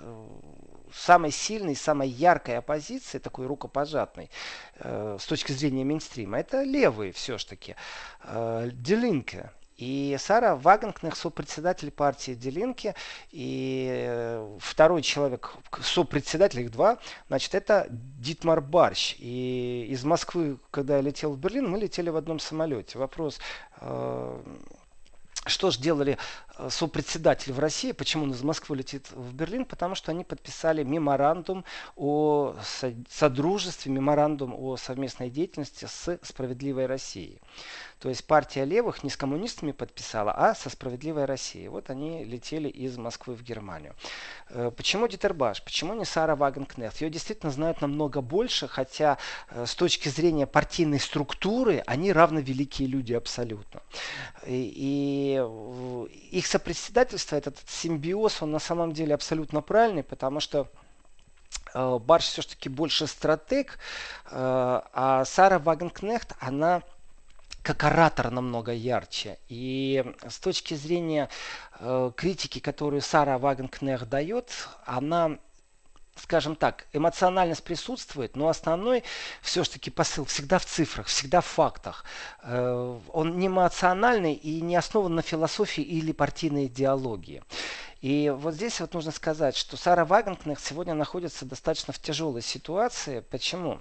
самой 0.94 1.30
сильной, 1.30 1.76
самой 1.76 2.08
яркой 2.08 2.58
оппозиции, 2.58 3.18
такой 3.18 3.46
рукопожатной, 3.46 4.30
э, 4.76 5.18
с 5.20 5.26
точки 5.26 5.52
зрения 5.52 5.84
мейнстрима, 5.84 6.38
это 6.38 6.62
левые 6.62 7.12
все-таки. 7.12 7.76
Э, 8.22 8.70
Делинка. 8.72 9.52
И 9.76 10.16
Сара 10.20 10.54
Вагенкнех, 10.54 11.16
сопредседатель 11.16 11.90
партии 11.90 12.32
Делинки, 12.32 12.94
и 13.32 13.88
э, 13.90 14.58
второй 14.60 15.02
человек, 15.02 15.56
сопредседатель, 15.82 16.60
их 16.60 16.70
два, 16.70 16.98
значит, 17.26 17.56
это 17.56 17.88
Дитмар 17.90 18.60
Барщ. 18.60 19.16
И 19.18 19.88
из 19.90 20.04
Москвы, 20.04 20.58
когда 20.70 20.96
я 20.96 21.02
летел 21.02 21.32
в 21.32 21.38
Берлин, 21.38 21.68
мы 21.68 21.78
летели 21.78 22.08
в 22.08 22.16
одном 22.16 22.38
самолете. 22.38 22.98
Вопрос, 22.98 23.40
э, 23.80 24.42
что 25.46 25.70
же 25.70 25.80
делали 25.80 26.18
сопредседатель 26.68 27.52
в 27.52 27.58
России, 27.58 27.92
почему 27.92 28.24
он 28.24 28.32
из 28.32 28.42
Москвы 28.42 28.76
летит 28.76 29.10
в 29.10 29.34
Берлин? 29.34 29.64
Потому 29.64 29.94
что 29.94 30.10
они 30.12 30.24
подписали 30.24 30.82
меморандум 30.82 31.64
о 31.96 32.54
содружестве, 33.08 33.92
меморандум 33.92 34.54
о 34.54 34.76
совместной 34.76 35.30
деятельности 35.30 35.86
с 35.86 36.18
«Справедливой 36.22 36.86
Россией». 36.86 37.40
То 38.04 38.10
есть 38.10 38.26
партия 38.26 38.66
левых 38.66 39.02
не 39.02 39.08
с 39.08 39.16
коммунистами 39.16 39.72
подписала, 39.72 40.30
а 40.30 40.54
со 40.54 40.68
«Справедливой 40.68 41.24
Россией». 41.24 41.68
Вот 41.68 41.88
они 41.88 42.22
летели 42.22 42.68
из 42.68 42.98
Москвы 42.98 43.34
в 43.34 43.42
Германию. 43.42 43.94
Э, 44.50 44.70
почему 44.76 45.08
Дитербаш? 45.08 45.62
Почему 45.64 45.94
не 45.94 46.04
Сара 46.04 46.36
Вагенкнехт? 46.36 47.00
Ее 47.00 47.08
действительно 47.08 47.50
знают 47.50 47.80
намного 47.80 48.20
больше, 48.20 48.68
хотя 48.68 49.16
э, 49.48 49.64
с 49.64 49.74
точки 49.74 50.10
зрения 50.10 50.46
партийной 50.46 51.00
структуры 51.00 51.82
они 51.86 52.12
равно 52.12 52.40
великие 52.40 52.88
люди 52.88 53.14
абсолютно. 53.14 53.80
И, 54.44 54.70
и 54.76 56.36
их 56.36 56.46
сопредседательство, 56.46 57.36
этот 57.36 57.56
симбиоз, 57.66 58.42
он 58.42 58.50
на 58.50 58.58
самом 58.58 58.92
деле 58.92 59.14
абсолютно 59.14 59.62
правильный, 59.62 60.02
потому 60.02 60.40
что 60.40 60.68
э, 61.72 61.98
Барш 62.00 62.24
все-таки 62.24 62.68
больше 62.68 63.06
стратег, 63.06 63.78
а 64.30 65.24
Сара 65.24 65.58
Вагенкнехт, 65.58 66.34
она 66.38 66.82
как 67.64 67.82
оратор 67.82 68.30
намного 68.30 68.72
ярче. 68.72 69.38
И 69.48 70.04
с 70.28 70.38
точки 70.38 70.74
зрения 70.74 71.28
э, 71.80 72.12
критики, 72.14 72.58
которую 72.60 73.00
Сара 73.00 73.38
Вагенкнех 73.38 74.08
дает, 74.08 74.68
она 74.84 75.38
скажем 76.16 76.54
так, 76.54 76.86
эмоциональность 76.92 77.64
присутствует, 77.64 78.36
но 78.36 78.48
основной 78.48 79.02
все-таки 79.42 79.90
посыл 79.90 80.24
всегда 80.24 80.60
в 80.60 80.64
цифрах, 80.64 81.06
всегда 81.06 81.40
в 81.40 81.46
фактах. 81.46 82.04
Э, 82.42 82.98
он 83.12 83.38
не 83.38 83.48
эмоциональный 83.48 84.34
и 84.34 84.60
не 84.60 84.76
основан 84.76 85.16
на 85.16 85.22
философии 85.22 85.82
или 85.82 86.12
партийной 86.12 86.66
идеологии. 86.66 87.42
И 88.04 88.28
вот 88.28 88.52
здесь 88.52 88.80
вот 88.80 88.92
нужно 88.92 89.12
сказать, 89.12 89.56
что 89.56 89.78
Сара 89.78 90.04
Вагенкнех 90.04 90.60
сегодня 90.60 90.92
находится 90.92 91.46
достаточно 91.46 91.94
в 91.94 91.98
тяжелой 91.98 92.42
ситуации. 92.42 93.24
Почему? 93.30 93.80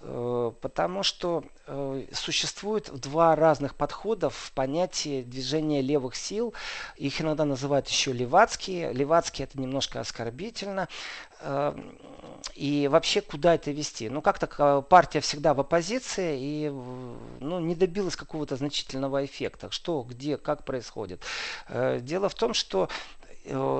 Э, 0.00 0.50
потому 0.60 1.04
что 1.04 1.44
э, 1.68 2.04
существует 2.12 2.90
два 2.92 3.36
разных 3.36 3.76
подхода 3.76 4.28
в 4.28 4.50
понятии 4.56 5.22
движения 5.22 5.82
левых 5.82 6.16
сил. 6.16 6.52
Их 6.96 7.20
иногда 7.20 7.44
называют 7.44 7.86
еще 7.86 8.12
левацкие. 8.12 8.92
Левацкие 8.92 9.46
это 9.46 9.60
немножко 9.60 10.00
оскорбительно. 10.00 10.88
Э, 11.38 11.72
и 12.56 12.88
вообще, 12.88 13.20
куда 13.20 13.54
это 13.54 13.70
вести? 13.70 14.08
Ну, 14.08 14.20
как-то 14.20 14.82
партия 14.82 15.20
всегда 15.20 15.54
в 15.54 15.60
оппозиции 15.60 16.36
и 16.40 16.68
ну, 17.38 17.60
не 17.60 17.76
добилась 17.76 18.16
какого-то 18.16 18.56
значительного 18.56 19.24
эффекта. 19.24 19.70
Что, 19.70 20.02
где, 20.02 20.38
как 20.38 20.64
происходит? 20.64 21.22
Дело 21.68 22.28
в 22.28 22.34
том, 22.34 22.52
что 22.52 22.88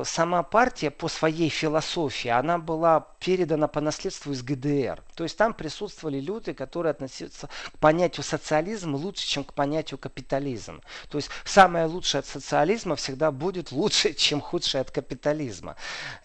сама 0.05 0.43
партия 0.43 0.91
по 0.91 1.09
своей 1.09 1.49
философии, 1.49 2.29
она 2.29 2.59
была 2.59 3.07
передана 3.19 3.69
по 3.69 3.81
наследству 3.81 4.33
из 4.33 4.43
ГДР. 4.43 5.03
То 5.21 5.25
есть 5.25 5.37
там 5.37 5.53
присутствовали 5.53 6.19
люди, 6.19 6.55
которые 6.55 6.93
относятся 6.93 7.51
к 7.75 7.79
понятию 7.79 8.25
социализм 8.25 8.95
лучше, 8.95 9.27
чем 9.27 9.45
к 9.45 9.53
понятию 9.53 9.99
капитализм. 9.99 10.81
То 11.11 11.19
есть 11.19 11.29
самое 11.45 11.85
лучшее 11.85 12.21
от 12.21 12.27
социализма 12.27 12.97
всегда 12.97 13.31
будет 13.31 13.71
лучше, 13.71 14.15
чем 14.15 14.41
худшее 14.41 14.81
от 14.81 14.91
капитализма. 14.91 15.77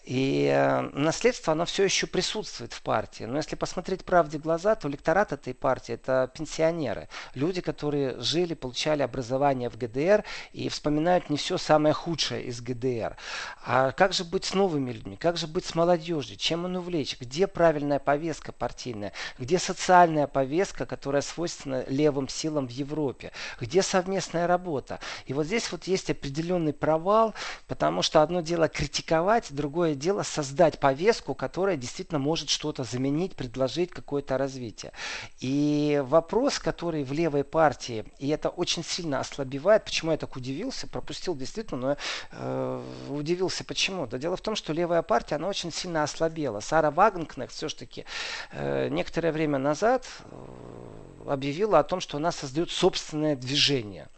И 0.04 0.50
э, 0.50 0.80
наследство, 0.94 1.52
оно 1.52 1.66
все 1.66 1.84
еще 1.84 2.06
присутствует 2.06 2.72
в 2.72 2.80
партии. 2.80 3.24
Но 3.24 3.36
если 3.36 3.54
посмотреть 3.54 4.02
правде 4.02 4.38
в 4.38 4.40
глаза, 4.40 4.74
то 4.76 4.88
электорат 4.88 5.30
этой 5.30 5.52
партии 5.52 5.92
это 5.92 6.30
пенсионеры. 6.34 7.10
Люди, 7.34 7.60
которые 7.60 8.18
жили, 8.18 8.54
получали 8.54 9.02
образование 9.02 9.68
в 9.68 9.76
ГДР 9.76 10.24
и 10.54 10.70
вспоминают 10.70 11.28
не 11.28 11.36
все 11.36 11.58
самое 11.58 11.92
худшее 11.92 12.44
из 12.44 12.62
ГДР. 12.62 13.14
А 13.62 13.92
как 13.92 14.14
же 14.14 14.24
быть 14.24 14.46
с 14.46 14.54
новыми 14.54 14.90
людьми? 14.92 15.16
Как 15.16 15.36
же 15.36 15.46
быть 15.46 15.66
с 15.66 15.74
молодежью? 15.74 16.38
Чем 16.38 16.64
им 16.64 16.76
увлечь? 16.76 17.18
Где 17.20 17.46
правильная 17.46 17.98
повестка 17.98 18.52
партийная? 18.86 19.12
Где 19.38 19.58
социальная 19.58 20.26
повестка, 20.26 20.86
которая 20.86 21.22
свойственна 21.22 21.84
левым 21.88 22.28
силам 22.28 22.66
в 22.68 22.70
Европе? 22.70 23.32
Где 23.60 23.82
совместная 23.82 24.46
работа? 24.46 25.00
И 25.26 25.32
вот 25.32 25.46
здесь 25.46 25.70
вот 25.72 25.84
есть 25.84 26.10
определенный 26.10 26.72
провал, 26.72 27.34
потому 27.66 28.02
что 28.02 28.22
одно 28.22 28.40
дело 28.40 28.68
критиковать, 28.68 29.48
другое 29.50 29.94
дело 29.94 30.22
создать 30.22 30.78
повестку, 30.78 31.34
которая 31.34 31.76
действительно 31.76 32.18
может 32.18 32.48
что-то 32.48 32.84
заменить, 32.84 33.34
предложить 33.34 33.90
какое-то 33.90 34.38
развитие. 34.38 34.92
И 35.40 36.02
вопрос, 36.04 36.58
который 36.58 37.04
в 37.04 37.12
левой 37.12 37.44
партии, 37.44 38.04
и 38.18 38.28
это 38.28 38.48
очень 38.48 38.84
сильно 38.84 39.20
ослабевает, 39.20 39.84
почему 39.84 40.12
я 40.12 40.16
так 40.16 40.36
удивился, 40.36 40.86
пропустил 40.86 41.34
действительно, 41.34 41.80
но 41.80 41.96
э, 42.32 42.82
удивился, 43.10 43.64
почему? 43.64 44.06
Да 44.06 44.18
дело 44.18 44.36
в 44.36 44.40
том, 44.40 44.56
что 44.56 44.72
левая 44.72 45.02
партия, 45.02 45.36
она 45.36 45.48
очень 45.48 45.72
сильно 45.72 46.02
ослабела. 46.02 46.60
Сара 46.60 46.90
Вагнкнехт 46.90 47.54
все-таки 47.54 48.04
э, 48.52 48.75
некоторое 48.90 49.32
время 49.32 49.58
назад, 49.58 50.06
э, 50.24 51.30
объявила 51.30 51.78
о 51.78 51.84
том, 51.84 52.00
что 52.00 52.18
она 52.18 52.32
создает 52.32 52.70
собственное 52.70 53.36
движение 53.36 54.08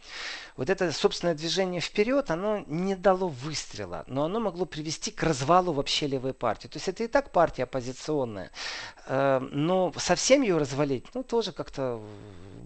вот 0.59 0.69
это 0.69 0.91
собственное 0.91 1.35
движение 1.35 1.79
вперед, 1.79 2.29
оно 2.29 2.65
не 2.67 2.93
дало 2.93 3.29
выстрела, 3.29 4.03
но 4.07 4.25
оно 4.25 4.41
могло 4.41 4.65
привести 4.65 5.09
к 5.09 5.23
развалу 5.23 5.71
вообще 5.71 6.05
левой 6.05 6.33
партии. 6.33 6.67
То 6.67 6.75
есть 6.75 6.89
это 6.89 7.05
и 7.05 7.07
так 7.07 7.31
партия 7.31 7.63
оппозиционная. 7.63 8.51
Э, 9.07 9.39
но 9.39 9.93
совсем 9.95 10.41
ее 10.41 10.57
развалить, 10.57 11.05
ну, 11.13 11.23
тоже 11.23 11.53
как-то 11.53 12.01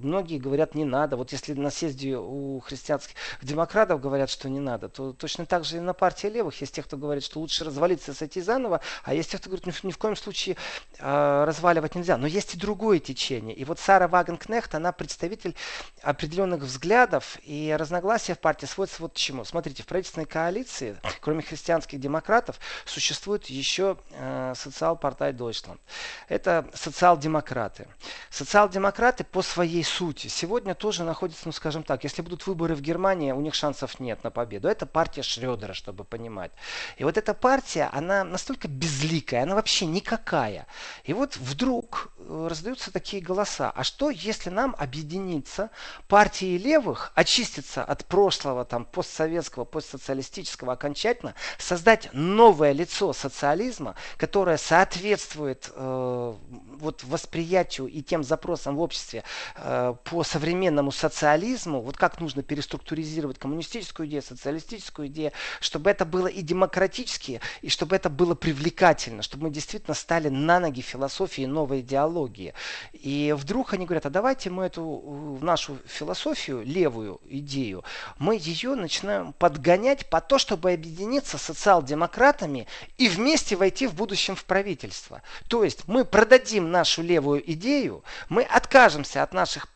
многие 0.03 0.37
говорят, 0.37 0.75
не 0.75 0.85
надо. 0.85 1.17
Вот 1.17 1.31
если 1.31 1.53
на 1.53 1.69
съезде 1.69 2.17
у 2.17 2.59
христианских 2.59 3.15
демократов 3.41 4.01
говорят, 4.01 4.29
что 4.29 4.49
не 4.49 4.59
надо, 4.59 4.89
то 4.89 5.13
точно 5.13 5.45
так 5.45 5.65
же 5.65 5.77
и 5.77 5.79
на 5.79 5.93
партии 5.93 6.27
левых 6.27 6.59
есть 6.61 6.75
те, 6.75 6.83
кто 6.83 6.97
говорит, 6.97 7.23
что 7.23 7.39
лучше 7.39 7.63
развалиться, 7.63 8.13
сойти 8.13 8.41
заново, 8.41 8.81
а 9.03 9.13
есть 9.13 9.31
те, 9.31 9.37
кто 9.37 9.49
говорит, 9.49 9.65
ни, 9.65 9.87
ни 9.87 9.91
в 9.91 9.97
коем 9.97 10.15
случае 10.15 10.57
э, 10.99 11.43
разваливать 11.45 11.95
нельзя. 11.95 12.17
Но 12.17 12.27
есть 12.27 12.55
и 12.55 12.57
другое 12.57 12.99
течение. 12.99 13.55
И 13.55 13.65
вот 13.65 13.79
Сара 13.79 14.07
Вагенкнехт, 14.07 14.75
она 14.75 14.91
представитель 14.91 15.55
определенных 16.01 16.61
взглядов, 16.61 17.37
и 17.43 17.75
разногласия 17.77 18.35
в 18.35 18.39
партии 18.39 18.65
сводятся 18.65 19.01
вот 19.01 19.13
к 19.13 19.15
чему. 19.15 19.45
Смотрите, 19.45 19.83
в 19.83 19.85
правительственной 19.85 20.25
коалиции, 20.25 20.97
кроме 21.21 21.41
христианских 21.41 21.99
демократов, 21.99 22.59
существует 22.85 23.47
еще 23.47 23.97
э, 24.11 24.53
социал-партай 24.55 25.33
Deutschland. 25.33 25.79
Это 26.27 26.67
социал-демократы. 26.73 27.87
Социал-демократы 28.29 29.23
по 29.23 29.41
своей 29.41 29.83
сути 29.93 30.27
сегодня 30.27 30.73
тоже 30.73 31.03
находится, 31.03 31.43
ну 31.45 31.51
скажем 31.51 31.83
так, 31.83 32.03
если 32.03 32.21
будут 32.21 32.47
выборы 32.47 32.75
в 32.75 32.81
Германии, 32.81 33.31
у 33.31 33.41
них 33.41 33.53
шансов 33.53 33.99
нет 33.99 34.23
на 34.23 34.31
победу. 34.31 34.67
Это 34.67 34.85
партия 34.85 35.21
Шредера, 35.21 35.73
чтобы 35.73 36.03
понимать. 36.03 36.51
И 36.97 37.03
вот 37.03 37.17
эта 37.17 37.33
партия, 37.33 37.89
она 37.93 38.23
настолько 38.23 38.67
безликая, 38.67 39.43
она 39.43 39.55
вообще 39.55 39.85
никакая. 39.85 40.65
И 41.03 41.13
вот 41.13 41.37
вдруг 41.37 42.11
э, 42.17 42.47
раздаются 42.49 42.91
такие 42.91 43.21
голоса. 43.21 43.71
А 43.75 43.83
что, 43.83 44.09
если 44.09 44.49
нам 44.49 44.75
объединиться, 44.79 45.69
партии 46.07 46.57
левых, 46.57 47.11
очиститься 47.15 47.83
от 47.83 48.05
прошлого, 48.05 48.65
там, 48.65 48.85
постсоветского, 48.85 49.65
постсоциалистического 49.65 50.73
окончательно, 50.73 51.35
создать 51.57 52.09
новое 52.13 52.71
лицо 52.71 53.13
социализма, 53.13 53.95
которое 54.17 54.57
соответствует 54.57 55.71
э, 55.75 56.33
вот 56.79 57.03
восприятию 57.03 57.87
и 57.87 58.01
тем 58.01 58.23
запросам 58.23 58.75
в 58.75 58.81
обществе, 58.81 59.23
э, 59.55 59.95
по 60.03 60.23
современному 60.23 60.91
социализму, 60.91 61.81
вот 61.81 61.97
как 61.97 62.19
нужно 62.19 62.43
переструктуризировать 62.43 63.39
коммунистическую 63.39 64.07
идею, 64.07 64.21
социалистическую 64.21 65.07
идею, 65.07 65.31
чтобы 65.59 65.89
это 65.89 66.05
было 66.05 66.27
и 66.27 66.41
демократически, 66.41 67.41
и 67.61 67.69
чтобы 67.69 67.95
это 67.95 68.09
было 68.09 68.35
привлекательно, 68.35 69.23
чтобы 69.23 69.43
мы 69.43 69.49
действительно 69.51 69.93
стали 69.95 70.29
на 70.29 70.59
ноги 70.59 70.81
философии 70.81 71.45
новой 71.45 71.79
идеологии. 71.79 72.53
И 72.91 73.33
вдруг 73.37 73.73
они 73.73 73.85
говорят, 73.85 74.05
а 74.05 74.09
давайте 74.09 74.49
мы 74.49 74.65
эту 74.65 75.37
нашу 75.41 75.77
философию, 75.85 76.63
левую 76.63 77.21
идею, 77.25 77.83
мы 78.19 78.35
ее 78.35 78.75
начинаем 78.75 79.33
подгонять 79.33 80.09
по 80.09 80.21
то, 80.21 80.37
чтобы 80.37 80.71
объединиться 80.71 81.37
с 81.37 81.53
социал-демократами 81.53 82.67
и 82.97 83.07
вместе 83.07 83.55
войти 83.55 83.87
в 83.87 83.93
будущем 83.93 84.35
в 84.35 84.45
правительство. 84.45 85.21
То 85.47 85.63
есть 85.63 85.87
мы 85.87 86.03
продадим 86.03 86.62
нашу 86.71 87.01
левую 87.01 87.51
идею, 87.51 88.03
мы 88.29 88.43
откажемся 88.43 89.23
от 89.23 89.33
наших 89.33 89.67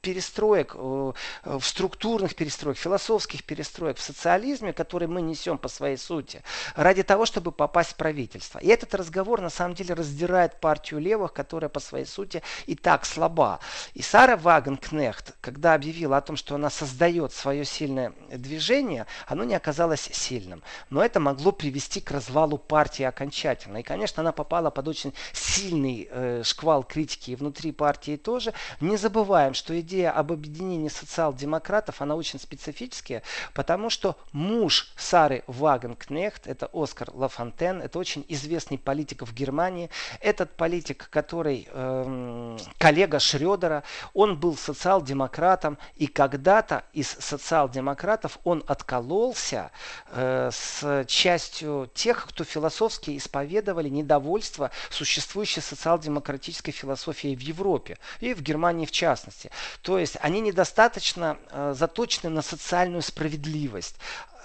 перестроек, 0.00 0.74
э, 0.74 1.12
в 1.44 1.62
структурных 1.62 2.34
перестроек, 2.34 2.78
философских 2.78 3.44
перестроек 3.44 3.98
в 3.98 4.02
социализме, 4.02 4.72
которые 4.72 5.08
мы 5.08 5.22
несем 5.22 5.58
по 5.58 5.68
своей 5.68 5.96
сути, 5.96 6.42
ради 6.74 7.02
того, 7.02 7.26
чтобы 7.26 7.52
попасть 7.52 7.92
в 7.92 7.96
правительство. 7.96 8.58
И 8.58 8.68
этот 8.68 8.94
разговор 8.94 9.40
на 9.40 9.50
самом 9.50 9.74
деле 9.74 9.94
раздирает 9.94 10.60
партию 10.60 11.00
левых, 11.00 11.32
которая 11.32 11.68
по 11.68 11.80
своей 11.80 12.06
сути 12.06 12.42
и 12.66 12.74
так 12.74 13.04
слаба. 13.04 13.60
И 13.94 14.02
Сара 14.02 14.36
Вагенкнехт, 14.36 15.34
когда 15.40 15.74
объявила 15.74 16.16
о 16.16 16.20
том, 16.20 16.36
что 16.36 16.54
она 16.54 16.70
создает 16.70 17.32
свое 17.32 17.64
сильное 17.64 18.12
движение, 18.30 19.06
оно 19.26 19.44
не 19.44 19.54
оказалось 19.54 20.08
сильным. 20.12 20.62
Но 20.90 21.04
это 21.04 21.20
могло 21.20 21.52
привести 21.52 22.00
к 22.00 22.10
развалу 22.10 22.58
партии 22.58 23.02
окончательно. 23.02 23.78
И, 23.78 23.82
конечно, 23.82 24.20
она 24.20 24.32
попала 24.32 24.70
под 24.70 24.88
очень 24.88 25.14
сильный 25.32 26.08
э, 26.10 26.42
шквал 26.44 26.84
критики 26.84 27.32
и 27.32 27.36
внутри 27.36 27.72
партии 27.72 28.16
тоже. 28.16 28.52
Не 28.80 28.96
забываем, 28.96 29.54
что 29.56 29.78
идея 29.80 30.12
об 30.12 30.32
объединении 30.32 30.88
социал-демократов, 30.88 32.00
она 32.02 32.14
очень 32.14 32.38
специфическая, 32.38 33.22
потому 33.54 33.90
что 33.90 34.16
муж 34.32 34.92
Сары 34.96 35.42
Вагенкнехт, 35.46 36.46
это 36.46 36.70
Оскар 36.72 37.10
Лафонтен, 37.12 37.82
это 37.82 37.98
очень 37.98 38.24
известный 38.28 38.78
политик 38.78 39.22
в 39.22 39.34
Германии. 39.34 39.90
Этот 40.20 40.52
политик, 40.52 41.08
который 41.10 41.68
э, 41.70 42.58
коллега 42.78 43.18
Шредера, 43.18 43.82
он 44.14 44.38
был 44.38 44.56
социал-демократом, 44.56 45.78
и 45.96 46.06
когда-то 46.06 46.84
из 46.92 47.08
социал-демократов 47.08 48.38
он 48.44 48.62
откололся 48.66 49.70
э, 50.10 50.50
с 50.52 51.04
частью 51.06 51.90
тех, 51.94 52.26
кто 52.28 52.44
философски 52.44 53.16
исповедовали 53.16 53.88
недовольство 53.88 54.70
существующей 54.90 55.60
социал-демократической 55.60 56.72
философией 56.72 57.36
в 57.36 57.40
Европе 57.40 57.98
и 58.20 58.34
в 58.34 58.42
Германии 58.42 58.86
в 58.86 58.92
частности. 58.92 59.45
То 59.82 59.98
есть 59.98 60.16
они 60.20 60.40
недостаточно 60.40 61.38
э, 61.50 61.74
заточены 61.76 62.30
на 62.30 62.42
социальную 62.42 63.02
справедливость 63.02 63.96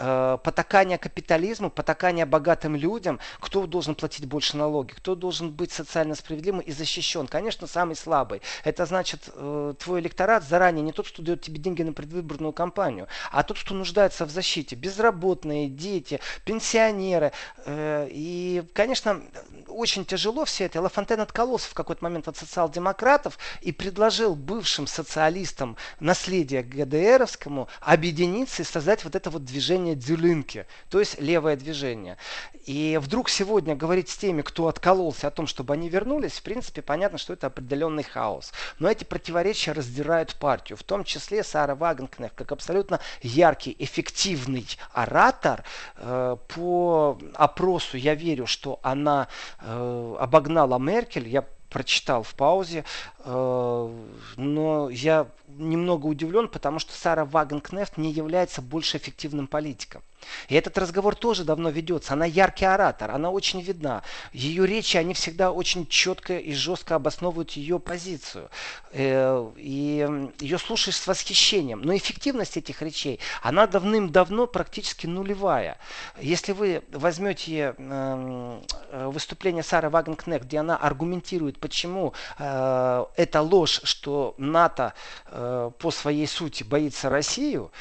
э, 0.02 0.38
потакание 0.44 0.98
капитализму, 0.98 1.70
потакание 1.70 2.26
богатым 2.26 2.76
людям, 2.76 3.20
кто 3.40 3.66
должен 3.68 3.96
платить 3.96 4.26
больше 4.26 4.58
налоги, 4.58 4.92
кто 4.92 5.16
должен 5.16 5.52
быть 5.52 5.72
социально 5.72 6.16
справедливым 6.16 6.62
и 6.62 6.72
защищен. 6.72 7.28
Конечно, 7.28 7.68
самый 7.68 7.96
слабый. 7.96 8.42
Это 8.64 8.86
значит, 8.86 9.30
э, 9.34 9.74
твой 9.80 10.00
электорат 10.02 10.44
заранее 10.44 10.84
не 10.84 10.92
тот, 10.92 11.08
кто 11.08 11.22
дает 11.22 11.42
тебе 11.42 11.60
деньги 11.60 11.84
на 11.84 11.94
предвыборную 11.94 12.54
кампанию, 12.54 13.08
а 13.32 13.44
тот, 13.44 13.60
кто 13.60 13.76
нуждается 13.76 14.26
в 14.26 14.32
защите. 14.32 14.76
Безработные, 14.76 15.70
дети, 15.70 16.20
пенсионеры. 16.46 17.32
Э, 17.66 18.08
и, 18.10 18.64
конечно, 18.74 19.22
очень 19.68 20.06
тяжело 20.06 20.46
все 20.46 20.66
это. 20.66 20.82
Лафонтен 20.82 21.20
откололся 21.22 21.70
в 21.70 21.74
какой-то 21.74 22.04
момент 22.04 22.28
от 22.28 22.38
социал-демократов 22.38 23.38
и 23.62 23.72
предложил 23.72 24.36
бывшим 24.36 24.88
социалистам 24.88 25.78
наследия 26.00 26.64
ГДРовскому 26.64 27.68
объединиться 27.80 28.62
и 28.62 28.66
создать 28.66 29.04
вот 29.04 29.16
это 29.16 29.30
вот 29.30 29.46
движение 29.46 29.91
Дюлинки, 29.96 30.66
то 30.90 31.00
есть 31.00 31.20
левое 31.20 31.56
движение. 31.56 32.18
И 32.66 33.00
вдруг 33.02 33.30
сегодня 33.30 33.76
говорить 33.76 34.10
с 34.10 34.18
теми, 34.18 34.42
кто 34.42 34.68
откололся 34.68 35.28
о 35.28 35.32
том, 35.32 35.48
чтобы 35.48 35.74
они 35.74 35.90
вернулись, 35.90 36.34
в 36.34 36.44
принципе, 36.44 36.82
понятно, 36.82 37.18
что 37.18 37.34
это 37.34 37.48
определенный 37.48 38.04
хаос. 38.04 38.52
Но 38.80 38.90
эти 38.90 39.04
противоречия 39.04 39.72
раздирают 39.72 40.36
партию, 40.36 40.78
в 40.78 40.84
том 40.84 41.04
числе 41.04 41.44
Сара 41.44 41.76
Вагенкнех, 41.76 42.34
как 42.36 42.52
абсолютно 42.52 43.00
яркий, 43.22 43.76
эффективный 43.80 44.68
оратор. 44.94 45.64
Э, 45.98 46.38
по 46.56 47.18
опросу 47.34 47.98
я 47.98 48.16
верю, 48.16 48.46
что 48.46 48.80
она 48.84 49.28
э, 49.60 50.16
обогнала 50.20 50.78
Меркель. 50.78 51.28
Я 51.28 51.46
прочитал 51.72 52.22
в 52.22 52.36
паузе, 52.36 52.84
э, 53.24 53.90
но 54.36 54.90
я 54.90 55.28
немного 55.48 56.06
удивлен, 56.06 56.48
потому 56.48 56.78
что 56.80 56.94
Сара 56.94 57.26
Вагенкнефт 57.26 57.98
не 57.98 58.12
является 58.12 58.62
больше 58.62 58.98
эффективным 58.98 59.48
политиком. 59.48 60.04
И 60.48 60.56
этот 60.56 60.78
разговор 60.78 61.16
тоже 61.16 61.44
давно 61.44 61.70
ведется. 61.70 62.14
Она 62.14 62.26
яркий 62.26 62.66
оратор, 62.66 63.12
она 63.12 63.30
очень 63.30 63.62
видна. 63.62 64.04
Ее 64.34 64.66
речи, 64.66 64.98
они 64.98 65.14
всегда 65.14 65.52
очень 65.52 65.88
четко 65.88 66.38
и 66.38 66.54
жестко 66.54 66.96
обосновывают 66.96 67.52
ее 67.52 67.80
позицию. 67.80 68.50
Э, 68.94 69.50
и 69.56 70.30
ее 70.40 70.58
слушаешь 70.58 70.98
с 70.98 71.08
восхищением. 71.08 71.82
Но 71.82 71.96
эффективность 71.96 72.58
этих 72.58 72.82
речей, 72.82 73.20
она 73.42 73.68
давным-давно 73.68 74.48
практически 74.48 75.08
нулевая. 75.08 75.78
Если 76.20 76.52
вы 76.52 76.84
возьмете 76.92 77.76
эм, 77.78 78.62
э, 78.90 79.08
выступление 79.08 79.64
Сары 79.64 79.90
Вагенкнех, 79.90 80.44
где 80.44 80.60
она 80.60 80.76
аргументирует, 80.76 81.60
почему 81.60 82.14
э, 82.38 83.06
это 83.16 83.42
ложь, 83.42 83.82
что 83.84 84.36
НАТО 84.38 84.94
по 85.30 85.92
своей 85.92 86.28
сути 86.28 86.64
боится 86.64 87.10
Россию, 87.10 87.72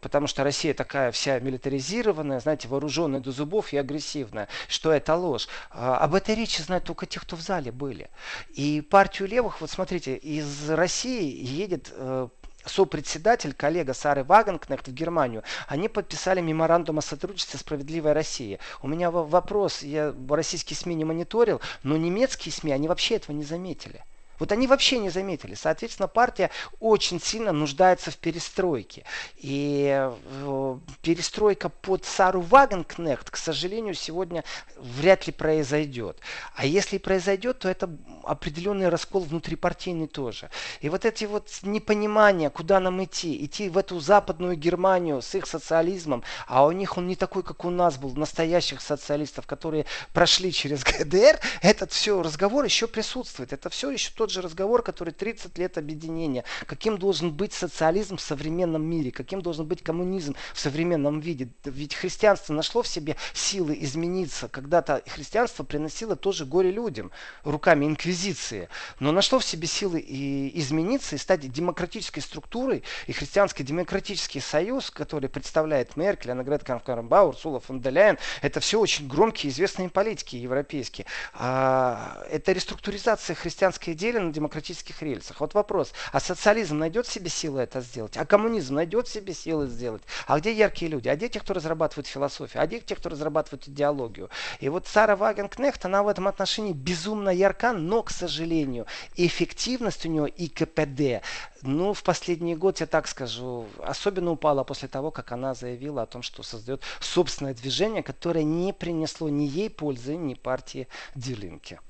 потому 0.00 0.26
что 0.26 0.44
Россия 0.44 0.74
такая 0.74 1.12
вся 1.12 1.38
милитаризированная, 1.38 1.85
организированная, 1.86 2.40
знаете, 2.40 2.68
вооруженная 2.68 3.20
до 3.20 3.32
зубов 3.32 3.72
и 3.72 3.76
агрессивная, 3.76 4.48
что 4.68 4.92
это 4.92 5.14
ложь. 5.14 5.48
А, 5.70 5.98
об 5.98 6.14
этой 6.14 6.34
речи 6.34 6.60
знают 6.62 6.84
только 6.84 7.06
те, 7.06 7.20
кто 7.20 7.36
в 7.36 7.40
зале 7.40 7.70
были. 7.70 8.08
И 8.54 8.80
партию 8.80 9.28
левых, 9.28 9.60
вот 9.60 9.70
смотрите, 9.70 10.16
из 10.16 10.70
России 10.70 11.44
едет 11.44 11.92
э, 11.92 12.28
сопредседатель, 12.64 13.54
коллега 13.54 13.94
Сары 13.94 14.24
Вагенкнехт 14.24 14.88
в 14.88 14.92
Германию, 14.92 15.42
они 15.68 15.88
подписали 15.88 16.40
меморандум 16.40 16.98
о 16.98 17.02
сотрудничестве 17.02 17.58
«Справедливая 17.58 18.14
Россия». 18.14 18.58
У 18.82 18.88
меня 18.88 19.10
вопрос, 19.10 19.82
я 19.82 20.14
российские 20.28 20.76
СМИ 20.76 20.94
не 20.94 21.04
мониторил, 21.04 21.60
но 21.82 21.96
немецкие 21.96 22.52
СМИ, 22.52 22.72
они 22.72 22.88
вообще 22.88 23.16
этого 23.16 23.36
не 23.36 23.44
заметили. 23.44 24.04
Вот 24.38 24.52
они 24.52 24.66
вообще 24.66 24.98
не 24.98 25.10
заметили. 25.10 25.54
Соответственно, 25.54 26.08
партия 26.08 26.50
очень 26.80 27.20
сильно 27.20 27.52
нуждается 27.52 28.10
в 28.10 28.16
перестройке. 28.16 29.04
И 29.36 29.88
э, 29.88 30.78
перестройка 31.02 31.68
под 31.68 32.04
Сару 32.04 32.40
Вагенкнехт, 32.40 33.30
к 33.30 33.36
сожалению, 33.36 33.94
сегодня 33.94 34.44
вряд 34.76 35.26
ли 35.26 35.32
произойдет. 35.32 36.18
А 36.54 36.66
если 36.66 36.98
произойдет, 36.98 37.60
то 37.60 37.68
это 37.68 37.90
определенный 38.24 38.88
раскол 38.88 39.22
внутрипартийный 39.22 40.06
тоже. 40.06 40.50
И 40.80 40.88
вот 40.88 41.04
эти 41.04 41.24
вот 41.24 41.48
непонимания, 41.62 42.50
куда 42.50 42.80
нам 42.80 43.02
идти, 43.02 43.44
идти 43.44 43.68
в 43.68 43.78
эту 43.78 44.00
западную 44.00 44.56
Германию 44.56 45.22
с 45.22 45.34
их 45.34 45.46
социализмом, 45.46 46.22
а 46.46 46.66
у 46.66 46.72
них 46.72 46.96
он 46.96 47.06
не 47.06 47.16
такой, 47.16 47.42
как 47.42 47.64
у 47.64 47.70
нас 47.70 47.96
был, 47.96 48.14
настоящих 48.14 48.80
социалистов, 48.80 49.46
которые 49.46 49.86
прошли 50.12 50.52
через 50.52 50.82
ГДР, 50.84 51.40
этот 51.62 51.92
все 51.92 52.22
разговор 52.22 52.64
еще 52.64 52.86
присутствует. 52.86 53.52
Это 53.52 53.70
все 53.70 53.90
еще 53.90 54.10
тот 54.26 54.32
же 54.32 54.42
разговор, 54.42 54.82
который 54.82 55.14
30 55.14 55.56
лет 55.56 55.78
объединения. 55.78 56.42
Каким 56.66 56.98
должен 56.98 57.30
быть 57.30 57.52
социализм 57.52 58.16
в 58.16 58.20
современном 58.20 58.82
мире, 58.82 59.12
каким 59.12 59.40
должен 59.40 59.66
быть 59.66 59.84
коммунизм 59.84 60.34
в 60.52 60.58
современном 60.58 61.20
виде. 61.20 61.48
Ведь 61.62 61.94
христианство 61.94 62.52
нашло 62.52 62.82
в 62.82 62.88
себе 62.88 63.14
силы 63.34 63.78
измениться. 63.82 64.48
Когда-то 64.48 65.00
христианство 65.06 65.62
приносило 65.62 66.16
тоже 66.16 66.44
горе 66.44 66.72
людям 66.72 67.12
руками 67.44 67.86
инквизиции, 67.86 68.68
но 68.98 69.12
нашло 69.12 69.38
в 69.38 69.44
себе 69.44 69.68
силы 69.68 70.00
и 70.00 70.58
измениться 70.58 71.14
и 71.14 71.18
стать 71.18 71.48
демократической 71.52 72.18
структурой. 72.18 72.82
И 73.06 73.12
христианский 73.12 73.62
демократический 73.62 74.40
союз, 74.40 74.90
который 74.90 75.28
представляет 75.28 75.96
Меркель, 75.96 76.32
Аннегрет 76.32 76.64
Карамбауэр, 76.64 77.28
Урсула 77.28 77.60
фон 77.60 77.80
де 77.80 78.16
это 78.42 78.58
все 78.58 78.80
очень 78.80 79.06
громкие 79.06 79.52
известные 79.52 79.88
политики 79.88 80.34
европейские. 80.34 81.06
А, 81.32 82.24
это 82.28 82.50
реструктуризация 82.50 83.36
христианской 83.36 83.92
идеи 83.92 84.15
на 84.20 84.32
демократических 84.32 85.02
рельсах. 85.02 85.40
Вот 85.40 85.54
вопрос, 85.54 85.92
а 86.12 86.20
социализм 86.20 86.78
найдет 86.78 87.06
себе 87.06 87.30
силы 87.30 87.60
это 87.60 87.80
сделать? 87.80 88.16
А 88.16 88.24
коммунизм 88.24 88.74
найдет 88.74 89.08
себе 89.08 89.34
силы 89.34 89.66
сделать? 89.66 90.02
А 90.26 90.38
где 90.38 90.52
яркие 90.52 90.90
люди? 90.90 91.08
А 91.08 91.16
где 91.16 91.28
те, 91.28 91.40
кто 91.40 91.54
разрабатывает 91.54 92.06
философию? 92.06 92.62
А 92.62 92.66
где 92.66 92.80
те, 92.80 92.96
кто 92.96 93.08
разрабатывает 93.08 93.68
идеологию? 93.68 94.30
И 94.60 94.68
вот 94.68 94.86
Сара 94.86 95.16
Вагенкнехт, 95.16 95.84
она 95.84 96.02
в 96.02 96.08
этом 96.08 96.28
отношении 96.28 96.72
безумно 96.72 97.30
ярка, 97.30 97.72
но, 97.72 98.02
к 98.02 98.10
сожалению, 98.10 98.86
эффективность 99.16 100.06
у 100.06 100.08
нее 100.08 100.28
и 100.28 100.48
КПД, 100.48 101.24
ну, 101.62 101.94
в 101.94 102.02
последний 102.02 102.54
год, 102.54 102.80
я 102.80 102.86
так 102.86 103.08
скажу, 103.08 103.66
особенно 103.82 104.30
упала 104.30 104.64
после 104.64 104.88
того, 104.88 105.10
как 105.10 105.32
она 105.32 105.54
заявила 105.54 106.02
о 106.02 106.06
том, 106.06 106.22
что 106.22 106.42
создает 106.42 106.82
собственное 107.00 107.54
движение, 107.54 108.02
которое 108.02 108.44
не 108.44 108.72
принесло 108.72 109.28
ни 109.28 109.44
ей 109.44 109.70
пользы, 109.70 110.16
ни 110.16 110.34
партии 110.34 110.88
Дилинки. 111.14 111.80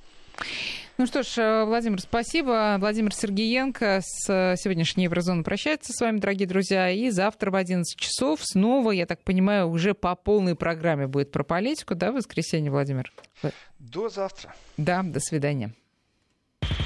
Ну 0.99 1.07
что 1.07 1.23
ж, 1.23 1.37
э, 1.37 1.65
Владимир, 1.65 2.01
спасибо. 2.01 2.77
Владимир 2.81 3.15
Сергеенко 3.15 4.01
с 4.03 4.31
э, 4.31 4.55
сегодняшней 4.57 5.05
Еврозоны 5.05 5.45
прощается 5.45 5.93
с 5.93 6.01
вами, 6.01 6.19
дорогие 6.19 6.49
друзья. 6.49 6.91
И 6.91 7.11
завтра 7.11 7.51
в 7.51 7.55
11 7.55 7.99
часов 7.99 8.41
снова, 8.43 8.93
я 8.93 9.05
так 9.05 9.23
понимаю, 9.23 9.69
уже 9.69 9.93
по 9.93 10.15
полной 10.15 10.55
программе 10.55 11.07
будет 11.07 11.31
про 11.33 11.45
политику, 11.45 11.95
да, 11.95 12.13
в 12.13 12.15
воскресенье, 12.15 12.71
Владимир? 12.71 13.13
До 13.79 14.09
завтра. 14.09 14.55
Да, 14.79 15.03
до 15.03 15.21
свидания. 15.21 15.75